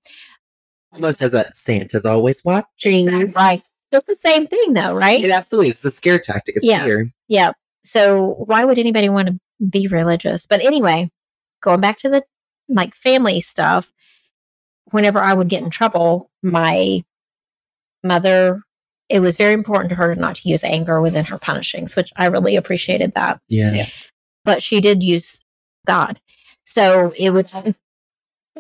almost 0.94 1.22
as 1.22 1.34
a 1.34 1.50
santa's 1.54 2.06
always 2.06 2.44
watching 2.46 3.32
Right. 3.34 3.62
It's 3.92 4.06
the 4.06 4.16
same 4.16 4.46
thing 4.48 4.74
though, 4.74 4.94
right? 4.94 5.24
it 5.24 5.32
absolutely 5.32 5.70
it's 5.70 5.82
the 5.82 5.92
scare 5.92 6.20
tactic 6.20 6.56
it's 6.58 6.66
Yeah. 6.68 6.84
fear 6.84 7.12
Yeah. 7.28 7.52
So 7.84 8.36
why 8.46 8.64
would 8.66 8.78
anybody 8.80 9.10
want 9.10 9.28
to 9.28 9.40
be 9.70 9.88
religious? 9.88 10.46
But 10.48 10.64
anyway, 10.66 11.10
going 11.62 11.82
back 11.82 12.00
to 12.00 12.10
the 12.10 12.24
like 12.70 12.96
family 12.96 13.42
stuff, 13.42 13.92
whenever 14.92 15.20
I 15.20 15.34
would 15.34 15.50
get 15.50 15.64
in 15.64 15.70
trouble, 15.70 16.30
my 16.42 17.04
mother, 18.04 18.62
it 19.10 19.20
was 19.20 19.38
very 19.38 19.54
important 19.54 19.90
to 19.90 19.96
her 19.96 20.16
not 20.16 20.36
to 20.38 20.50
use 20.50 20.64
anger 20.64 21.00
within 21.02 21.26
her 21.26 21.38
punishings, 21.38 21.96
which 21.96 22.12
I 22.16 22.26
really 22.28 22.56
appreciated 22.56 23.14
that. 23.14 23.40
yeah 23.48 23.72
Yes. 23.74 24.12
But 24.44 24.62
she 24.64 24.82
did 24.82 25.04
use 25.04 25.40
God. 25.86 26.20
So 26.64 27.14
it 27.18 27.30
would, 27.32 27.50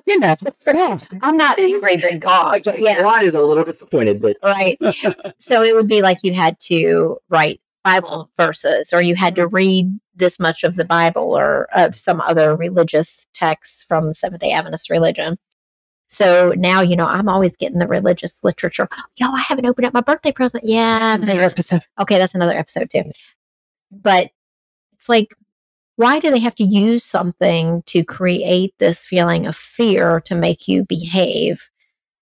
You 0.05 0.19
know, 0.19 0.35
I'm 1.21 1.37
not 1.37 1.57
angry 1.57 1.95
with 1.95 2.19
God. 2.21 2.65
Yeah. 2.77 2.97
Ron 2.99 3.25
is 3.25 3.33
a 3.33 3.41
little 3.41 3.63
disappointed 3.63 4.21
but 4.21 4.37
Right. 4.43 4.77
so 5.39 5.63
it 5.63 5.73
would 5.73 5.87
be 5.87 6.01
like 6.01 6.19
you 6.23 6.33
had 6.33 6.59
to 6.61 7.17
write 7.29 7.61
Bible 7.83 8.29
verses 8.35 8.91
or 8.93 9.01
you 9.01 9.15
had 9.15 9.35
to 9.35 9.47
read 9.47 9.87
this 10.15 10.39
much 10.39 10.63
of 10.63 10.75
the 10.75 10.85
Bible 10.85 11.37
or 11.37 11.67
of 11.75 11.95
some 11.95 12.19
other 12.21 12.55
religious 12.55 13.25
text 13.33 13.85
from 13.87 14.07
the 14.07 14.13
Seventh 14.13 14.41
day 14.41 14.51
Adventist 14.51 14.89
religion. 14.89 15.37
So 16.15 16.53
now, 16.55 16.81
you 16.81 16.95
know, 16.95 17.07
I'm 17.07 17.27
always 17.27 17.55
getting 17.55 17.79
the 17.79 17.87
religious 17.87 18.43
literature. 18.43 18.87
Yo, 19.17 19.27
I 19.31 19.41
haven't 19.41 19.65
opened 19.65 19.87
up 19.87 19.93
my 19.93 20.01
birthday 20.01 20.31
present. 20.31 20.63
Yeah. 20.65 21.15
another 21.15 21.41
episode. 21.41 21.81
Okay, 21.99 22.17
that's 22.17 22.35
another 22.35 22.53
episode 22.53 22.89
too. 22.89 23.03
But 23.91 24.29
it's 24.93 25.09
like, 25.09 25.35
why 25.97 26.19
do 26.19 26.31
they 26.31 26.39
have 26.39 26.55
to 26.55 26.63
use 26.63 27.03
something 27.03 27.83
to 27.87 28.03
create 28.03 28.73
this 28.79 29.05
feeling 29.05 29.45
of 29.45 29.55
fear 29.55 30.21
to 30.21 30.35
make 30.35 30.67
you 30.67 30.85
behave 30.85 31.69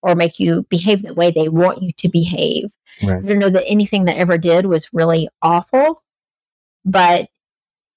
or 0.04 0.14
make 0.14 0.38
you 0.38 0.64
behave 0.68 1.02
the 1.02 1.14
way 1.14 1.30
they 1.30 1.48
want 1.48 1.82
you 1.82 1.90
to 1.92 2.08
behave. 2.10 2.70
Right. 3.02 3.24
I 3.24 3.26
don't 3.26 3.38
know 3.38 3.48
that 3.48 3.64
anything 3.66 4.04
that 4.04 4.18
ever 4.18 4.36
did 4.36 4.66
was 4.66 4.92
really 4.92 5.28
awful, 5.40 6.02
but 6.84 7.28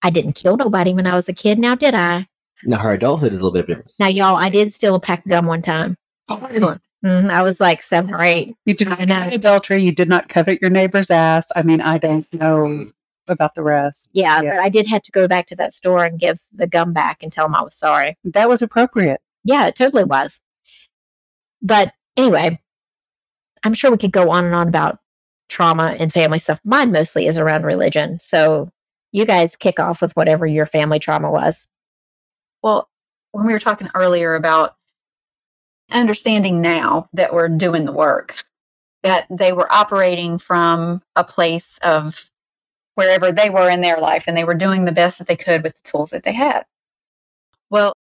I 0.02 0.10
didn't 0.10 0.34
kill 0.34 0.56
nobody 0.56 0.94
when 0.94 1.06
I 1.06 1.16
was 1.16 1.28
a 1.28 1.34
kid. 1.34 1.60
Now, 1.60 1.76
did 1.76 1.94
I? 1.94 2.28
Now 2.63 2.80
her 2.80 2.91
adulthood 2.91 3.34
is 3.34 3.39
a 3.41 3.43
little 3.43 3.54
bit 3.54 3.67
different. 3.67 3.91
Now, 4.00 4.08
y'all, 4.08 4.36
I 4.36 4.50
did 4.50 4.74
steal 4.74 4.96
a 4.96 5.00
pack 5.00 5.26
of 5.26 5.30
gum 5.30 5.46
one 5.46 5.62
time. 5.62 5.96
Mhm, 6.30 7.30
I 7.30 7.43
was 7.43 7.60
like 7.60 7.82
seven 7.84 8.13
or 8.13 8.24
eight. 8.24 8.56
You 8.65 8.74
did 8.74 8.89
not 8.89 8.98
commit 9.00 9.34
adultery. 9.34 9.82
You 9.82 9.91
did 9.91 10.10
not 10.10 10.30
covet 10.30 10.60
your 10.62 10.72
neighbor's 10.72 11.12
ass. 11.12 11.48
I 11.56 11.62
mean, 11.62 11.80
I 11.80 11.98
don't 12.00 12.32
know 12.34 12.91
about 13.28 13.54
the 13.56 13.62
rest. 13.62 14.10
Yeah, 14.13 14.41
Yeah. 14.41 14.56
but 14.56 14.60
I 14.63 14.70
did 14.70 14.88
have 14.88 15.04
to 15.04 15.12
go 15.12 15.28
back 15.28 15.46
to 15.48 15.56
that 15.58 15.74
store 15.74 16.04
and 16.04 16.20
give 16.20 16.39
the 16.52 16.65
gum 16.67 16.93
back 16.93 17.22
and 17.22 17.32
tell 17.32 17.46
them 17.46 17.56
I 17.56 17.62
was 17.62 17.76
sorry. 17.76 18.17
That 18.24 18.50
was 18.50 18.62
appropriate. 18.63 19.22
Yeah, 19.43 19.67
it 19.67 19.76
totally 19.76 20.06
was. 20.06 20.41
But 21.62 21.93
anyway, 22.17 22.60
I'm 23.63 23.74
sure 23.76 23.91
we 23.91 23.98
could 23.98 24.12
go 24.12 24.30
on 24.32 24.46
and 24.46 24.56
on 24.56 24.67
about 24.67 25.00
trauma 25.50 25.96
and 26.00 26.12
family 26.12 26.39
stuff. 26.39 26.60
Mine 26.65 26.91
mostly 26.91 27.28
is 27.28 27.38
around 27.38 27.63
religion. 27.63 28.17
So 28.20 28.72
you 29.12 29.26
guys 29.26 29.56
kick 29.56 29.80
off 29.80 30.02
with 30.02 30.15
whatever 30.15 30.46
your 30.46 30.65
family 30.65 31.00
trauma 31.00 31.30
was. 31.32 31.67
Well, 32.63 32.89
when 33.32 33.46
we 33.46 33.54
were 33.54 33.60
talking 33.60 33.89
earlier 33.93 34.36
about 34.36 34.76
understanding 35.91 36.62
now 36.62 37.08
that 37.13 37.34
we're 37.34 37.50
doing 37.50 37.86
the 37.86 37.91
work, 37.91 38.43
that 39.04 39.26
they 39.30 39.54
were 39.54 39.72
operating 39.72 40.38
from 40.38 41.02
a 41.15 41.24
place 41.24 41.80
of 41.84 42.30
wherever 42.96 43.32
they 43.32 43.50
were 43.50 43.70
in 43.70 43.82
their 43.82 44.00
life 44.00 44.24
and 44.28 44.36
they 44.36 44.43
were 44.43 44.56
doing 44.56 44.86
the 44.86 44.91
best 44.91 45.20
that 45.20 45.28
they 45.28 45.36
could 45.36 45.63
with 45.63 45.76
the 45.76 45.89
tools 45.89 46.10
that 46.10 46.24
they 46.24 46.34
had. 46.34 46.63
Well, 47.70 47.93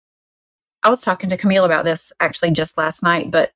I 0.82 0.90
was 0.90 1.00
talking 1.00 1.30
to 1.30 1.36
Camille 1.36 1.64
about 1.64 1.84
this 1.84 2.12
actually 2.20 2.52
just 2.52 2.78
last 2.78 3.02
night, 3.02 3.30
but 3.30 3.52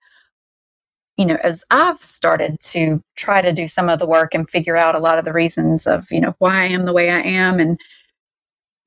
you 1.17 1.27
know, 1.27 1.37
as 1.43 1.65
I've 1.71 1.99
started 1.99 2.61
to 2.61 3.03
try 3.17 3.43
to 3.43 3.53
do 3.53 3.67
some 3.67 3.89
of 3.89 3.99
the 3.99 4.07
work 4.07 4.35
and 4.35 4.49
figure 4.49 4.77
out 4.77 4.95
a 4.95 5.01
lot 5.01 5.19
of 5.19 5.25
the 5.25 5.33
reasons 5.33 5.87
of, 5.87 6.11
you 6.13 6.21
know, 6.21 6.35
why 6.39 6.63
I 6.63 6.67
am 6.67 6.87
the 6.87 6.93
way 6.93 7.11
I 7.11 7.21
am 7.21 7.59
and 7.59 7.79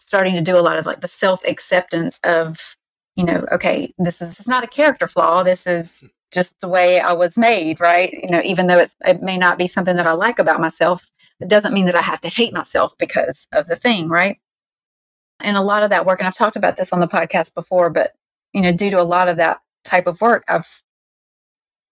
starting 0.01 0.35
to 0.35 0.41
do 0.41 0.57
a 0.57 0.61
lot 0.61 0.77
of 0.77 0.85
like 0.85 1.01
the 1.01 1.07
self 1.07 1.43
acceptance 1.45 2.19
of, 2.23 2.75
you 3.15 3.23
know, 3.23 3.45
okay, 3.51 3.93
this 3.97 4.21
is, 4.21 4.29
this 4.29 4.39
is 4.39 4.47
not 4.47 4.63
a 4.63 4.67
character 4.67 5.07
flaw. 5.07 5.43
This 5.43 5.67
is 5.67 6.03
just 6.31 6.59
the 6.61 6.67
way 6.67 6.99
I 6.99 7.13
was 7.13 7.37
made, 7.37 7.79
right? 7.79 8.11
You 8.11 8.29
know, 8.29 8.41
even 8.43 8.67
though 8.67 8.79
it's, 8.79 8.95
it 9.05 9.21
may 9.21 9.37
not 9.37 9.57
be 9.57 9.67
something 9.67 9.95
that 9.97 10.07
I 10.07 10.13
like 10.13 10.39
about 10.39 10.61
myself, 10.61 11.07
it 11.39 11.49
doesn't 11.49 11.73
mean 11.73 11.85
that 11.85 11.95
I 11.95 12.01
have 12.01 12.21
to 12.21 12.29
hate 12.29 12.53
myself 12.53 12.95
because 12.97 13.47
of 13.51 13.67
the 13.67 13.75
thing, 13.75 14.07
right? 14.09 14.37
And 15.41 15.57
a 15.57 15.61
lot 15.61 15.83
of 15.83 15.89
that 15.89 16.05
work, 16.05 16.19
and 16.19 16.27
I've 16.27 16.35
talked 16.35 16.55
about 16.55 16.77
this 16.77 16.93
on 16.93 16.99
the 16.99 17.07
podcast 17.07 17.53
before, 17.53 17.89
but, 17.89 18.13
you 18.53 18.61
know, 18.61 18.71
due 18.71 18.91
to 18.91 19.01
a 19.01 19.03
lot 19.03 19.27
of 19.27 19.37
that 19.37 19.59
type 19.83 20.07
of 20.07 20.21
work, 20.21 20.43
I've 20.47 20.81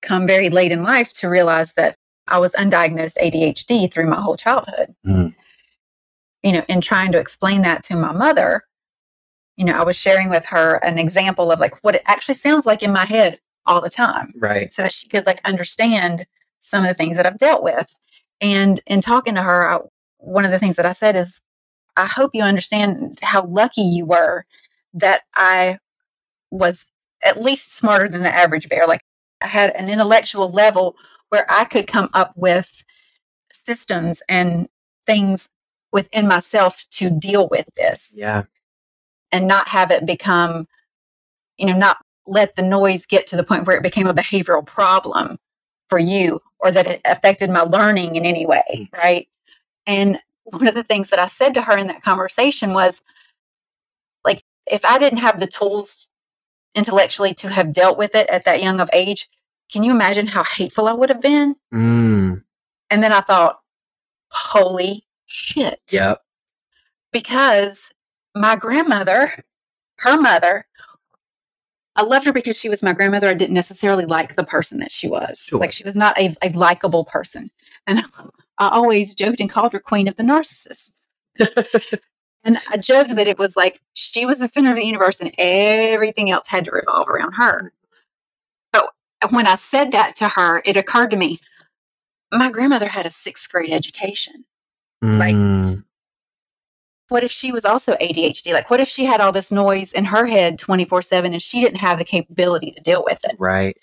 come 0.01 0.27
very 0.27 0.49
late 0.49 0.71
in 0.71 0.83
life 0.83 1.11
to 1.19 1.29
realize 1.29 1.73
that 1.73 1.95
I 2.27 2.37
was 2.39 2.53
undiagnosed 2.53 3.17
ADHD 3.17 3.91
through 3.91 4.07
my 4.07 4.21
whole 4.21 4.37
childhood. 4.37 4.95
Mm. 5.05 5.35
You 6.43 6.53
know, 6.53 6.65
in 6.69 6.81
trying 6.81 7.11
to 7.11 7.19
explain 7.19 7.61
that 7.63 7.83
to 7.83 7.95
my 7.95 8.11
mother, 8.11 8.63
you 9.57 9.65
know, 9.65 9.73
I 9.73 9.83
was 9.83 9.97
sharing 9.97 10.29
with 10.29 10.45
her 10.45 10.75
an 10.75 10.97
example 10.97 11.51
of 11.51 11.59
like 11.59 11.83
what 11.83 11.95
it 11.95 12.01
actually 12.05 12.35
sounds 12.35 12.65
like 12.65 12.81
in 12.81 12.93
my 12.93 13.05
head 13.05 13.39
all 13.65 13.81
the 13.81 13.89
time 13.89 14.33
Right. 14.37 14.71
so 14.71 14.81
that 14.83 14.93
she 14.93 15.07
could 15.09 15.25
like 15.25 15.41
understand 15.43 16.25
some 16.61 16.83
of 16.83 16.87
the 16.87 16.93
things 16.93 17.17
that 17.17 17.25
I've 17.25 17.37
dealt 17.37 17.61
with. 17.61 17.93
And 18.39 18.79
in 18.87 19.01
talking 19.01 19.35
to 19.35 19.43
her, 19.43 19.69
I, 19.69 19.79
one 20.17 20.45
of 20.45 20.51
the 20.51 20.59
things 20.59 20.77
that 20.77 20.85
I 20.85 20.93
said 20.93 21.15
is, 21.15 21.41
I 21.97 22.05
hope 22.05 22.31
you 22.33 22.43
understand 22.43 23.19
how 23.21 23.45
lucky 23.45 23.81
you 23.81 24.05
were 24.05 24.45
that 24.93 25.23
I 25.35 25.79
was 26.51 26.91
at 27.23 27.41
least 27.41 27.75
smarter 27.75 28.07
than 28.07 28.23
the 28.23 28.33
average 28.33 28.69
bear. 28.69 28.87
Like 28.87 29.01
I 29.41 29.47
had 29.47 29.71
an 29.75 29.89
intellectual 29.89 30.49
level 30.49 30.95
where 31.29 31.45
I 31.49 31.65
could 31.65 31.85
come 31.87 32.09
up 32.13 32.31
with 32.35 32.83
systems 33.51 34.21
and 34.29 34.69
things 35.05 35.49
within 35.91 36.27
myself 36.27 36.85
to 36.91 37.09
deal 37.09 37.47
with 37.49 37.65
this 37.75 38.15
Yeah. 38.17 38.43
and 39.31 39.47
not 39.47 39.69
have 39.69 39.91
it 39.91 40.05
become, 40.05 40.67
you 41.57 41.65
know, 41.65 41.73
not 41.77 41.97
let 42.27 42.55
the 42.55 42.61
noise 42.61 43.05
get 43.05 43.25
to 43.27 43.35
the 43.35 43.43
point 43.43 43.65
where 43.65 43.75
it 43.77 43.83
became 43.83 44.07
a 44.07 44.13
behavioral 44.13 44.65
problem 44.65 45.39
for 45.87 45.97
you 45.97 46.41
or 46.59 46.71
that 46.71 46.85
it 46.87 47.01
affected 47.05 47.49
my 47.49 47.61
learning 47.61 48.15
in 48.15 48.25
any 48.25 48.45
way. 48.45 48.89
Right. 48.93 49.27
And 49.87 50.19
one 50.43 50.67
of 50.67 50.75
the 50.75 50.83
things 50.83 51.09
that 51.09 51.19
I 51.19 51.27
said 51.27 51.53
to 51.55 51.63
her 51.63 51.75
in 51.77 51.87
that 51.87 52.03
conversation 52.03 52.73
was 52.73 53.01
like, 54.23 54.43
if 54.67 54.85
I 54.85 54.99
didn't 54.99 55.19
have 55.19 55.39
the 55.39 55.47
tools 55.47 56.09
intellectually 56.75 57.33
to 57.35 57.49
have 57.49 57.73
dealt 57.73 57.97
with 57.97 58.13
it 58.13 58.29
at 58.29 58.45
that 58.45 58.61
young 58.61 58.79
of 58.79 58.89
age, 58.93 59.27
can 59.71 59.83
you 59.83 59.91
imagine 59.91 60.27
how 60.27 60.43
hateful 60.43 60.87
I 60.87 60.93
would 60.93 61.09
have 61.09 61.21
been? 61.21 61.55
Mm. 61.73 62.43
And 62.91 63.03
then 63.03 63.11
I 63.11 63.21
thought, 63.21 63.59
holy 64.31 65.05
shit 65.29 65.79
Yep. 65.91 66.21
because 67.11 67.91
my 68.35 68.55
grandmother, 68.55 69.31
her 69.99 70.19
mother, 70.19 70.65
I 71.95 72.03
loved 72.03 72.25
her 72.25 72.33
because 72.33 72.57
she 72.59 72.69
was 72.69 72.81
my 72.83 72.93
grandmother. 72.93 73.27
I 73.29 73.33
didn't 73.33 73.53
necessarily 73.53 74.05
like 74.05 74.35
the 74.35 74.43
person 74.43 74.79
that 74.79 74.91
she 74.91 75.07
was. 75.07 75.39
Sure. 75.49 75.59
Like 75.59 75.71
she 75.71 75.83
was 75.83 75.95
not 75.95 76.17
a, 76.19 76.33
a 76.41 76.49
likable 76.51 77.03
person. 77.05 77.51
And 77.87 78.03
I 78.57 78.69
always 78.69 79.13
joked 79.13 79.39
and 79.39 79.49
called 79.49 79.73
her 79.73 79.79
queen 79.79 80.07
of 80.07 80.15
the 80.15 80.23
narcissists. 80.23 81.07
and 82.43 82.57
I 82.69 82.77
joked 82.77 83.15
that 83.15 83.27
it 83.27 83.37
was 83.37 83.55
like 83.57 83.81
she 83.93 84.25
was 84.25 84.39
the 84.39 84.47
center 84.47 84.69
of 84.71 84.77
the 84.77 84.85
universe 84.85 85.19
and 85.19 85.33
everything 85.37 86.31
else 86.31 86.47
had 86.47 86.65
to 86.65 86.71
revolve 86.71 87.09
around 87.09 87.33
her. 87.33 87.73
But 88.71 88.91
when 89.31 89.47
I 89.47 89.55
said 89.55 89.91
that 89.91 90.15
to 90.15 90.29
her, 90.29 90.61
it 90.65 90.77
occurred 90.77 91.09
to 91.11 91.17
me 91.17 91.39
my 92.31 92.49
grandmother 92.51 92.87
had 92.87 93.05
a 93.07 93.11
sixth 93.11 93.49
grade 93.51 93.71
education 93.71 94.45
Like- 95.01 95.35
Mm. 95.35 95.83
what 97.09 97.23
if 97.23 97.31
she 97.31 97.51
was 97.51 97.65
also 97.65 97.95
ADHD? 97.99 98.53
Like, 98.53 98.69
what 98.69 98.79
if 98.81 98.87
she 98.87 99.05
had 99.05 99.19
all 99.21 99.31
this 99.31 99.51
noise 99.51 99.91
in 99.93 100.05
her 100.05 100.25
head 100.27 100.59
24 100.59 101.01
7 101.01 101.33
and 101.33 101.41
she 101.41 101.59
didn't 101.61 101.79
have 101.79 101.97
the 101.97 102.05
capability 102.05 102.71
to 102.71 102.81
deal 102.81 103.03
with 103.03 103.23
it? 103.25 103.35
Right. 103.39 103.77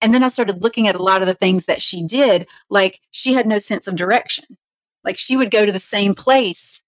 And 0.00 0.12
then 0.14 0.22
I 0.24 0.28
started 0.28 0.62
looking 0.62 0.88
at 0.88 0.94
a 0.96 1.02
lot 1.02 1.20
of 1.20 1.28
the 1.28 1.34
things 1.34 1.66
that 1.66 1.80
she 1.82 2.02
did. 2.02 2.46
Like, 2.70 3.00
she 3.10 3.34
had 3.34 3.46
no 3.46 3.58
sense 3.58 3.86
of 3.86 3.94
direction. 3.94 4.56
Like, 5.04 5.18
she 5.18 5.36
would 5.36 5.50
go 5.50 5.64
to 5.66 5.72
the 5.72 5.78
same 5.80 6.14
place 6.14 6.80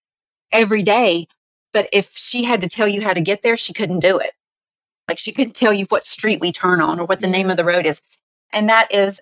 every 0.53 0.83
day, 0.83 1.27
but 1.73 1.89
if 1.93 2.13
she 2.17 2.45
had 2.45 2.61
to 2.63 2.69
tell 2.69 2.89
you 2.89 3.03
how 3.03 3.13
to 3.13 3.21
get 3.21 3.43
there, 3.43 3.57
she 3.57 3.73
couldn't 3.73 4.01
do 4.01 4.19
it. 4.19 4.33
Like, 5.09 5.19
she 5.19 5.33
couldn't 5.33 5.55
tell 5.55 5.73
you 5.73 5.85
what 5.91 6.05
street 6.05 6.41
we 6.41 6.51
turn 6.51 6.81
on 6.81 6.99
or 6.99 7.07
what 7.07 7.21
the 7.21 7.27
name 7.29 7.51
of 7.51 7.57
the 7.57 7.65
road 7.65 7.87
is. 7.87 8.01
And 8.53 8.69
that 8.69 8.89
is 8.93 9.21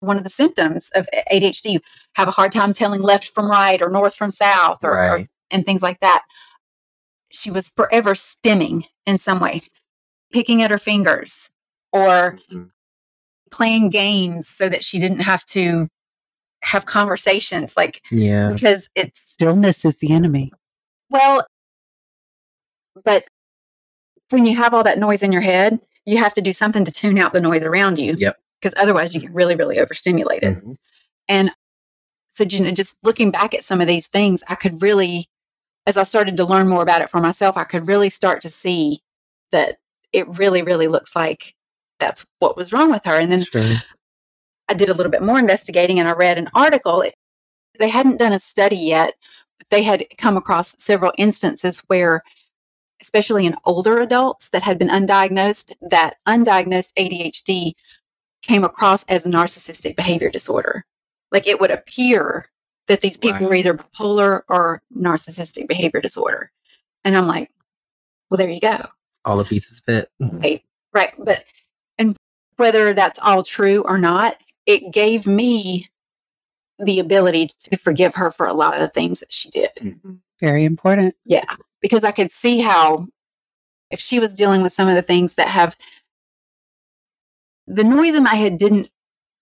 one 0.00 0.16
of 0.16 0.24
the 0.24 0.30
symptoms 0.30 0.90
of 0.94 1.08
ADHD. 1.32 1.72
You 1.72 1.80
have 2.14 2.28
a 2.28 2.32
hard 2.32 2.52
time 2.52 2.72
telling 2.72 3.00
left 3.00 3.28
from 3.28 3.50
right 3.50 3.80
or 3.82 3.88
north 3.90 4.14
from 4.14 4.30
south 4.30 4.84
or, 4.84 4.92
or 4.98 5.28
and 5.50 5.64
things 5.64 5.82
like 5.82 6.00
that. 6.00 6.24
She 7.30 7.50
was 7.50 7.68
forever 7.68 8.14
stimming 8.14 8.84
in 9.06 9.18
some 9.18 9.40
way, 9.40 9.62
picking 10.32 10.62
at 10.62 10.70
her 10.70 10.78
fingers 10.78 11.50
or 11.92 12.38
Mhm. 12.50 12.70
playing 13.50 13.90
games 13.90 14.46
so 14.48 14.68
that 14.68 14.84
she 14.84 14.98
didn't 14.98 15.20
have 15.20 15.44
to 15.46 15.88
have 16.62 16.84
conversations 16.86 17.76
like 17.76 18.02
Yeah. 18.10 18.50
because 18.52 18.88
it's 18.94 19.20
Stillness 19.20 19.84
is 19.84 19.96
the 19.96 20.12
enemy. 20.12 20.52
well 21.10 21.46
but 23.04 23.24
when 24.30 24.44
you 24.44 24.56
have 24.56 24.74
all 24.74 24.82
that 24.82 24.98
noise 24.98 25.22
in 25.22 25.30
your 25.32 25.40
head 25.40 25.80
you 26.04 26.18
have 26.18 26.34
to 26.34 26.42
do 26.42 26.52
something 26.52 26.84
to 26.84 26.90
tune 26.92 27.16
out 27.18 27.32
the 27.32 27.40
noise 27.40 27.62
around 27.64 27.98
you 27.98 28.16
Yep. 28.18 28.36
Because 28.60 28.74
otherwise 28.76 29.14
you 29.14 29.20
get 29.20 29.32
really 29.32 29.54
really 29.56 29.78
overstimulated 29.78 30.56
Mhm. 30.62 30.76
and 31.28 31.50
so 32.30 32.44
you 32.44 32.60
know, 32.60 32.70
just 32.72 32.96
looking 33.02 33.30
back 33.30 33.54
at 33.54 33.64
some 33.64 33.80
of 33.80 33.86
these 33.86 34.06
things, 34.06 34.42
I 34.48 34.54
could 34.54 34.82
really, 34.82 35.26
as 35.86 35.96
I 35.96 36.02
started 36.02 36.36
to 36.36 36.44
learn 36.44 36.68
more 36.68 36.82
about 36.82 37.00
it 37.00 37.10
for 37.10 37.20
myself, 37.20 37.56
I 37.56 37.64
could 37.64 37.86
really 37.88 38.10
start 38.10 38.42
to 38.42 38.50
see 38.50 39.00
that 39.50 39.78
it 40.12 40.28
really, 40.38 40.60
really 40.62 40.88
looks 40.88 41.16
like 41.16 41.54
that's 41.98 42.26
what 42.38 42.54
was 42.56 42.70
wrong 42.72 42.90
with 42.90 43.04
her. 43.06 43.16
And 43.16 43.32
then 43.32 43.44
Sure. 43.44 43.76
I 44.68 44.74
did 44.74 44.90
a 44.90 44.94
little 44.94 45.10
bit 45.10 45.22
more 45.22 45.38
investigating 45.38 45.98
and 45.98 46.06
I 46.08 46.12
read 46.12 46.36
an 46.38 46.50
article. 46.54 47.00
It- 47.00 47.14
They 47.78 47.88
hadn't 47.88 48.18
done 48.18 48.32
a 48.34 48.38
study 48.38 48.76
yet, 48.76 49.14
but 49.58 49.70
they 49.70 49.82
had 49.82 50.04
come 50.18 50.36
across 50.36 50.74
several 50.78 51.12
instances 51.16 51.78
where, 51.86 52.22
especially 53.00 53.46
in 53.46 53.56
older 53.64 53.98
adults 54.00 54.50
that 54.50 54.62
had 54.64 54.78
been 54.78 54.88
undiagnosed, 54.88 55.72
that 55.80 56.16
undiagnosed 56.26 56.92
ADHD 56.98 57.74
came 58.42 58.64
across 58.64 59.04
as 59.04 59.26
narcissistic 59.26 59.96
behavior 59.96 60.30
disorder. 60.30 60.84
Like 61.32 61.46
it 61.46 61.60
would 61.60 61.70
appear 61.70 62.48
that 62.86 63.00
these 63.00 63.16
people 63.16 63.40
Right. 63.40 63.48
were 63.48 63.54
either 63.54 63.74
bipolar 63.74 64.42
or 64.48 64.82
narcissistic 64.96 65.68
behavior 65.68 66.00
disorder. 66.00 66.50
And 67.04 67.16
I'm 67.16 67.26
like, 67.26 67.50
well, 68.30 68.38
there 68.38 68.48
you 68.48 68.60
go. 68.60 68.86
All 69.24 69.36
the 69.36 69.44
pieces 69.44 69.80
fit. 69.80 70.10
Mm-hmm. 70.22 70.38
Right. 70.40 70.62
Right. 70.94 71.12
But, 71.18 71.44
and 71.98 72.16
whether 72.56 72.94
that's 72.94 73.18
all 73.18 73.42
true 73.42 73.82
or 73.84 73.98
not, 73.98 74.36
it 74.66 74.92
gave 74.92 75.26
me 75.26 75.88
the 76.78 76.98
ability 77.00 77.48
to 77.58 77.76
forgive 77.76 78.14
her 78.14 78.30
for 78.30 78.46
a 78.46 78.54
lot 78.54 78.74
of 78.74 78.80
the 78.80 78.88
things 78.88 79.20
that 79.20 79.32
she 79.32 79.50
did. 79.50 79.70
Mm-hmm. 79.80 80.14
Very 80.40 80.64
important. 80.64 81.14
Yeah. 81.24 81.44
Because 81.82 82.04
I 82.04 82.12
could 82.12 82.30
see 82.30 82.60
how 82.60 83.08
if 83.90 84.00
she 84.00 84.18
was 84.20 84.34
dealing 84.34 84.62
with 84.62 84.72
some 84.72 84.88
of 84.88 84.94
the 84.94 85.02
things 85.02 85.34
that 85.34 85.48
have 85.48 85.76
the 87.68 87.84
noise 87.84 88.14
in 88.14 88.24
my 88.24 88.34
head 88.34 88.58
didn't 88.58 88.90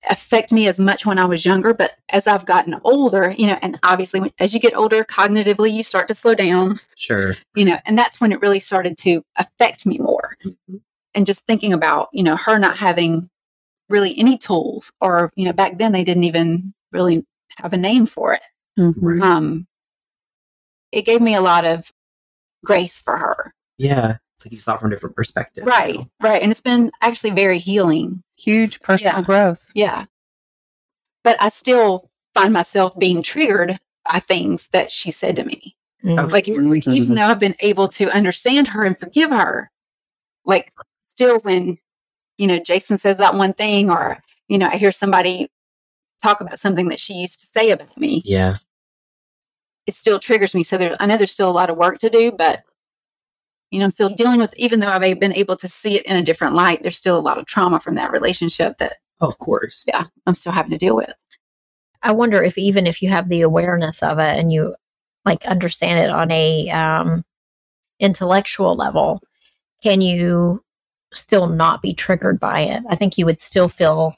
affect 0.08 0.52
me 0.52 0.68
as 0.68 0.78
much 0.78 1.04
when 1.06 1.18
I 1.18 1.24
was 1.24 1.44
younger, 1.44 1.74
but 1.74 1.92
as 2.10 2.26
I've 2.26 2.46
gotten 2.46 2.78
older, 2.84 3.34
you 3.36 3.46
know, 3.46 3.58
and 3.62 3.78
obviously 3.82 4.20
when, 4.20 4.30
as 4.38 4.54
you 4.54 4.60
get 4.60 4.76
older, 4.76 5.02
cognitively, 5.04 5.72
you 5.72 5.82
start 5.82 6.06
to 6.08 6.14
slow 6.14 6.34
down, 6.34 6.78
Sure. 6.96 7.34
you 7.54 7.64
know, 7.64 7.78
and 7.86 7.98
that's 7.98 8.20
when 8.20 8.30
it 8.30 8.40
really 8.40 8.60
started 8.60 8.96
to 8.98 9.22
affect 9.36 9.84
me 9.86 9.98
more. 9.98 10.36
And 11.14 11.26
just 11.26 11.46
thinking 11.46 11.72
about, 11.72 12.08
you 12.12 12.22
know, 12.22 12.36
her 12.36 12.58
not 12.58 12.76
having 12.76 13.28
really 13.88 14.16
any 14.18 14.36
tools, 14.36 14.92
or, 15.00 15.32
you 15.34 15.44
know, 15.44 15.52
back 15.52 15.78
then 15.78 15.92
they 15.92 16.04
didn't 16.04 16.24
even 16.24 16.74
really 16.92 17.24
have 17.56 17.72
a 17.72 17.76
name 17.78 18.06
for 18.06 18.34
it. 18.34 18.42
Mhm. 18.78 19.22
Um, 19.22 19.66
it 20.92 21.02
gave 21.02 21.20
me 21.20 21.34
a 21.34 21.40
lot 21.40 21.64
of 21.64 21.90
grace 22.64 23.00
for 23.00 23.16
her. 23.16 23.54
Yeah. 23.78 24.18
It's 24.36 24.44
like 24.44 24.52
you 24.52 24.58
saw 24.58 24.74
it 24.74 24.80
from 24.80 24.92
a 24.92 24.94
different 24.94 25.16
perspective. 25.16 25.64
you 25.64 25.70
Right, 25.70 25.94
know? 25.96 26.10
right. 26.20 26.42
And 26.42 26.50
it's 26.52 26.60
been 26.60 26.92
actually 27.00 27.30
very 27.30 27.58
healing. 27.58 28.22
Huge 28.36 28.80
personal 28.82 29.16
Yeah. 29.18 29.22
growth. 29.22 29.66
Yeah. 29.74 30.04
But 31.24 31.40
I 31.40 31.48
still 31.48 32.10
find 32.34 32.52
myself 32.52 32.98
being 32.98 33.22
triggered 33.22 33.78
by 34.10 34.18
things 34.18 34.68
that 34.68 34.92
she 34.92 35.10
said 35.10 35.36
to 35.36 35.44
me. 35.44 35.74
Mhm. 36.04 36.30
Like, 36.30 36.48
even 36.48 37.14
though 37.14 37.24
I've 37.24 37.38
been 37.38 37.56
able 37.60 37.88
to 37.88 38.10
understand 38.10 38.68
her 38.68 38.84
and 38.84 38.98
forgive 38.98 39.30
her, 39.30 39.70
like, 40.44 40.72
still 41.00 41.38
when, 41.40 41.78
you 42.36 42.46
know, 42.46 42.58
Jason 42.58 42.98
says 42.98 43.16
that 43.18 43.34
one 43.34 43.54
thing, 43.54 43.90
or, 43.90 44.22
you 44.48 44.58
know, 44.58 44.68
I 44.68 44.76
hear 44.76 44.92
somebody 44.92 45.50
talk 46.22 46.40
about 46.42 46.58
something 46.58 46.88
that 46.88 47.00
she 47.00 47.14
used 47.14 47.40
to 47.40 47.46
say 47.46 47.70
about 47.70 47.96
me, 47.98 48.20
Yeah. 48.24 48.58
it 49.86 49.94
still 49.96 50.20
triggers 50.20 50.54
me. 50.54 50.62
So 50.62 50.76
there, 50.76 50.94
I 51.00 51.06
know 51.06 51.16
there's 51.16 51.32
still 51.32 51.50
a 51.50 51.52
lot 51.52 51.70
of 51.70 51.76
work 51.78 51.98
to 52.00 52.10
do, 52.10 52.30
but, 52.32 52.62
you 53.70 53.78
know, 53.78 53.84
I'm 53.84 53.90
still 53.90 54.08
dealing 54.10 54.38
with, 54.40 54.54
even 54.56 54.80
though 54.80 54.88
I've 54.88 55.20
been 55.20 55.32
able 55.34 55.56
to 55.56 55.68
see 55.68 55.96
it 55.96 56.06
in 56.06 56.16
a 56.16 56.22
different 56.22 56.54
light, 56.54 56.82
there's 56.82 56.96
still 56.96 57.18
a 57.18 57.20
lot 57.20 57.38
of 57.38 57.46
trauma 57.46 57.80
from 57.80 57.94
that 57.96 58.12
relationship 58.12 58.78
that, 58.78 58.94
Of 59.20 59.38
course. 59.38 59.84
yeah, 59.88 60.04
I'm 60.26 60.34
still 60.34 60.52
having 60.52 60.70
to 60.70 60.78
deal 60.78 60.96
with. 60.96 61.12
I 62.02 62.12
wonder 62.12 62.42
if 62.42 62.56
even 62.56 62.86
if 62.86 63.02
you 63.02 63.08
have 63.08 63.28
the 63.28 63.40
awareness 63.42 64.02
of 64.02 64.18
it 64.18 64.38
and 64.38 64.52
you 64.52 64.74
like 65.24 65.44
understand 65.46 65.98
it 65.98 66.10
on 66.10 66.30
a 66.30 66.70
um, 66.70 67.24
intellectual 67.98 68.76
level, 68.76 69.20
can 69.82 70.00
you 70.00 70.62
still 71.12 71.46
not 71.48 71.82
be 71.82 71.92
triggered 71.94 72.38
by 72.38 72.60
it? 72.60 72.82
I 72.88 72.94
think 72.94 73.18
you 73.18 73.24
would 73.26 73.40
still 73.40 73.68
feel 73.68 74.14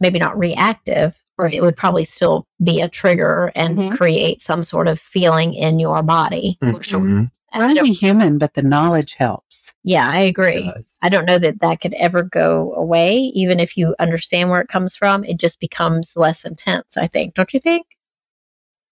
maybe 0.00 0.18
not 0.18 0.36
reactive, 0.38 1.22
or 1.38 1.46
it 1.48 1.62
would 1.62 1.76
probably 1.76 2.04
still 2.04 2.46
be 2.62 2.80
a 2.80 2.88
trigger 2.88 3.52
and 3.54 3.78
Mhm. 3.78 3.92
create 3.96 4.40
some 4.40 4.64
sort 4.64 4.88
of 4.88 4.98
feeling 4.98 5.54
in 5.54 5.78
your 5.78 6.02
body. 6.02 6.58
Mhm. 6.62 7.30
And 7.52 7.62
I 7.62 7.66
Only 7.68 7.76
don't, 7.76 7.86
human, 7.86 8.38
but 8.38 8.54
the 8.54 8.62
knowledge 8.62 9.14
helps. 9.14 9.72
yeah, 9.84 10.10
I 10.10 10.18
agree. 10.20 10.70
I 11.02 11.08
don't 11.08 11.24
know 11.24 11.38
that 11.38 11.60
that 11.60 11.80
could 11.80 11.94
ever 11.94 12.22
go 12.22 12.72
away, 12.74 13.16
even 13.34 13.60
if 13.60 13.76
you 13.76 13.94
understand 13.98 14.50
where 14.50 14.60
it 14.60 14.68
comes 14.68 14.96
from. 14.96 15.24
It 15.24 15.38
just 15.38 15.60
becomes 15.60 16.14
less 16.16 16.44
intense. 16.44 16.96
I 16.96 17.06
think, 17.06 17.34
don't 17.34 17.54
you 17.54 17.60
think? 17.60 17.86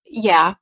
yeah 0.06 0.54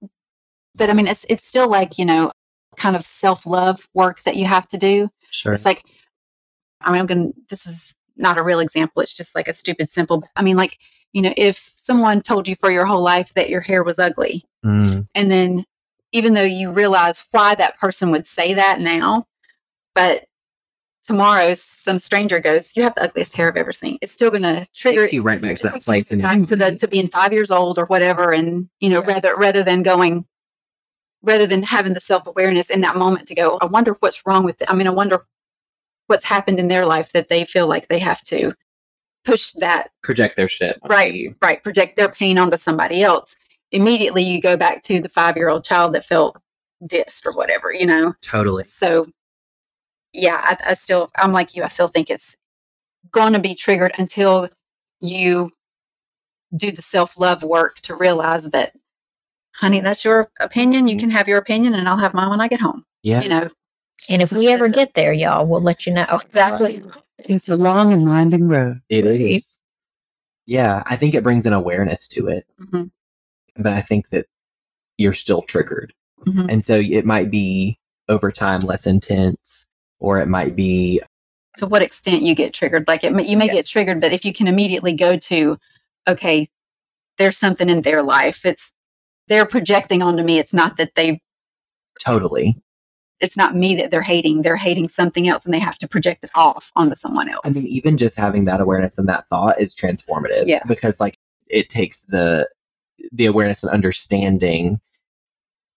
but 0.74 0.88
i 0.88 0.92
mean 0.92 1.06
it's 1.08 1.26
it's 1.28 1.46
still 1.46 1.68
like 1.68 1.98
you 1.98 2.04
know 2.04 2.30
kind 2.76 2.94
of 2.96 3.04
self-love 3.04 3.86
work 3.92 4.22
that 4.22 4.36
you 4.36 4.46
have 4.46 4.66
to 4.68 4.78
do 4.78 5.10
Sure. 5.30 5.52
it's 5.52 5.64
like 5.64 5.84
i 6.80 6.90
mean 6.90 7.00
i'm 7.00 7.06
gonna 7.06 7.28
this 7.50 7.66
is 7.66 7.94
not 8.16 8.38
a 8.38 8.42
real 8.42 8.60
example 8.60 9.02
it's 9.02 9.12
just 9.12 9.34
like 9.34 9.48
a 9.48 9.52
stupid 9.52 9.88
simple 9.88 10.22
i 10.36 10.42
mean 10.42 10.56
like 10.56 10.78
you 11.12 11.20
know 11.20 11.34
if 11.36 11.70
someone 11.74 12.22
told 12.22 12.46
you 12.48 12.54
for 12.56 12.70
your 12.70 12.86
whole 12.86 13.02
life 13.02 13.34
that 13.34 13.50
your 13.50 13.60
hair 13.60 13.82
was 13.82 13.98
ugly 13.98 14.44
Mm. 14.64 15.08
and 15.16 15.30
then 15.30 15.64
even 16.12 16.34
though 16.34 16.42
you 16.42 16.70
realize 16.70 17.24
why 17.30 17.54
that 17.54 17.78
person 17.78 18.10
would 18.10 18.26
say 18.26 18.54
that 18.54 18.80
now 18.80 19.26
but 19.94 20.24
tomorrow 21.02 21.52
some 21.54 21.98
stranger 21.98 22.38
goes 22.38 22.76
you 22.76 22.82
have 22.82 22.94
the 22.94 23.02
ugliest 23.02 23.34
hair 23.36 23.48
i've 23.48 23.56
ever 23.56 23.72
seen 23.72 23.98
it's 24.00 24.12
still 24.12 24.30
gonna 24.30 24.64
trigger 24.74 25.04
you 25.10 25.22
right 25.22 25.40
back 25.40 25.56
to 25.56 25.64
that 25.64 25.82
place. 25.82 26.10
And 26.10 26.22
back 26.22 26.46
to 26.48 26.56
the 26.56 26.76
to 26.76 26.86
being 26.88 27.08
five 27.08 27.32
years 27.32 27.50
old 27.50 27.78
or 27.78 27.86
whatever 27.86 28.32
and 28.32 28.68
you 28.80 28.88
know 28.88 29.00
Yes. 29.00 29.08
rather 29.08 29.34
rather 29.36 29.62
than 29.62 29.82
going 29.82 30.24
rather 31.22 31.46
than 31.46 31.62
having 31.62 31.94
the 31.94 32.00
self-awareness 32.00 32.70
in 32.70 32.80
that 32.82 32.96
moment 32.96 33.26
to 33.26 33.34
go 33.34 33.58
i 33.60 33.64
wonder 33.64 33.96
what's 34.00 34.24
wrong 34.26 34.44
with 34.44 34.60
it 34.62 34.70
i 34.70 34.74
mean 34.74 34.86
i 34.86 34.90
wonder 34.90 35.24
what's 36.06 36.24
happened 36.24 36.58
in 36.58 36.68
their 36.68 36.86
life 36.86 37.12
that 37.12 37.28
they 37.28 37.44
feel 37.44 37.66
like 37.66 37.88
they 37.88 37.98
have 37.98 38.20
to 38.22 38.54
push 39.24 39.52
that 39.52 39.90
project 40.02 40.36
their 40.36 40.48
shit. 40.48 40.78
right 40.88 41.14
you. 41.14 41.34
right 41.42 41.62
project 41.62 41.96
their 41.96 42.08
pain 42.08 42.38
onto 42.38 42.56
somebody 42.56 43.02
else 43.02 43.36
immediately 43.72 44.22
you 44.22 44.40
go 44.40 44.56
back 44.56 44.82
to 44.82 45.00
the 45.00 45.08
five-year-old 45.08 45.64
child 45.64 45.94
that 45.94 46.04
felt 46.04 46.36
dissed 46.84 47.26
or 47.26 47.32
whatever 47.32 47.72
you 47.72 47.86
know 47.86 48.14
Totally. 48.22 48.64
so 48.64 49.06
yeah 50.12 50.40
I, 50.44 50.70
I 50.70 50.74
still 50.74 51.10
i'm 51.16 51.32
like 51.32 51.54
you 51.56 51.62
i 51.62 51.68
still 51.68 51.88
think 51.88 52.10
it's 52.10 52.36
going 53.10 53.32
to 53.32 53.38
be 53.38 53.54
triggered 53.54 53.92
until 53.98 54.48
you 55.00 55.50
do 56.54 56.70
the 56.70 56.82
self-love 56.82 57.42
work 57.42 57.76
to 57.82 57.94
realize 57.94 58.50
that 58.50 58.74
honey 59.54 59.80
that's 59.80 60.04
your 60.04 60.30
opinion 60.40 60.86
you 60.88 60.96
can 60.96 61.10
have 61.10 61.28
your 61.28 61.38
opinion 61.38 61.74
and 61.74 61.88
i'll 61.88 61.96
have 61.98 62.14
mine 62.14 62.30
when 62.30 62.40
i 62.40 62.48
get 62.48 62.60
home 62.60 62.84
Yeah. 63.02 63.22
you 63.22 63.28
know 63.28 63.48
And 64.10 64.20
if 64.20 64.32
we 64.32 64.48
ever 64.48 64.66
get 64.68 64.94
there, 64.94 65.12
y'all, 65.12 65.46
we'll 65.46 65.60
let 65.62 65.86
you 65.86 65.92
know. 65.94 66.06
exactly 66.26 66.82
It's 67.18 67.48
a 67.48 67.56
long 67.56 67.92
and 67.92 68.04
winding 68.04 68.48
road. 68.48 68.80
It 68.88 69.06
is. 69.06 69.60
Yeah. 70.44 70.82
I 70.86 70.96
think 70.96 71.14
it 71.14 71.22
brings 71.22 71.46
an 71.46 71.52
awareness 71.52 72.08
to 72.08 72.26
it. 72.26 72.44
Mhm, 72.60 72.90
But 73.56 73.72
I 73.72 73.80
think 73.80 74.08
that 74.10 74.26
you're 74.98 75.12
still 75.12 75.42
triggered. 75.42 75.92
mhm. 76.26 76.46
And 76.48 76.64
so 76.64 76.76
it 76.76 77.04
might 77.04 77.30
be 77.30 77.78
over 78.08 78.30
time 78.30 78.60
less 78.60 78.86
intense, 78.86 79.66
or 79.98 80.18
it 80.18 80.28
might 80.28 80.54
be 80.54 81.00
to 81.56 81.66
what 81.66 81.82
extent 81.82 82.22
you 82.22 82.34
get 82.34 82.54
triggered 82.54 82.88
like 82.88 83.04
it 83.04 83.12
may, 83.12 83.26
you 83.26 83.36
may 83.36 83.48
get 83.48 83.66
triggered 83.66 84.00
but 84.00 84.12
if 84.12 84.24
you 84.24 84.32
can 84.32 84.46
immediately 84.48 84.92
go 84.92 85.16
to 85.16 85.58
okay 86.08 86.48
there's 87.18 87.36
something 87.36 87.68
in 87.68 87.82
their 87.82 88.02
life 88.02 88.44
it's 88.46 88.72
they're 89.28 89.46
projecting 89.46 90.02
onto 90.02 90.22
me 90.22 90.38
it's 90.38 90.54
not 90.54 90.76
that 90.76 90.94
they 90.94 91.20
totally. 92.00 92.56
it's 93.20 93.36
not 93.36 93.54
me 93.54 93.74
that 93.76 93.90
they're 93.90 94.02
hating 94.02 94.42
they're 94.42 94.56
hating 94.56 94.88
something 94.88 95.28
else 95.28 95.44
and 95.44 95.52
they 95.52 95.58
have 95.58 95.78
to 95.78 95.86
project 95.86 96.24
it 96.24 96.30
off 96.34 96.72
onto 96.74 96.94
someone 96.94 97.28
else 97.28 97.42
I 97.44 97.50
mean, 97.50 97.66
even 97.66 97.96
just 97.96 98.16
having 98.18 98.46
that 98.46 98.60
awareness 98.60 98.98
and 98.98 99.08
that 99.08 99.28
thought 99.28 99.60
is 99.60 99.74
transformative. 99.74 100.44
Yeah. 100.46 100.62
Because 100.66 101.00
like 101.00 101.18
it 101.48 101.68
takes 101.68 102.00
the 102.00 102.48
the 103.10 103.26
awareness 103.26 103.62
and 103.62 103.72
understanding 103.72 104.80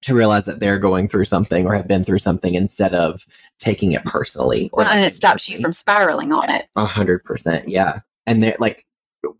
to 0.02 0.14
realize 0.14 0.46
that 0.46 0.60
they're 0.60 0.78
going 0.78 1.08
through 1.08 1.26
something 1.26 1.66
or 1.66 1.74
have 1.74 1.88
been 1.88 2.04
through 2.04 2.20
something 2.20 2.54
instead 2.54 2.94
of 2.94 3.26
taking 3.58 3.92
it 3.92 4.06
personally. 4.06 4.70
Or 4.72 4.84
well, 4.84 4.92
and 4.92 5.04
it 5.04 5.16
stops 5.16 5.50
you 5.50 5.58
from 5.60 5.74
spiraling 5.74 6.32
on 6.32 6.50
it 6.50 6.68
a 6.76 6.86
hundred 6.86 7.24
percent. 7.24 7.68
Yeah. 7.68 8.02
And 8.28 8.44
they're 8.44 8.58
like 8.60 8.86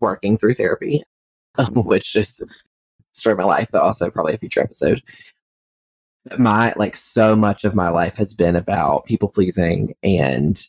working 0.00 0.36
through 0.36 0.54
therapy, 0.54 1.04
um, 1.58 1.74
which 1.74 2.12
just 2.12 2.42
story 3.12 3.32
of 3.32 3.38
my 3.38 3.44
life, 3.44 3.68
but 3.70 3.82
also 3.82 4.10
probably 4.10 4.34
a 4.34 4.38
future 4.38 4.60
episode. 4.60 5.02
My 6.36 6.72
like 6.76 6.96
so 6.96 7.36
much 7.36 7.64
of 7.64 7.76
my 7.76 7.88
life 7.88 8.16
has 8.16 8.34
been 8.34 8.56
about 8.56 9.04
people 9.04 9.28
pleasing 9.28 9.94
and 10.02 10.60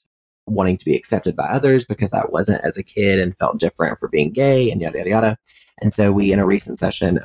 wanting 0.46 0.78
to 0.78 0.86
be 0.86 0.96
accepted 0.96 1.36
by 1.36 1.46
others 1.46 1.86
because 1.86 2.14
I 2.14 2.24
wasn't 2.30 2.64
as 2.64 2.78
a 2.78 2.84
kid 2.84 3.20
and 3.20 3.36
felt 3.36 3.60
different 3.60 3.98
for 3.98 4.08
being 4.08 4.32
gay 4.32 4.70
and 4.70 4.80
yada 4.80 5.00
yada 5.00 5.10
yada. 5.10 5.38
And 5.82 5.94
so 5.94 6.12
we 6.12 6.32
in 6.32 6.40
a 6.40 6.46
recent 6.46 6.80
session 6.80 7.20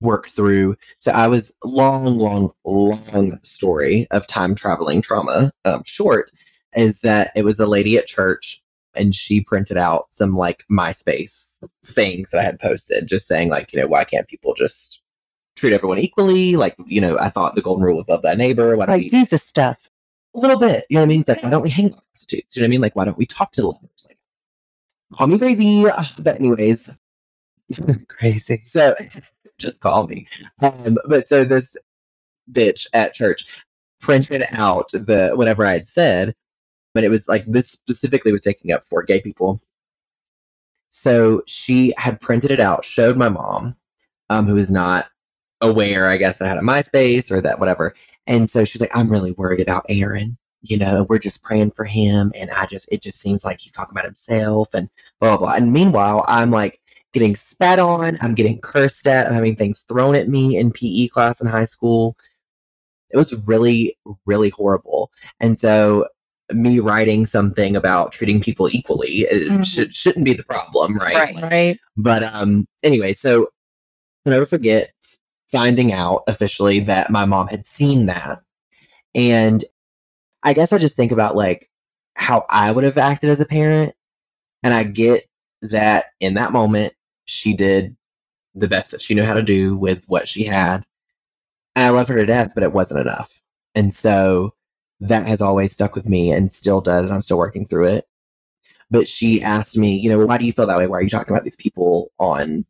worked 0.00 0.30
through 0.30 0.76
so 0.98 1.12
I 1.12 1.28
was 1.28 1.52
long, 1.64 2.18
long, 2.18 2.50
long 2.64 3.38
story 3.42 4.06
of 4.10 4.26
time 4.26 4.54
traveling 4.54 5.00
trauma. 5.00 5.50
Um, 5.64 5.82
short 5.86 6.30
is 6.76 7.00
that 7.00 7.30
it 7.34 7.44
was 7.44 7.58
a 7.58 7.66
lady 7.66 7.96
at 7.96 8.06
church 8.06 8.60
and 8.94 9.14
she 9.14 9.40
printed 9.40 9.76
out 9.76 10.06
some 10.10 10.36
like 10.36 10.64
MySpace 10.70 11.58
things 11.84 12.30
that 12.30 12.40
I 12.40 12.44
had 12.44 12.60
posted, 12.60 13.06
just 13.08 13.26
saying 13.26 13.48
like, 13.48 13.72
you 13.72 13.80
know, 13.80 13.86
why 13.86 14.04
can't 14.04 14.28
people 14.28 14.54
just 14.54 15.00
treat 15.56 15.72
everyone 15.72 15.98
equally? 15.98 16.56
Like, 16.56 16.76
you 16.86 17.00
know, 17.00 17.18
I 17.18 17.28
thought 17.28 17.54
the 17.54 17.62
golden 17.62 17.84
rule 17.84 17.96
was 17.96 18.08
love 18.08 18.22
thy 18.22 18.34
neighbor. 18.34 18.76
Why 18.76 18.86
don't 18.86 18.96
Like 18.96 19.02
we 19.04 19.10
Jesus 19.10 19.42
stuff. 19.42 19.78
a 20.36 20.38
little 20.40 20.58
bit? 20.58 20.84
You 20.90 20.96
know 20.96 21.00
what 21.02 21.06
I 21.06 21.08
mean? 21.08 21.20
It's 21.20 21.28
like, 21.28 21.42
why 21.42 21.50
don't 21.50 21.62
we 21.62 21.70
hang 21.70 21.86
with 21.86 21.94
prostitutes? 21.96 22.56
You 22.56 22.60
know 22.62 22.64
what 22.64 22.68
I 22.68 22.70
mean? 22.70 22.80
Like, 22.80 22.96
why 22.96 23.04
don't 23.04 23.18
we 23.18 23.26
talk 23.26 23.52
to 23.52 23.60
the 23.62 23.66
lovers? 23.68 24.06
Like, 24.06 24.18
call 25.16 25.26
me 25.28 25.38
crazy. 25.38 25.84
But 26.18 26.36
anyways, 26.40 26.90
Crazy. 28.08 28.56
so 28.56 28.94
just 29.58 29.80
call 29.80 30.06
me. 30.06 30.26
Um, 30.60 30.98
but 31.06 31.28
so 31.28 31.44
this 31.44 31.76
bitch 32.50 32.86
at 32.92 33.14
church 33.14 33.46
printed 34.00 34.44
out 34.50 34.90
the 34.92 35.32
whatever 35.34 35.66
I 35.66 35.72
had 35.72 35.88
said, 35.88 36.34
but 36.92 37.04
it 37.04 37.08
was 37.08 37.28
like 37.28 37.44
this 37.46 37.68
specifically 37.68 38.32
was 38.32 38.42
taking 38.42 38.72
up 38.72 38.84
for 38.84 39.02
gay 39.02 39.20
people. 39.20 39.60
So 40.90 41.42
she 41.46 41.92
had 41.96 42.20
printed 42.20 42.50
it 42.50 42.60
out, 42.60 42.84
showed 42.84 43.16
my 43.16 43.28
mom, 43.28 43.76
um, 44.30 44.46
who 44.46 44.56
is 44.56 44.70
not 44.70 45.06
aware, 45.60 46.08
I 46.08 46.16
guess, 46.16 46.38
that 46.38 46.44
I 46.44 46.48
had 46.48 46.58
a 46.58 46.62
MySpace 46.62 47.30
or 47.30 47.40
that 47.40 47.58
whatever. 47.58 47.94
And 48.26 48.48
so 48.48 48.64
she's 48.64 48.80
like, 48.80 48.94
I'm 48.96 49.08
really 49.10 49.32
worried 49.32 49.60
about 49.60 49.86
Aaron. 49.88 50.38
You 50.62 50.78
know, 50.78 51.04
we're 51.08 51.18
just 51.18 51.42
praying 51.42 51.72
for 51.72 51.84
him. 51.84 52.32
And 52.34 52.50
I 52.50 52.66
just, 52.66 52.88
it 52.92 53.02
just 53.02 53.20
seems 53.20 53.44
like 53.44 53.60
he's 53.60 53.72
talking 53.72 53.92
about 53.92 54.04
himself 54.04 54.72
and 54.72 54.88
blah, 55.20 55.36
blah, 55.36 55.46
blah. 55.46 55.54
And 55.56 55.72
meanwhile, 55.72 56.24
I'm 56.28 56.50
like, 56.50 56.80
getting 57.14 57.34
spat 57.36 57.78
on. 57.78 58.18
I'm 58.20 58.34
getting 58.34 58.60
cursed 58.60 59.06
at. 59.06 59.26
I'm 59.26 59.32
having 59.32 59.56
things 59.56 59.80
thrown 59.88 60.14
at 60.14 60.28
me 60.28 60.58
in 60.58 60.70
PE 60.72 61.08
class 61.08 61.40
in 61.40 61.46
high 61.46 61.64
school. 61.64 62.16
It 63.10 63.16
was 63.16 63.32
really, 63.46 63.96
really 64.26 64.50
horrible. 64.50 65.10
And 65.40 65.58
so 65.58 66.08
me 66.52 66.78
writing 66.80 67.24
something 67.24 67.74
about 67.74 68.12
treating 68.12 68.38
people 68.40 68.68
equally 68.70 69.20
it 69.20 69.48
Mhm. 69.50 69.64
should, 69.64 69.94
shouldn't 69.94 70.26
be 70.26 70.34
the 70.34 70.42
problem, 70.44 70.98
right? 70.98 71.14
Right. 71.14 71.42
Right. 71.42 71.78
But 71.96 72.22
um, 72.24 72.68
anyway, 72.82 73.14
so 73.14 73.48
I'll 74.26 74.32
never 74.32 74.44
forget 74.44 74.92
finding 75.50 75.92
out 75.92 76.24
officially 76.26 76.80
that 76.80 77.08
my 77.10 77.24
mom 77.24 77.46
had 77.48 77.64
seen 77.64 78.06
that. 78.06 78.42
And 79.14 79.64
I 80.42 80.52
guess 80.52 80.72
I 80.72 80.78
just 80.78 80.96
think 80.96 81.12
about 81.12 81.36
like 81.36 81.70
how 82.16 82.44
I 82.50 82.70
would 82.72 82.84
have 82.84 82.98
acted 82.98 83.30
as 83.30 83.40
a 83.40 83.46
parent. 83.46 83.94
And 84.62 84.74
I 84.74 84.82
get 84.82 85.24
that 85.62 86.06
in 86.20 86.34
that 86.34 86.52
moment, 86.52 86.92
she 87.24 87.54
did 87.54 87.96
the 88.54 88.68
best 88.68 88.90
that 88.92 89.00
she 89.00 89.14
knew 89.14 89.24
how 89.24 89.34
to 89.34 89.42
do 89.42 89.76
with 89.76 90.04
what 90.06 90.28
she 90.28 90.44
had. 90.44 90.84
And 91.76 91.84
I 91.84 91.90
love 91.90 92.08
her 92.08 92.16
to 92.16 92.26
death, 92.26 92.52
but 92.54 92.62
it 92.62 92.72
wasn't 92.72 93.00
enough. 93.00 93.40
And 93.74 93.92
so 93.92 94.54
that 95.00 95.26
has 95.26 95.40
always 95.42 95.72
stuck 95.72 95.94
with 95.94 96.08
me 96.08 96.30
and 96.30 96.52
still 96.52 96.80
does. 96.80 97.04
And 97.04 97.14
I'm 97.14 97.22
still 97.22 97.38
working 97.38 97.66
through 97.66 97.86
it 97.88 98.08
but 98.90 99.08
she 99.08 99.42
asked 99.42 99.76
me, 99.76 99.96
you 99.96 100.08
know, 100.08 100.24
why 100.24 100.38
do 100.38 100.44
you 100.44 100.52
feel 100.52 100.66
that 100.66 100.78
way? 100.78 100.86
Why 100.86 100.98
are 100.98 101.02
you 101.02 101.10
talking 101.10 101.34
about 101.34 101.44
these 101.44 101.56
people 101.56 102.12
on 102.18 102.64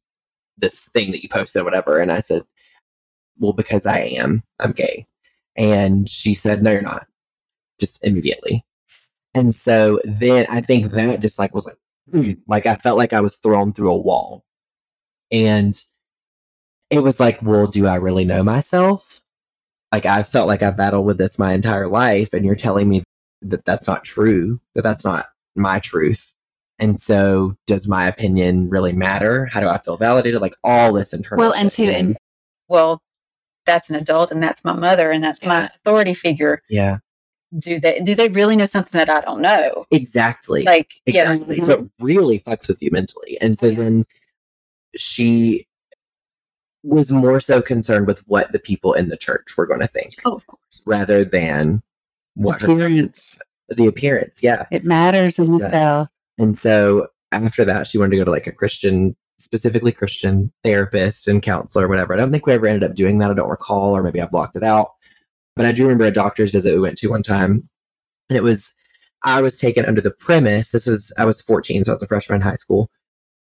this 0.56 0.88
thing 0.88 1.10
that 1.10 1.22
you 1.22 1.28
posted 1.28 1.60
or 1.60 1.64
whatever? 1.64 1.98
And 1.98 2.12
I 2.12 2.20
said, 2.20 2.44
well, 3.38 3.52
because 3.52 3.84
I 3.84 3.98
am. 3.98 4.42
I'm 4.60 4.72
gay. 4.72 5.06
And 5.56 6.08
she 6.08 6.34
said, 6.34 6.62
no, 6.62 6.72
you're 6.72 6.80
not. 6.80 7.06
Just 7.80 8.02
immediately. 8.04 8.64
And 9.34 9.54
so 9.54 10.00
then 10.04 10.46
I 10.48 10.60
think 10.60 10.92
that 10.92 11.20
just 11.20 11.38
like 11.38 11.54
was 11.54 11.66
like, 11.66 11.76
Mm. 12.12 12.38
like 12.46 12.66
I 12.66 12.76
felt 12.76 12.98
like 12.98 13.12
I 13.12 13.20
was 13.20 13.36
thrown 13.36 13.72
through 13.72 13.90
a 13.90 13.96
wall. 13.96 14.44
And 15.30 15.74
it 16.90 16.98
was 17.00 17.18
like, 17.18 17.42
well, 17.42 17.66
do 17.66 17.86
I 17.86 17.96
really 17.96 18.24
know 18.24 18.42
myself? 18.42 19.20
Like 19.92 20.06
I 20.06 20.22
felt 20.22 20.48
like 20.48 20.62
I 20.62 20.70
battled 20.70 21.06
with 21.06 21.18
this 21.18 21.38
my 21.38 21.52
entire 21.52 21.88
life, 21.88 22.32
and 22.32 22.44
you're 22.44 22.56
telling 22.56 22.88
me 22.88 23.04
that 23.42 23.64
that's 23.64 23.86
not 23.86 24.04
true, 24.04 24.60
that 24.74 24.82
that's 24.82 25.04
not 25.04 25.26
my 25.54 25.78
truth. 25.78 26.34
And 26.80 26.98
so, 26.98 27.56
does 27.68 27.86
my 27.86 28.08
opinion 28.08 28.68
really 28.68 28.92
matter? 28.92 29.46
How 29.46 29.60
do 29.60 29.68
I 29.68 29.78
feel 29.78 29.96
validated? 29.96 30.40
Like 30.40 30.56
all 30.64 30.92
this 30.92 31.12
internal. 31.12 31.44
Well, 31.44 31.54
and 31.54 31.70
too, 31.70 31.84
and 31.84 32.16
well, 32.68 33.00
that's 33.66 33.88
an 33.88 33.96
adult, 33.96 34.32
and 34.32 34.42
that's 34.42 34.64
my 34.64 34.74
mother, 34.74 35.12
and 35.12 35.22
that's 35.22 35.44
my 35.44 35.70
authority 35.76 36.14
figure. 36.14 36.60
yeah, 36.68 36.98
Do 37.58 37.78
they 37.78 38.00
do 38.00 38.14
they 38.14 38.28
really 38.28 38.56
know 38.56 38.66
something 38.66 38.98
that 38.98 39.08
I 39.10 39.20
don't 39.20 39.40
know? 39.40 39.86
exactly. 39.90 40.64
Like, 40.64 40.94
yeah, 41.06 41.34
So 41.34 41.42
mm-hmm. 41.44 41.84
it 41.84 41.90
really 42.00 42.40
fucks 42.40 42.68
with 42.68 42.82
you 42.82 42.90
mentally. 42.90 43.38
And 43.40 43.56
so 43.56 43.66
oh, 43.66 43.70
Yeah. 43.70 43.76
then 43.76 44.04
she 44.96 45.66
was 46.82 47.10
more 47.10 47.40
so 47.40 47.62
concerned 47.62 48.06
with 48.06 48.20
what 48.28 48.52
the 48.52 48.58
people 48.58 48.92
in 48.92 49.08
the 49.08 49.16
church 49.16 49.56
were 49.56 49.66
going 49.66 49.80
to 49.80 49.86
think 49.86 50.14
oh, 50.24 50.34
of 50.34 50.46
course. 50.46 50.84
rather 50.86 51.24
than 51.24 51.82
what 52.34 52.60
her- 52.60 52.70
Appearance. 52.72 53.38
the 53.68 53.86
appearance. 53.86 54.42
Yeah. 54.42 54.66
It 54.70 54.84
matters 54.84 55.38
in 55.38 55.56
Yeah. 55.56 55.66
itself. 55.66 56.08
And 56.38 56.58
so 56.60 57.08
after 57.32 57.64
that, 57.64 57.86
she 57.86 57.98
wanted 57.98 58.10
to 58.10 58.16
go 58.18 58.24
to 58.24 58.30
like 58.30 58.46
a 58.46 58.52
Christian, 58.52 59.16
specifically 59.38 59.92
Christian 59.92 60.52
therapist 60.62 61.26
and 61.28 61.40
counselor 61.42 61.86
or 61.86 61.88
whatever. 61.88 62.12
I 62.14 62.16
don't 62.16 62.30
think 62.32 62.46
we 62.46 62.52
ever 62.52 62.66
ended 62.66 62.88
up 62.88 62.96
doing 62.96 63.18
that. 63.18 63.30
I 63.30 63.34
don't 63.34 63.48
recall, 63.48 63.96
or 63.96 64.02
maybe 64.02 64.20
I 64.20 64.26
blocked 64.26 64.56
it 64.56 64.62
out. 64.64 64.93
But 65.56 65.66
I 65.66 65.72
do 65.72 65.84
remember 65.84 66.04
a 66.04 66.10
doctor's 66.10 66.50
visit 66.50 66.74
we 66.74 66.80
went 66.80 66.98
to 66.98 67.10
one 67.10 67.22
time. 67.22 67.68
And 68.28 68.36
it 68.36 68.42
was, 68.42 68.74
I 69.22 69.40
was 69.40 69.58
taken 69.58 69.84
under 69.84 70.00
the 70.00 70.10
premise, 70.10 70.70
this 70.70 70.86
was, 70.86 71.12
I 71.18 71.24
was 71.24 71.40
14, 71.40 71.84
so 71.84 71.92
I 71.92 71.94
was 71.94 72.02
a 72.02 72.06
freshman 72.06 72.36
in 72.36 72.40
high 72.42 72.54
school. 72.54 72.90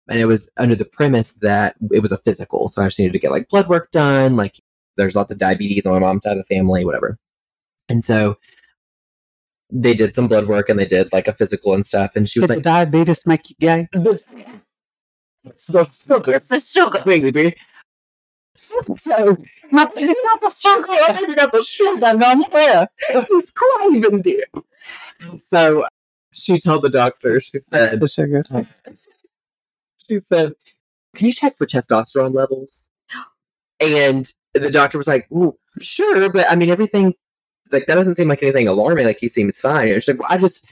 And 0.07 0.19
it 0.19 0.25
was 0.25 0.49
under 0.57 0.75
the 0.75 0.85
premise 0.85 1.33
that 1.33 1.75
it 1.91 2.01
was 2.01 2.11
a 2.11 2.17
physical. 2.17 2.67
So 2.69 2.81
I 2.81 2.87
just 2.87 2.97
needed 2.97 3.13
to 3.13 3.19
get 3.19 3.31
like 3.31 3.49
blood 3.49 3.69
work 3.69 3.91
done. 3.91 4.35
Like 4.35 4.59
there's 4.97 5.15
lots 5.15 5.31
of 5.31 5.37
diabetes 5.37 5.85
on 5.85 5.93
my 5.93 5.99
mom's 5.99 6.23
side 6.23 6.31
of 6.31 6.39
the 6.39 6.55
family, 6.55 6.83
whatever. 6.83 7.19
And 7.89 8.03
so 8.03 8.37
they 9.71 9.93
did 9.93 10.15
some 10.15 10.27
blood 10.27 10.47
work 10.47 10.67
and 10.67 10.79
they 10.79 10.85
did 10.85 11.13
like 11.13 11.27
a 11.27 11.33
physical 11.33 11.73
and 11.75 11.85
stuff. 11.85 12.15
And 12.15 12.27
she 12.27 12.39
was 12.39 12.47
Did 12.47 12.55
like, 12.55 12.63
the 12.63 12.69
diabetes 12.69 13.27
make 13.27 13.49
you 13.49 13.55
gay? 13.59 13.87
it's 15.43 15.67
the 15.67 15.83
sugar. 15.83 16.33
It's 16.33 16.47
the 16.47 16.59
sugar, 16.59 17.01
baby. 17.05 17.55
So, 19.01 19.37
not 19.71 19.93
the 19.95 20.55
sugar. 20.57 20.85
I 20.89 21.33
got 21.35 21.51
the 21.51 21.63
sugar 21.63 22.05
on 22.05 22.19
there. 22.51 22.87
It's 23.09 23.51
craving, 23.51 24.21
dear. 24.21 24.45
So, 25.37 25.85
she 26.31 26.59
told 26.59 26.83
the 26.83 26.89
doctor, 26.89 27.39
she 27.39 27.57
said, 27.57 27.99
The 27.99 28.07
sugar. 28.07 28.43
Uh, 28.53 28.63
she 30.07 30.17
said, 30.17 30.53
Can 31.15 31.27
you 31.27 31.33
check 31.33 31.57
for 31.57 31.65
testosterone 31.65 32.33
levels? 32.33 32.89
And 33.79 34.31
the 34.53 34.71
doctor 34.71 34.97
was 34.97 35.07
like, 35.07 35.27
Sure, 35.81 36.29
but 36.29 36.49
I 36.49 36.55
mean, 36.55 36.69
everything, 36.69 37.13
like, 37.71 37.85
that 37.87 37.95
doesn't 37.95 38.15
seem 38.15 38.27
like 38.27 38.43
anything 38.43 38.67
alarming. 38.67 39.05
Like, 39.05 39.19
he 39.19 39.27
seems 39.27 39.59
fine. 39.59 39.89
And 39.89 40.03
she's 40.03 40.09
like, 40.09 40.19
Well, 40.19 40.31
I 40.31 40.37
just, 40.37 40.65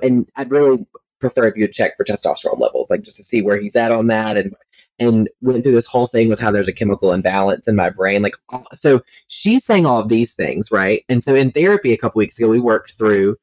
and 0.00 0.28
I'd 0.36 0.50
really 0.50 0.86
prefer 1.20 1.46
if 1.46 1.56
you 1.56 1.64
would 1.64 1.72
check 1.72 1.96
for 1.96 2.04
testosterone 2.04 2.60
levels, 2.60 2.90
like, 2.90 3.02
just 3.02 3.16
to 3.16 3.22
see 3.22 3.42
where 3.42 3.56
he's 3.56 3.76
at 3.76 3.92
on 3.92 4.08
that. 4.08 4.36
And, 4.36 4.54
and 4.98 5.28
went 5.40 5.64
through 5.64 5.72
this 5.72 5.86
whole 5.86 6.06
thing 6.06 6.28
with 6.28 6.38
how 6.38 6.50
there's 6.50 6.68
a 6.68 6.72
chemical 6.72 7.12
imbalance 7.12 7.66
in 7.66 7.76
my 7.76 7.90
brain. 7.90 8.22
Like, 8.22 8.36
so 8.74 9.02
she's 9.28 9.64
saying 9.64 9.86
all 9.86 10.00
of 10.00 10.08
these 10.08 10.34
things, 10.34 10.70
right? 10.70 11.04
And 11.08 11.22
so 11.22 11.34
in 11.34 11.50
therapy 11.50 11.92
a 11.92 11.96
couple 11.96 12.20
weeks 12.20 12.38
ago, 12.38 12.48
we 12.48 12.60
worked 12.60 12.92
through 12.92 13.36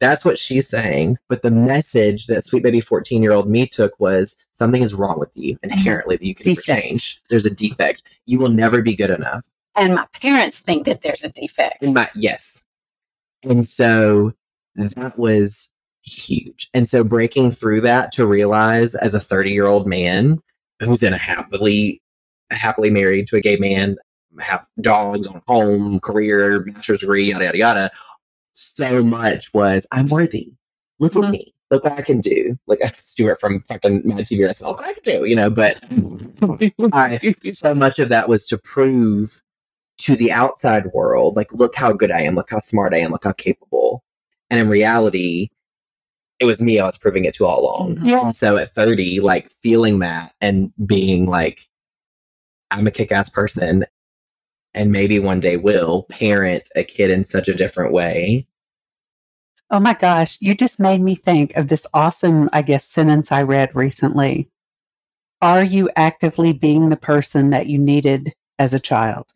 that's 0.00 0.24
what 0.24 0.38
she's 0.38 0.68
saying. 0.68 1.18
But 1.28 1.42
the 1.42 1.50
message 1.50 2.26
that 2.26 2.44
sweet 2.44 2.62
baby 2.62 2.80
14 2.80 3.22
year 3.22 3.32
old 3.32 3.48
me 3.48 3.66
took 3.66 3.98
was 3.98 4.36
something 4.52 4.82
is 4.82 4.94
wrong 4.94 5.18
with 5.18 5.36
you 5.36 5.54
mm-hmm. 5.56 5.70
inherently 5.70 6.16
that 6.16 6.24
you 6.24 6.34
can 6.34 6.56
change. 6.56 7.20
There's 7.30 7.46
a 7.46 7.50
defect. 7.50 8.02
You 8.26 8.38
will 8.38 8.48
never 8.48 8.82
be 8.82 8.94
good 8.94 9.10
enough. 9.10 9.44
And 9.74 9.94
my 9.94 10.06
parents 10.20 10.58
think 10.58 10.86
that 10.86 11.02
there's 11.02 11.22
a 11.22 11.30
defect. 11.30 11.82
In 11.82 11.94
my, 11.94 12.08
yes. 12.14 12.64
And 13.42 13.68
so 13.68 14.32
that 14.74 15.18
was 15.18 15.70
huge. 16.02 16.68
And 16.74 16.88
so 16.88 17.04
breaking 17.04 17.50
through 17.50 17.82
that 17.82 18.12
to 18.12 18.26
realize 18.26 18.94
as 18.94 19.14
a 19.14 19.20
30 19.20 19.52
year 19.52 19.66
old 19.66 19.86
man 19.86 20.42
who's 20.80 21.02
in 21.02 21.12
a 21.14 21.18
happily, 21.18 22.02
happily 22.50 22.90
married 22.90 23.26
to 23.28 23.36
a 23.36 23.40
gay 23.40 23.56
man, 23.56 23.96
have 24.40 24.64
dogs 24.80 25.26
on 25.26 25.42
home, 25.46 26.00
career, 26.00 26.64
master's 26.64 27.00
degree, 27.00 27.30
yada, 27.30 27.44
yada, 27.46 27.58
yada. 27.58 27.90
So 28.52 29.02
much 29.02 29.52
was 29.54 29.86
I'm 29.92 30.06
worthy. 30.08 30.52
Look 30.98 31.16
at 31.16 31.22
Mhm. 31.22 31.30
me. 31.30 31.54
Look 31.70 31.84
what 31.84 31.92
I 31.92 32.02
can 32.02 32.20
do. 32.20 32.58
Like 32.66 32.80
a 32.80 32.88
Stuart 32.88 33.38
from 33.40 33.60
fucking 33.62 34.02
Mad 34.04 34.26
TV. 34.26 34.48
I 34.48 34.52
said, 34.52 34.66
look 34.66 34.80
what 34.80 34.88
I 34.88 34.94
can 34.94 35.02
do, 35.02 35.24
you 35.26 35.36
know, 35.36 35.50
but 35.50 35.78
I, 36.92 37.18
so 37.50 37.74
much 37.74 37.98
of 37.98 38.08
that 38.08 38.28
was 38.28 38.46
to 38.46 38.58
prove 38.58 39.42
to 39.98 40.14
the 40.16 40.30
outside 40.32 40.86
world, 40.94 41.34
like, 41.36 41.52
look 41.52 41.74
how 41.74 41.92
good 41.92 42.10
I 42.12 42.20
am, 42.22 42.36
look 42.36 42.50
how 42.50 42.60
smart 42.60 42.94
I 42.94 42.98
am, 42.98 43.10
look 43.10 43.24
how 43.24 43.32
capable. 43.32 44.04
And 44.48 44.60
in 44.60 44.68
reality, 44.68 45.48
it 46.40 46.44
was 46.44 46.62
me 46.62 46.78
I 46.78 46.84
was 46.84 46.98
proving 46.98 47.24
it 47.24 47.34
to 47.34 47.46
all 47.46 47.60
along. 47.60 47.96
Mhm. 47.96 48.08
Yeah. 48.08 48.30
So 48.30 48.56
at 48.56 48.70
30, 48.70 49.20
like 49.20 49.50
feeling 49.62 49.98
that 50.00 50.32
and 50.40 50.72
being 50.86 51.26
like, 51.26 51.68
I'm 52.70 52.86
a 52.86 52.90
kick 52.90 53.12
ass 53.12 53.28
person 53.28 53.86
and 54.74 54.92
maybe 54.92 55.18
one 55.18 55.40
day 55.40 55.56
will 55.56 56.04
parent 56.04 56.68
a 56.76 56.84
kid 56.84 57.10
in 57.10 57.24
such 57.24 57.48
a 57.48 57.54
different 57.54 57.92
way. 57.92 58.46
Oh 59.70 59.80
my 59.80 59.94
gosh, 59.94 60.38
you 60.40 60.54
just 60.54 60.80
made 60.80 61.00
me 61.00 61.14
think 61.14 61.54
of 61.56 61.68
this 61.68 61.86
awesome, 61.92 62.48
I 62.52 62.62
guess, 62.62 62.84
sentence 62.84 63.30
I 63.30 63.42
read 63.42 63.74
recently. 63.74 64.48
Are 65.42 65.62
you 65.62 65.90
actively 65.94 66.52
being 66.52 66.88
the 66.88 66.96
person 66.96 67.50
that 67.50 67.66
you 67.66 67.78
needed 67.78 68.32
as 68.58 68.72
a 68.72 68.80
child? 68.80 69.26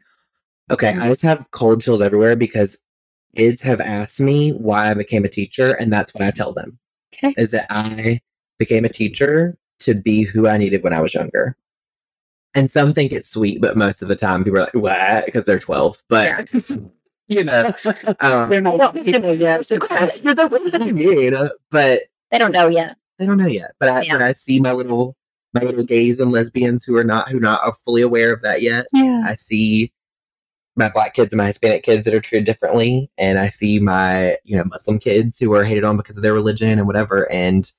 Okay, 0.70 0.96
I 0.96 1.08
just 1.08 1.22
have 1.22 1.50
cold 1.50 1.82
chills 1.82 2.00
everywhere 2.00 2.34
because 2.34 2.78
kids 3.36 3.62
have 3.62 3.80
asked 3.80 4.20
me 4.20 4.50
why 4.52 4.90
I 4.90 4.94
became 4.94 5.24
a 5.24 5.28
teacher, 5.28 5.72
and 5.72 5.92
that's 5.92 6.14
what 6.14 6.22
I 6.22 6.30
tell 6.30 6.52
them. 6.52 6.78
Okay. 7.14 7.34
Is 7.36 7.50
that 7.52 7.66
I 7.70 8.20
became 8.58 8.84
a 8.84 8.88
teacher 8.88 9.56
to 9.80 9.94
be 9.94 10.22
who 10.22 10.46
I 10.46 10.56
needed 10.58 10.82
when 10.82 10.92
I 10.92 11.00
was 11.00 11.14
younger. 11.14 11.56
And 12.54 12.70
some 12.70 12.92
think 12.92 13.12
it's 13.12 13.28
sweet, 13.28 13.60
but 13.60 13.76
most 13.76 14.02
of 14.02 14.08
the 14.08 14.16
time 14.16 14.44
people 14.44 14.58
are 14.60 14.64
like, 14.64 14.74
what? 14.74 15.24
Because 15.26 15.46
they're 15.46 15.58
12. 15.58 16.02
But, 16.08 16.50
you 17.28 17.44
know, 17.44 17.72
um, 18.20 18.48
They're 18.50 18.60
not 18.60 18.94
people 18.94 19.34
yet. 19.34 19.68
you 19.70 21.30
know, 21.30 21.50
but 21.70 22.02
They 22.30 22.38
don't 22.38 22.52
know 22.52 22.68
yet. 22.68 22.96
they 23.18 23.26
don't 23.26 23.38
know 23.38 23.46
yet. 23.46 23.72
But 23.80 23.88
I, 23.88 24.02
Yeah. 24.02 24.14
when 24.14 24.22
I 24.22 24.32
see 24.32 24.60
my 24.60 24.72
little, 24.72 25.16
my 25.54 25.62
little 25.62 25.84
gays 25.84 26.20
and 26.20 26.30
lesbians 26.30 26.84
who 26.84 26.96
are 26.96 27.04
not, 27.04 27.28
who 27.30 27.40
not 27.40 27.60
are 27.62 27.74
fully 27.84 28.02
aware 28.02 28.32
of 28.32 28.42
that 28.42 28.62
yet, 28.62 28.86
Yeah. 28.92 29.24
I 29.26 29.34
see 29.34 29.92
my 30.76 30.88
black 30.88 31.14
kids 31.14 31.32
and 31.32 31.38
my 31.38 31.46
Hispanic 31.46 31.82
kids 31.82 32.04
that 32.04 32.14
are 32.14 32.20
treated 32.20 32.46
differently, 32.46 33.10
and 33.18 33.38
I 33.38 33.48
see 33.48 33.78
my 33.78 34.36
you 34.44 34.56
know 34.56 34.64
Muslim 34.64 34.98
kids 34.98 35.38
who 35.38 35.52
are 35.54 35.64
hated 35.64 35.84
on 35.84 35.96
because 35.96 36.16
of 36.16 36.22
their 36.22 36.32
religion 36.34 36.78
and 36.78 36.86
whatever. 36.86 37.30
And 37.32 37.70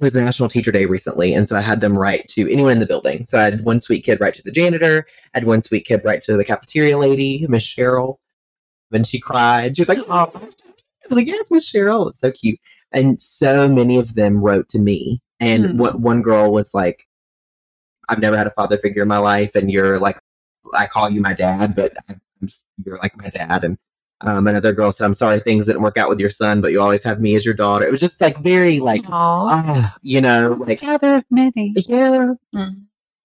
it 0.00 0.04
was 0.04 0.14
National 0.14 0.48
Teacher 0.48 0.72
Day 0.72 0.86
recently, 0.86 1.32
and 1.34 1.48
so 1.48 1.56
I 1.56 1.60
had 1.60 1.80
them 1.80 1.96
write 1.96 2.26
to 2.28 2.50
anyone 2.50 2.72
in 2.72 2.78
the 2.80 2.86
building. 2.86 3.24
So 3.26 3.38
I 3.38 3.44
had 3.44 3.64
one 3.64 3.80
sweet 3.80 4.04
kid 4.04 4.20
write 4.20 4.34
to 4.34 4.42
the 4.42 4.50
janitor, 4.50 5.06
I 5.34 5.38
had 5.38 5.44
one 5.44 5.62
sweet 5.62 5.84
kid 5.84 6.02
write 6.04 6.22
to 6.22 6.36
the 6.36 6.44
cafeteria 6.44 6.98
lady, 6.98 7.46
Miss 7.48 7.64
Cheryl. 7.64 8.16
And 8.92 9.06
she 9.06 9.18
cried. 9.20 9.76
She 9.76 9.82
was 9.82 9.88
like, 9.88 10.00
"Oh," 10.08 10.30
I 10.34 11.08
was 11.08 11.16
like, 11.18 11.26
"Yes, 11.26 11.50
Miss 11.50 11.70
Cheryl." 11.70 12.08
It's 12.08 12.18
so 12.20 12.30
cute. 12.30 12.58
And 12.92 13.22
so 13.22 13.68
many 13.68 13.96
of 13.96 14.14
them 14.14 14.38
wrote 14.42 14.68
to 14.70 14.78
me. 14.78 15.20
And 15.40 15.70
Hmm. 15.72 15.78
what 15.78 16.00
one 16.00 16.20
girl 16.22 16.52
was 16.52 16.74
like, 16.74 17.06
"I've 18.08 18.18
never 18.20 18.36
had 18.36 18.46
a 18.46 18.50
father 18.50 18.78
figure 18.78 19.02
in 19.02 19.08
my 19.08 19.18
life, 19.18 19.54
and 19.54 19.70
you're 19.70 19.98
like." 19.98 20.18
I 20.72 20.86
call 20.86 21.10
you 21.10 21.20
my 21.20 21.34
dad, 21.34 21.74
but 21.74 21.92
I'm, 22.08 22.20
you're 22.84 22.98
like 22.98 23.16
my 23.16 23.28
dad, 23.28 23.64
and 23.64 23.78
Um, 24.24 24.46
another 24.46 24.72
girl 24.72 24.92
said, 24.92 25.04
"I'm 25.04 25.14
sorry 25.14 25.40
things 25.40 25.66
didn't 25.66 25.82
work 25.82 25.96
out 25.96 26.08
with 26.08 26.20
your 26.20 26.30
son, 26.30 26.60
but 26.60 26.70
you 26.70 26.80
always 26.80 27.02
have 27.02 27.20
me 27.20 27.34
as 27.34 27.44
your 27.44 27.54
daughter." 27.54 27.84
It 27.84 27.90
was 27.90 28.00
just 28.00 28.20
like 28.20 28.38
very 28.38 28.78
like, 28.78 29.02
ah, 29.08 29.96
you 30.02 30.20
know, 30.20 30.56
like 30.66 30.78
Father 30.80 31.16
of 31.16 31.24
many. 31.30 31.72
yeah, 31.88 32.34
Mhm. 32.54 32.82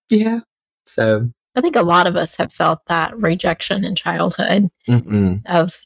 yeah. 0.09 0.39
So, 0.87 1.29
I 1.55 1.61
think 1.61 1.75
a 1.75 1.83
lot 1.83 2.07
of 2.07 2.15
us 2.15 2.35
have 2.37 2.51
felt 2.51 2.79
that 2.87 3.15
rejection 3.17 3.83
in 3.85 3.93
childhood 3.95 4.69
mm-mm. 4.87 5.41
of 5.45 5.85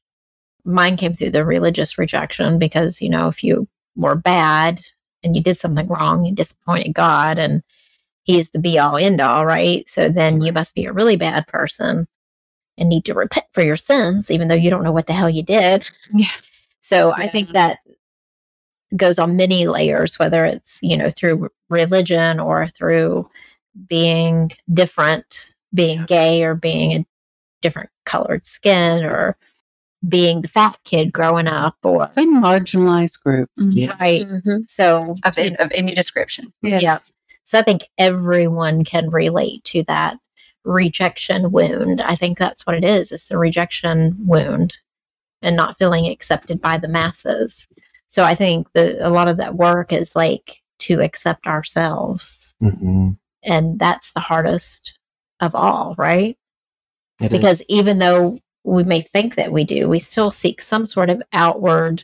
mine 0.64 0.96
came 0.96 1.14
through 1.14 1.32
the 1.32 1.46
religious 1.46 1.98
rejection 1.98 2.58
because, 2.60 3.02
you 3.02 3.10
know, 3.10 3.28
if 3.28 3.44
you 3.44 3.68
were 3.96 4.16
bad 4.16 4.80
and 5.24 5.36
you 5.36 5.42
did 5.42 5.58
something 5.58 5.88
wrong, 5.88 6.24
you 6.24 6.34
disappointed 6.34 6.94
God 6.94 7.38
and 7.40 7.64
he's 8.32 8.50
the 8.50 8.60
be 8.60 8.80
all 8.80 8.98
end 8.98 9.20
all, 9.22 9.46
right? 9.46 9.88
So 9.90 10.10
then 10.10 10.42
you 10.42 10.54
must 10.54 10.76
be 10.76 10.86
a 10.86 10.94
really 10.94 11.18
bad 11.18 11.48
person 11.48 12.08
and 12.78 12.90
need 12.90 13.06
to 13.06 13.14
repent 13.14 13.46
for 13.52 13.62
your 13.62 13.76
sins, 13.76 14.32
even 14.32 14.48
though 14.48 14.56
you 14.56 14.70
don't 14.70 14.84
know 14.84 14.92
what 14.92 15.08
the 15.08 15.14
hell 15.14 15.30
you 15.30 15.44
did. 15.44 15.90
Yeah. 16.14 16.28
So 16.80 17.12
I 17.12 17.28
think 17.28 17.52
that 17.52 17.80
goes 18.96 19.20
on 19.20 19.38
many 19.38 19.68
layers, 19.68 20.18
whether 20.18 20.46
it's, 20.46 20.80
you 20.82 20.98
know, 20.98 21.10
through 21.10 21.50
religion 21.70 22.40
or 22.40 22.68
through 22.68 23.30
being 23.88 24.52
different, 24.74 25.54
being 25.74 26.04
gay 26.06 26.44
or 26.44 26.56
being 26.56 26.94
a 26.94 27.06
different 27.62 27.90
colored 28.06 28.46
skin 28.46 29.06
or 29.06 29.38
being 30.10 30.42
the 30.42 30.48
fat 30.48 30.78
kid 30.84 31.14
growing 31.14 31.48
up 31.48 31.76
or 31.84 32.06
Some 32.06 32.42
marginalized 32.42 33.22
group. 33.22 33.50
Mhm. 33.60 33.72
Yeah. 33.76 33.94
right. 34.00 34.26
So 34.66 35.14
Of, 35.24 35.38
of 35.38 35.72
any 35.74 35.94
description. 35.94 36.52
Yeah. 36.64 36.98
So 37.44 37.60
I 37.60 37.62
think 37.62 37.90
everyone 37.98 38.84
can 38.84 39.10
relate 39.10 39.64
to 39.66 39.84
that 39.84 40.18
rejection 40.64 41.52
wound. 41.52 42.02
I 42.02 42.16
think 42.16 42.38
that's 42.38 42.66
what 42.66 42.76
it 42.76 42.84
is. 42.84 43.12
It's 43.12 43.28
the 43.28 43.38
rejection 43.38 44.16
wound 44.20 44.78
and 45.42 45.56
not 45.56 45.78
feeling 45.78 46.08
accepted 46.08 46.62
by 46.62 46.78
the 46.78 46.88
masses. 46.88 47.68
So 48.08 48.24
I 48.24 48.36
think 48.36 48.72
that 48.74 49.06
a 49.06 49.10
lot 49.10 49.28
of 49.28 49.38
that 49.38 49.56
work 49.56 49.92
is 49.92 50.16
like 50.16 50.62
to 50.80 51.02
accept 51.02 51.48
ourselves. 51.48 52.54
Mm-mm. 52.62 53.18
And 53.44 53.80
that's 53.80 54.12
the 54.12 54.20
hardest 54.20 54.98
of 55.40 55.56
all, 55.56 55.96
right? 55.98 56.38
It 57.22 57.32
because 57.32 57.62
is. 57.62 57.70
even 57.70 58.00
though 58.00 58.40
we 58.64 58.84
may 58.84 59.02
think 59.02 59.36
that 59.36 59.52
we 59.52 59.64
do, 59.64 59.90
we 59.90 60.00
still 60.00 60.30
seek 60.30 60.62
some 60.62 60.86
sort 60.86 61.10
of 61.10 61.22
outward 61.34 62.04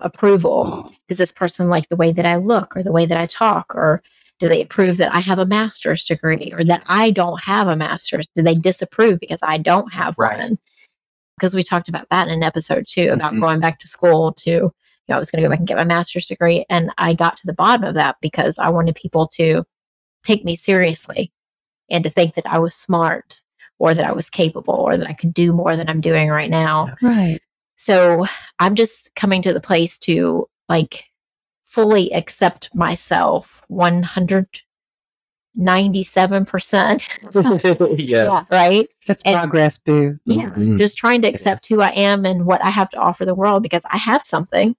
approval. 0.00 0.90
Does 1.08 1.18
this 1.18 1.32
person 1.32 1.68
like 1.68 1.88
the 1.88 1.96
way 1.96 2.12
that 2.12 2.26
I 2.26 2.36
look 2.36 2.76
or 2.76 2.82
the 2.82 2.92
way 2.92 3.06
that 3.06 3.18
I 3.18 3.26
talk? 3.26 3.74
Or 3.74 4.02
do 4.38 4.48
they 4.48 4.62
approve 4.62 4.96
that 4.98 5.14
I 5.14 5.20
have 5.20 5.38
a 5.38 5.46
master's 5.46 6.04
degree 6.04 6.52
or 6.56 6.64
that 6.64 6.82
I 6.86 7.10
don't 7.10 7.42
have 7.42 7.68
a 7.68 7.76
master's? 7.76 8.26
Do 8.34 8.42
they 8.42 8.54
disapprove 8.54 9.20
because 9.20 9.40
I 9.42 9.58
don't 9.58 9.92
have 9.92 10.14
Right. 10.18 10.38
one? 10.38 10.58
Because 11.36 11.54
we 11.54 11.62
talked 11.62 11.88
about 11.88 12.08
that 12.10 12.28
in 12.28 12.34
an 12.34 12.42
episode 12.42 12.86
too 12.86 13.10
about 13.12 13.32
Mhm. 13.32 13.40
going 13.40 13.60
back 13.60 13.78
to 13.80 13.88
school 13.88 14.32
to, 14.34 14.50
you 14.50 14.72
know, 15.08 15.16
I 15.16 15.18
was 15.18 15.30
going 15.30 15.42
to 15.42 15.46
go 15.46 15.50
back 15.50 15.58
and 15.60 15.68
get 15.68 15.76
my 15.76 15.84
master's 15.84 16.26
degree. 16.26 16.64
And 16.68 16.90
I 16.98 17.14
got 17.14 17.36
to 17.36 17.42
the 17.46 17.54
bottom 17.54 17.84
of 17.84 17.94
that 17.94 18.16
because 18.20 18.58
I 18.58 18.68
wanted 18.68 18.94
people 18.94 19.26
to 19.36 19.64
take 20.22 20.44
me 20.44 20.54
seriously 20.56 21.32
and 21.90 22.04
to 22.04 22.10
think 22.10 22.34
that 22.34 22.46
I 22.46 22.58
was 22.58 22.74
smart 22.74 23.40
or 23.78 23.94
that 23.94 24.04
I 24.06 24.12
was 24.12 24.28
capable 24.28 24.74
or 24.74 24.96
that 24.98 25.08
I 25.08 25.14
could 25.14 25.32
do 25.32 25.52
more 25.54 25.76
than 25.76 25.88
I'm 25.88 26.02
doing 26.02 26.28
right 26.28 26.50
now. 26.50 26.94
Right. 27.00 27.40
So 27.82 28.26
I'm 28.58 28.74
just 28.74 29.14
coming 29.16 29.40
to 29.40 29.54
the 29.54 29.60
place 29.60 29.96
to 30.00 30.46
like 30.68 31.04
fully 31.64 32.12
accept 32.12 32.68
myself 32.74 33.62
197%. 33.70 34.60
yes. 37.98 38.50
Right. 38.50 38.86
That's 39.06 39.22
And- 39.22 39.38
progress, 39.38 39.78
boo. 39.78 40.18
Yeah. 40.26 40.50
Mhm. 40.50 40.76
Just 40.76 40.98
trying 40.98 41.22
to 41.22 41.28
accept 41.28 41.62
Yes. 41.62 41.68
who 41.68 41.80
I 41.80 41.88
am 41.92 42.26
and 42.26 42.44
what 42.44 42.62
I 42.62 42.68
have 42.68 42.90
to 42.90 42.98
offer 42.98 43.24
the 43.24 43.34
world 43.34 43.62
because 43.62 43.84
I 43.90 43.96
have 43.96 44.26
something. 44.26 44.76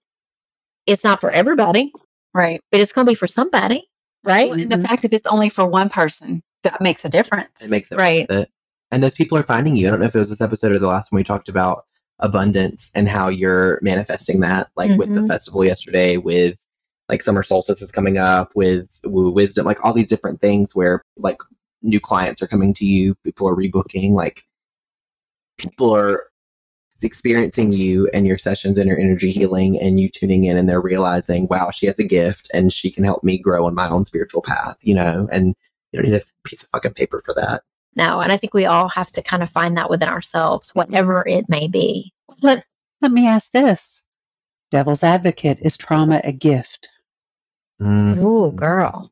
It's 0.85 1.03
not 1.03 1.19
for 1.19 1.31
everybody, 1.31 1.91
Right. 2.35 2.61
but 2.71 2.81
it's 2.81 2.93
going 2.93 3.07
to 3.07 3.11
be 3.11 3.15
for 3.15 3.25
somebody. 3.27 3.89
Right. 4.23 4.51
And 4.51 4.71
the 4.71 4.77
fact 4.77 5.05
if 5.05 5.11
it's 5.11 5.25
only 5.25 5.49
for 5.49 5.65
one 5.65 5.89
person, 5.89 6.43
that 6.61 6.79
makes 6.81 7.03
a 7.03 7.09
difference. 7.09 7.65
It 7.65 7.71
makes 7.71 7.91
it 7.91 7.97
Right. 7.97 8.29
it. 8.29 8.51
And 8.91 9.01
those 9.01 9.15
people 9.15 9.39
are 9.39 9.43
finding 9.43 9.75
you. 9.75 9.87
I 9.87 9.89
don't 9.89 10.01
know 10.01 10.05
if 10.05 10.15
it 10.15 10.19
was 10.19 10.29
this 10.29 10.39
episode 10.41 10.71
or 10.71 10.77
the 10.77 10.85
last 10.85 11.11
one 11.11 11.17
we 11.19 11.23
talked 11.23 11.49
about 11.49 11.85
abundance 12.21 12.91
and 12.95 13.09
how 13.09 13.27
you're 13.27 13.79
manifesting 13.81 14.39
that, 14.41 14.69
like 14.75 14.91
with 14.97 15.13
the 15.13 15.21
Mhm. 15.21 15.27
festival 15.27 15.65
yesterday, 15.65 16.17
with 16.17 16.65
like 17.09 17.21
summer 17.21 17.43
solstice 17.43 17.81
is 17.81 17.91
coming 17.91 18.17
up, 18.17 18.51
with 18.55 18.99
woo 19.03 19.29
wisdom, 19.29 19.65
like 19.65 19.83
all 19.83 19.93
these 19.93 20.09
different 20.09 20.39
things 20.39 20.73
where 20.73 21.01
like 21.17 21.37
new 21.81 21.99
clients 21.99 22.41
are 22.41 22.47
coming 22.47 22.73
to 22.75 22.85
you, 22.85 23.15
people 23.23 23.47
are 23.49 23.55
rebooking, 23.55 24.11
like 24.11 24.43
people 25.57 25.95
are 25.95 26.23
experiencing 27.03 27.71
you 27.71 28.07
and 28.13 28.27
your 28.27 28.37
sessions 28.37 28.77
and 28.77 28.87
your 28.87 28.99
energy 28.99 29.31
healing 29.31 29.79
and 29.79 29.99
you 29.99 30.07
tuning 30.07 30.43
in 30.43 30.55
and 30.55 30.69
they're 30.69 30.79
realizing, 30.79 31.47
wow, 31.47 31.71
she 31.71 31.87
has 31.87 31.97
a 31.97 32.03
gift 32.03 32.49
and 32.53 32.71
she 32.71 32.91
can 32.91 33.03
help 33.03 33.23
me 33.23 33.39
grow 33.39 33.65
on 33.65 33.73
my 33.73 33.89
own 33.89 34.05
spiritual 34.05 34.41
path, 34.43 34.77
you 34.81 34.93
know, 34.93 35.27
and 35.31 35.55
you 35.91 35.99
don't 35.99 36.11
need 36.11 36.21
a 36.21 36.23
piece 36.43 36.61
of 36.61 36.69
fucking 36.69 36.93
paper 36.93 37.19
for 37.19 37.33
that. 37.33 37.63
No. 37.95 38.21
And 38.21 38.31
I 38.31 38.37
think 38.37 38.53
we 38.53 38.65
all 38.65 38.89
have 38.89 39.11
to 39.13 39.21
kind 39.21 39.43
of 39.43 39.49
find 39.49 39.75
that 39.77 39.89
within 39.89 40.09
ourselves, 40.09 40.73
whatever 40.73 41.27
it 41.27 41.49
may 41.49 41.67
be. 41.67 42.13
Let, 42.41 42.65
let 43.01 43.11
me 43.11 43.27
ask 43.27 43.51
this 43.51 44.05
Devil's 44.71 45.03
advocate 45.03 45.59
is 45.61 45.75
trauma 45.75 46.21
a 46.23 46.31
gift? 46.31 46.89
Mm. 47.81 48.17
Ooh, 48.19 48.51
girl. 48.51 49.11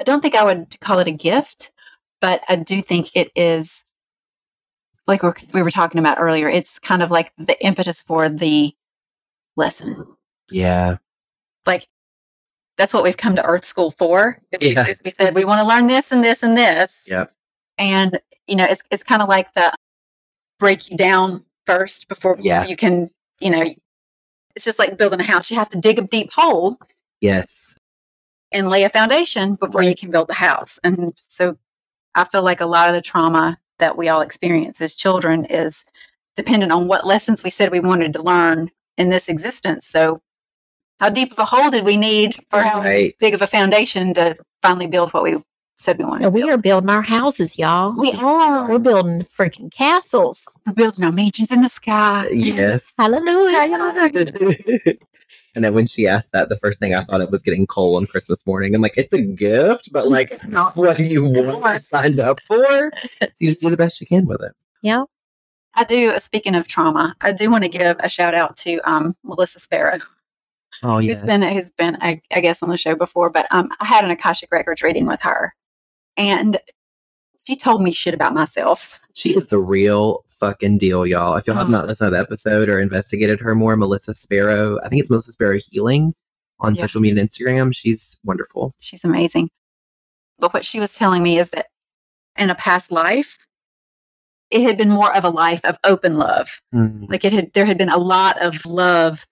I 0.00 0.04
don't 0.04 0.20
think 0.20 0.34
I 0.34 0.44
would 0.44 0.80
call 0.80 0.98
it 0.98 1.06
a 1.06 1.12
gift, 1.12 1.70
but 2.20 2.42
I 2.48 2.56
do 2.56 2.80
think 2.80 3.10
it 3.14 3.30
is 3.34 3.84
like 5.06 5.22
we're, 5.22 5.34
we 5.52 5.62
were 5.62 5.70
talking 5.70 5.98
about 5.98 6.18
earlier. 6.20 6.48
It's 6.48 6.78
kind 6.78 7.02
of 7.02 7.10
like 7.10 7.32
the 7.38 7.60
impetus 7.64 8.02
for 8.02 8.28
the 8.28 8.74
lesson. 9.56 10.06
Yeah. 10.50 10.96
Like 11.66 11.86
that's 12.78 12.94
what 12.94 13.02
we've 13.02 13.16
come 13.16 13.36
to 13.36 13.44
Earth 13.44 13.64
School 13.64 13.90
for. 13.90 14.38
Yeah. 14.60 14.86
We 15.04 15.10
said 15.10 15.34
we 15.34 15.44
want 15.44 15.60
to 15.60 15.66
learn 15.68 15.88
this 15.88 16.10
and 16.12 16.24
this 16.24 16.42
and 16.42 16.56
this. 16.56 17.08
Yep. 17.10 17.32
And 17.76 18.20
you 18.46 18.56
know, 18.56 18.64
it's 18.64 18.82
it's 18.90 19.02
kind 19.04 19.20
of 19.20 19.28
like 19.28 19.52
the 19.54 19.72
break 20.58 20.90
you 20.90 20.96
down 20.96 21.44
first 21.66 22.08
before 22.08 22.36
Yeah. 22.40 22.66
you 22.66 22.76
can, 22.76 23.10
you 23.40 23.50
know, 23.50 23.62
it's 24.56 24.64
just 24.64 24.78
like 24.78 24.96
building 24.96 25.20
a 25.20 25.24
house. 25.24 25.50
You 25.50 25.58
have 25.58 25.68
to 25.70 25.78
dig 25.78 25.98
a 25.98 26.02
deep 26.02 26.32
hole 26.32 26.78
Yes. 27.20 27.78
and 28.52 28.70
lay 28.70 28.84
a 28.84 28.88
foundation 28.88 29.56
before 29.56 29.82
you 29.82 29.94
can 29.94 30.10
build 30.10 30.28
the 30.28 30.34
house. 30.34 30.78
And 30.82 31.12
so 31.16 31.58
I 32.14 32.24
feel 32.24 32.42
like 32.42 32.60
a 32.60 32.66
lot 32.66 32.88
of 32.88 32.94
the 32.94 33.02
trauma 33.02 33.58
that 33.78 33.96
we 33.96 34.08
all 34.08 34.22
experience 34.22 34.80
as 34.80 34.94
children 34.94 35.44
is 35.44 35.84
dependent 36.34 36.72
on 36.72 36.88
what 36.88 37.06
lessons 37.06 37.44
we 37.44 37.50
said 37.50 37.70
we 37.70 37.80
wanted 37.80 38.12
to 38.14 38.22
learn 38.22 38.70
in 38.96 39.10
this 39.10 39.28
existence. 39.28 39.86
So 39.86 40.20
how 41.00 41.08
deep 41.10 41.32
of 41.32 41.38
a 41.38 41.44
hole 41.44 41.70
did 41.70 41.84
we 41.84 41.96
need 41.96 42.36
for 42.50 42.62
how 42.62 42.80
Right. 42.80 43.14
big 43.20 43.34
of 43.34 43.42
a 43.42 43.46
foundation 43.46 44.14
to 44.14 44.36
finally 44.62 44.86
build 44.86 45.12
what 45.12 45.22
we 45.22 45.36
said 45.76 45.96
we 45.98 46.04
wanted 46.04 46.24
And 46.24 46.32
to 46.32 46.34
we 46.34 46.40
build? 46.42 46.50
are 46.58 46.62
building 46.62 46.90
our 46.90 47.02
houses, 47.02 47.56
y'all. 47.58 47.94
We 47.96 48.12
are. 48.12 48.68
We're 48.68 48.78
building 48.80 49.22
freaking 49.22 49.70
castles. 49.72 50.44
We're 50.66 50.72
building 50.72 51.04
our 51.04 51.12
mansions 51.12 51.52
in 51.52 51.62
the 51.62 51.68
sky. 51.68 52.28
Yes. 52.32 52.94
Hallelujah. 52.98 54.96
and 55.54 55.64
then 55.64 55.74
when 55.74 55.86
she 55.86 56.06
asked 56.08 56.32
that, 56.32 56.48
the 56.48 56.56
first 56.56 56.78
thing 56.80 56.94
I 56.94 57.04
thought 57.04 57.20
of 57.20 57.30
was 57.30 57.42
getting 57.42 57.66
coal 57.66 57.96
on 57.96 58.06
Christmas 58.06 58.46
morning. 58.46 58.74
I'm 58.74 58.80
like, 58.82 58.96
it's 58.96 59.12
a 59.12 59.20
gift, 59.20 59.92
but 59.92 60.08
like 60.08 60.46
not 60.48 60.74
what 60.76 60.98
you 60.98 61.24
want 61.24 61.80
signed 61.80 62.18
up 62.20 62.40
for. 62.40 62.92
So 63.20 63.26
you 63.38 63.50
just 63.50 63.62
do 63.62 63.70
the 63.70 63.76
best 63.76 64.00
you 64.00 64.06
can 64.06 64.26
with 64.26 64.42
it. 64.42 64.52
Yeah. 64.82 65.04
I 65.74 65.84
do, 65.84 66.10
uh, 66.10 66.18
speaking 66.18 66.56
of 66.56 66.66
trauma, 66.66 67.14
I 67.20 67.30
do 67.32 67.50
want 67.50 67.62
to 67.62 67.68
give 67.68 67.98
a 68.00 68.08
shout 68.08 68.34
out 68.34 68.56
to 68.56 68.78
um, 68.90 69.14
Melissa 69.22 69.60
Sparrow. 69.60 69.98
Oh 70.82 70.98
yeah, 70.98 71.12
who's 71.12 71.22
been 71.22 71.42
who's 71.42 71.70
been 71.70 71.96
I, 72.00 72.20
I 72.32 72.40
guess 72.40 72.62
on 72.62 72.68
the 72.68 72.76
show 72.76 72.94
before, 72.94 73.30
but 73.30 73.46
um, 73.50 73.68
I 73.80 73.84
had 73.84 74.04
an 74.04 74.10
Akashic 74.10 74.50
Records 74.52 74.82
reading 74.82 75.06
with 75.06 75.22
her, 75.22 75.54
and 76.16 76.58
she 77.40 77.56
told 77.56 77.82
me 77.82 77.92
shit 77.92 78.14
about 78.14 78.34
myself. 78.34 79.00
She 79.14 79.34
is 79.34 79.46
the 79.46 79.58
real 79.58 80.24
fucking 80.28 80.78
deal, 80.78 81.06
y'all. 81.06 81.36
If 81.36 81.46
y'all 81.46 81.56
have 81.56 81.68
Oh. 81.68 81.70
not 81.70 81.86
listened 81.86 82.08
to 82.12 82.16
the 82.16 82.20
episode 82.20 82.68
or 82.68 82.80
investigated 82.80 83.40
her 83.40 83.54
more, 83.54 83.76
Melissa 83.76 84.14
Sparrow, 84.14 84.78
I 84.84 84.88
think 84.88 85.00
it's 85.00 85.10
Melissa 85.10 85.32
Sparrow 85.32 85.58
Healing 85.70 86.14
on 86.60 86.74
Yeah. 86.74 86.82
social 86.82 87.00
media 87.00 87.20
and 87.20 87.28
Instagram. 87.28 87.74
She's 87.74 88.18
wonderful. 88.24 88.72
She's 88.80 89.04
amazing. 89.04 89.50
But 90.38 90.52
what 90.54 90.64
she 90.64 90.78
was 90.80 90.92
telling 90.94 91.22
me 91.22 91.38
is 91.38 91.50
that 91.50 91.66
in 92.36 92.50
a 92.50 92.54
past 92.54 92.92
life, 92.92 93.36
it 94.50 94.62
had 94.62 94.76
been 94.78 94.90
more 94.90 95.14
of 95.14 95.24
a 95.24 95.30
life 95.30 95.64
of 95.64 95.78
open 95.84 96.14
love. 96.14 96.60
Like 96.72 97.24
it 97.24 97.32
had, 97.32 97.52
there 97.54 97.64
had 97.66 97.78
been 97.78 97.88
a 97.88 97.98
lot 97.98 98.40
of 98.40 98.64
love 98.66 99.26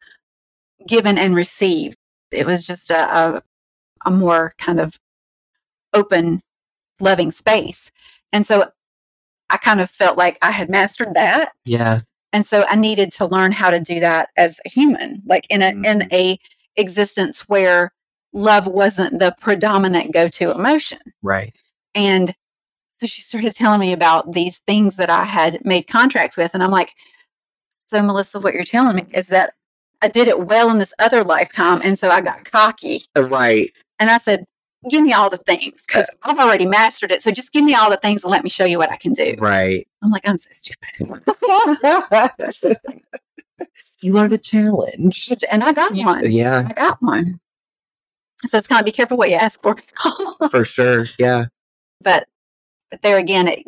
given 0.86 1.18
and 1.18 1.34
received. 1.34 1.96
It 2.30 2.46
was 2.46 2.66
just 2.66 2.90
a, 2.90 2.98
a, 2.98 3.42
a 4.04 4.10
more 4.10 4.52
kind 4.58 4.80
of 4.80 4.98
open, 5.92 6.42
loving 7.00 7.30
space. 7.30 7.90
And 8.32 8.46
so 8.46 8.70
I 9.50 9.56
kind 9.56 9.80
of 9.80 9.90
felt 9.90 10.18
like 10.18 10.38
I 10.42 10.50
had 10.50 10.68
mastered 10.68 11.14
that. 11.14 11.52
Yeah. 11.64 12.00
And 12.32 12.44
so 12.44 12.64
I 12.68 12.76
needed 12.76 13.12
to 13.12 13.26
learn 13.26 13.52
how 13.52 13.70
to 13.70 13.80
do 13.80 14.00
that 14.00 14.30
as 14.36 14.60
a 14.66 14.68
human, 14.68 15.22
like 15.24 15.46
in 15.48 15.62
a 15.62 15.72
mm-hmm. 15.72 15.84
in 15.84 16.08
a 16.12 16.38
existence 16.76 17.48
where 17.48 17.92
love 18.32 18.66
wasn't 18.66 19.18
the 19.18 19.34
predominant 19.40 20.12
go-to 20.12 20.50
emotion. 20.50 20.98
Right. 21.22 21.54
And 21.94 22.34
so 22.88 23.06
she 23.06 23.22
started 23.22 23.54
telling 23.54 23.80
me 23.80 23.92
about 23.92 24.32
these 24.32 24.58
things 24.58 24.96
that 24.96 25.08
I 25.08 25.24
had 25.24 25.64
made 25.64 25.86
contracts 25.86 26.36
with. 26.36 26.52
And 26.52 26.62
I'm 26.62 26.70
like, 26.70 26.92
So, 27.68 28.02
Melissa, 28.02 28.38
what 28.40 28.54
you're 28.54 28.64
telling 28.64 28.96
me 28.96 29.06
is 29.14 29.28
that 29.28 29.54
I 30.02 30.08
did 30.08 30.28
it 30.28 30.46
well 30.46 30.70
in 30.70 30.78
this 30.78 30.94
other 30.98 31.24
lifetime. 31.24 31.80
And 31.82 31.98
so 31.98 32.10
I 32.10 32.20
got 32.20 32.44
cocky. 32.44 33.00
Uh, 33.16 33.22
right. 33.24 33.72
And 33.98 34.10
I 34.10 34.18
said, 34.18 34.44
Give 34.88 35.02
me 35.02 35.12
all 35.12 35.30
the 35.30 35.36
things 35.36 35.82
uh, 35.82 35.84
because 35.88 36.10
I've 36.22 36.38
already 36.38 36.66
mastered 36.66 37.10
it. 37.10 37.20
So 37.20 37.32
just 37.32 37.52
give 37.52 37.64
me 37.64 37.74
all 37.74 37.90
the 37.90 37.96
things 37.96 38.22
and 38.22 38.30
let 38.30 38.44
me 38.44 38.50
show 38.50 38.64
you 38.64 38.78
what 38.78 38.92
I 38.92 38.96
can 38.96 39.12
do. 39.14 39.34
Right. 39.38 39.88
I'm 40.02 40.12
like, 40.12 40.28
I'm 40.28 40.38
so 40.38 40.48
stupid. 40.52 40.90
you 44.00 44.12
learned 44.12 44.32
a 44.32 44.38
challenge. 44.38 45.32
and 45.50 45.64
I 45.64 45.72
got 45.72 45.92
one. 45.92 46.30
Yeah, 46.30 46.68
I 46.68 46.72
got 46.72 47.02
one. 47.02 47.40
So 48.44 48.58
it's 48.58 48.66
kind 48.66 48.80
of 48.80 48.86
be 48.86 48.92
careful 48.92 49.16
what 49.16 49.30
you 49.30 49.36
ask 49.36 49.60
for. 49.60 49.76
for 50.50 50.64
sure. 50.64 51.06
Yeah. 51.18 51.46
but 52.00 52.28
but 52.90 53.02
there 53.02 53.16
again, 53.16 53.48
it, 53.48 53.66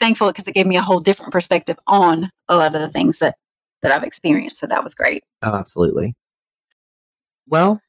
thankful 0.00 0.28
because 0.28 0.48
it 0.48 0.54
gave 0.54 0.66
me 0.66 0.76
a 0.76 0.82
whole 0.82 1.00
different 1.00 1.32
perspective 1.32 1.78
on 1.86 2.30
a 2.48 2.56
lot 2.56 2.74
of 2.74 2.80
the 2.80 2.88
things 2.88 3.18
that 3.18 3.36
that 3.84 3.92
I've 3.92 4.02
experienced. 4.02 4.56
So 4.56 4.66
that 4.66 4.82
was 4.82 4.94
great. 4.94 5.22
Oh, 5.42 5.54
absolutely. 5.54 6.16
Well, 7.46 7.80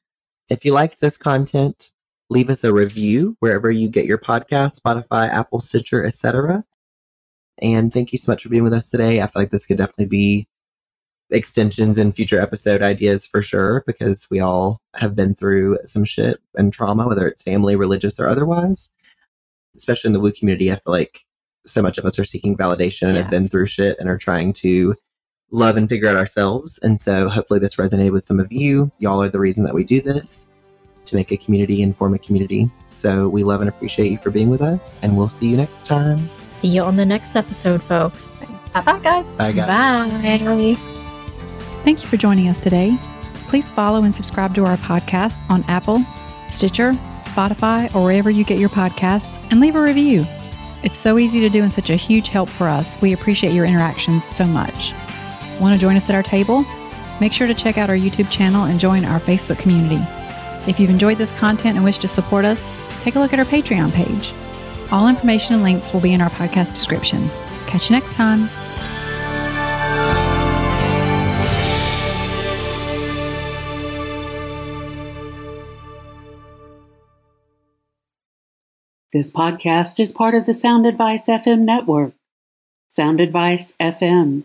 if 0.48 0.64
you 0.64 0.72
liked 0.72 1.00
this 1.00 1.16
content, 1.16 1.90
leave 2.30 2.50
us 2.50 2.62
a 2.62 2.72
review 2.72 3.36
wherever 3.40 3.70
you 3.70 3.88
get 3.88 4.04
your 4.04 4.18
podcast, 4.18 4.78
Spotify, 4.80 5.28
Apple, 5.32 5.60
Stitcher, 5.60 6.04
etc. 6.04 6.64
And 7.60 7.92
thank 7.92 8.12
you 8.12 8.18
so 8.18 8.30
much 8.30 8.42
for 8.42 8.50
being 8.50 8.62
with 8.62 8.74
us 8.74 8.90
today. 8.90 9.22
I 9.22 9.26
feel 9.26 9.40
like 9.42 9.50
this 9.50 9.64
could 9.66 9.78
definitely 9.78 10.06
be 10.06 10.46
extensions 11.30 11.98
and 11.98 12.14
future 12.14 12.38
episode 12.38 12.82
ideas 12.82 13.24
for 13.26 13.40
sure 13.42 13.82
because 13.86 14.28
we 14.30 14.38
all 14.38 14.80
have 14.94 15.16
been 15.16 15.34
through 15.34 15.78
some 15.86 16.04
shit 16.04 16.38
and 16.54 16.72
trauma, 16.72 17.08
whether 17.08 17.26
it's 17.26 17.42
family, 17.42 17.74
religious, 17.74 18.20
or 18.20 18.28
otherwise. 18.28 18.90
Especially 19.74 20.08
in 20.08 20.12
the 20.12 20.20
woo 20.20 20.30
community, 20.32 20.70
I 20.70 20.76
feel 20.76 20.92
like 20.92 21.24
so 21.66 21.80
much 21.82 21.96
of 21.98 22.04
us 22.04 22.18
are 22.18 22.24
seeking 22.24 22.56
validation 22.56 23.04
and 23.08 23.16
Yeah. 23.16 23.22
have 23.22 23.30
been 23.30 23.48
through 23.48 23.66
shit 23.66 23.96
and 23.98 24.08
are 24.08 24.18
trying 24.18 24.52
to 24.54 24.94
love 25.50 25.76
and 25.76 25.88
figure 25.88 26.08
out 26.08 26.16
ourselves. 26.16 26.78
And 26.82 27.00
so 27.00 27.28
hopefully 27.28 27.60
this 27.60 27.76
resonated 27.76 28.12
with 28.12 28.24
some 28.24 28.40
of 28.40 28.52
you. 28.52 28.90
Y'all 28.98 29.22
are 29.22 29.28
the 29.28 29.40
reason 29.40 29.64
that 29.64 29.74
we 29.74 29.84
do 29.84 30.00
this 30.00 30.48
to 31.04 31.14
make 31.14 31.30
a 31.30 31.36
community 31.36 31.82
and 31.82 31.96
form 31.96 32.14
a 32.14 32.18
community. 32.18 32.70
So 32.90 33.28
we 33.28 33.44
love 33.44 33.60
and 33.60 33.68
appreciate 33.68 34.10
you 34.10 34.18
for 34.18 34.30
being 34.30 34.50
with 34.50 34.60
us, 34.60 34.96
and 35.02 35.16
we'll 35.16 35.28
see 35.28 35.48
you 35.48 35.56
next 35.56 35.86
time. 35.86 36.28
See 36.44 36.68
you 36.68 36.82
on 36.82 36.96
the 36.96 37.06
next 37.06 37.36
episode, 37.36 37.82
folks. 37.82 38.34
Bye 38.74 38.82
bye, 38.82 38.98
guys. 38.98 39.36
Bye, 39.36 39.52
guys. 39.52 40.10
Bye. 40.10 40.74
Thank 41.84 42.02
you 42.02 42.08
for 42.08 42.16
joining 42.16 42.48
us 42.48 42.58
today. 42.58 42.98
Please 43.48 43.70
follow 43.70 44.02
and 44.02 44.14
subscribe 44.14 44.54
to 44.56 44.64
our 44.64 44.76
podcast 44.78 45.38
on 45.48 45.62
Apple, 45.68 46.04
Stitcher, 46.50 46.92
Spotify, 47.22 47.94
or 47.94 48.02
wherever 48.02 48.28
you 48.28 48.44
get 48.44 48.58
your 48.58 48.68
podcasts, 48.68 49.38
and 49.52 49.60
leave 49.60 49.76
a 49.76 49.80
review. 49.80 50.26
It's 50.82 50.96
so 50.96 51.18
easy 51.18 51.38
to 51.40 51.48
do 51.48 51.62
and 51.62 51.72
such 51.72 51.90
a 51.90 51.96
huge 51.96 52.28
help 52.28 52.48
for 52.48 52.66
us. 52.66 53.00
We 53.00 53.12
appreciate 53.12 53.52
your 53.52 53.64
interactions 53.64 54.24
so 54.24 54.44
much. 54.44 54.92
Want 55.60 55.74
to 55.74 55.80
join 55.80 55.96
us 55.96 56.08
at 56.08 56.14
our 56.14 56.22
table? 56.22 56.64
Make 57.20 57.32
sure 57.32 57.46
to 57.46 57.54
check 57.54 57.78
out 57.78 57.88
our 57.88 57.96
YouTube 57.96 58.30
channel 58.30 58.64
and 58.64 58.78
join 58.78 59.04
our 59.04 59.20
Facebook 59.20 59.58
community. 59.58 60.02
If 60.68 60.78
you've 60.78 60.90
enjoyed 60.90 61.18
this 61.18 61.32
content 61.32 61.76
and 61.76 61.84
wish 61.84 61.98
to 61.98 62.08
support 62.08 62.44
us, 62.44 62.68
take 63.02 63.14
a 63.14 63.20
look 63.20 63.32
at 63.32 63.38
our 63.38 63.44
Patreon 63.44 63.92
page. 63.92 64.32
All 64.92 65.08
information 65.08 65.54
and 65.54 65.62
links 65.62 65.92
will 65.92 66.00
be 66.00 66.12
in 66.12 66.20
our 66.20 66.30
podcast 66.30 66.74
description. 66.74 67.28
Catch 67.66 67.90
you 67.90 67.96
next 67.96 68.14
time. 68.14 68.48
This 79.12 79.30
podcast 79.30 79.98
is 79.98 80.12
part 80.12 80.34
of 80.34 80.44
the 80.44 80.52
Sound 80.52 80.84
Advice 80.84 81.26
FM 81.26 81.60
network. 81.60 82.12
Sound 82.88 83.18
Advice 83.18 83.72
FM, 83.80 84.44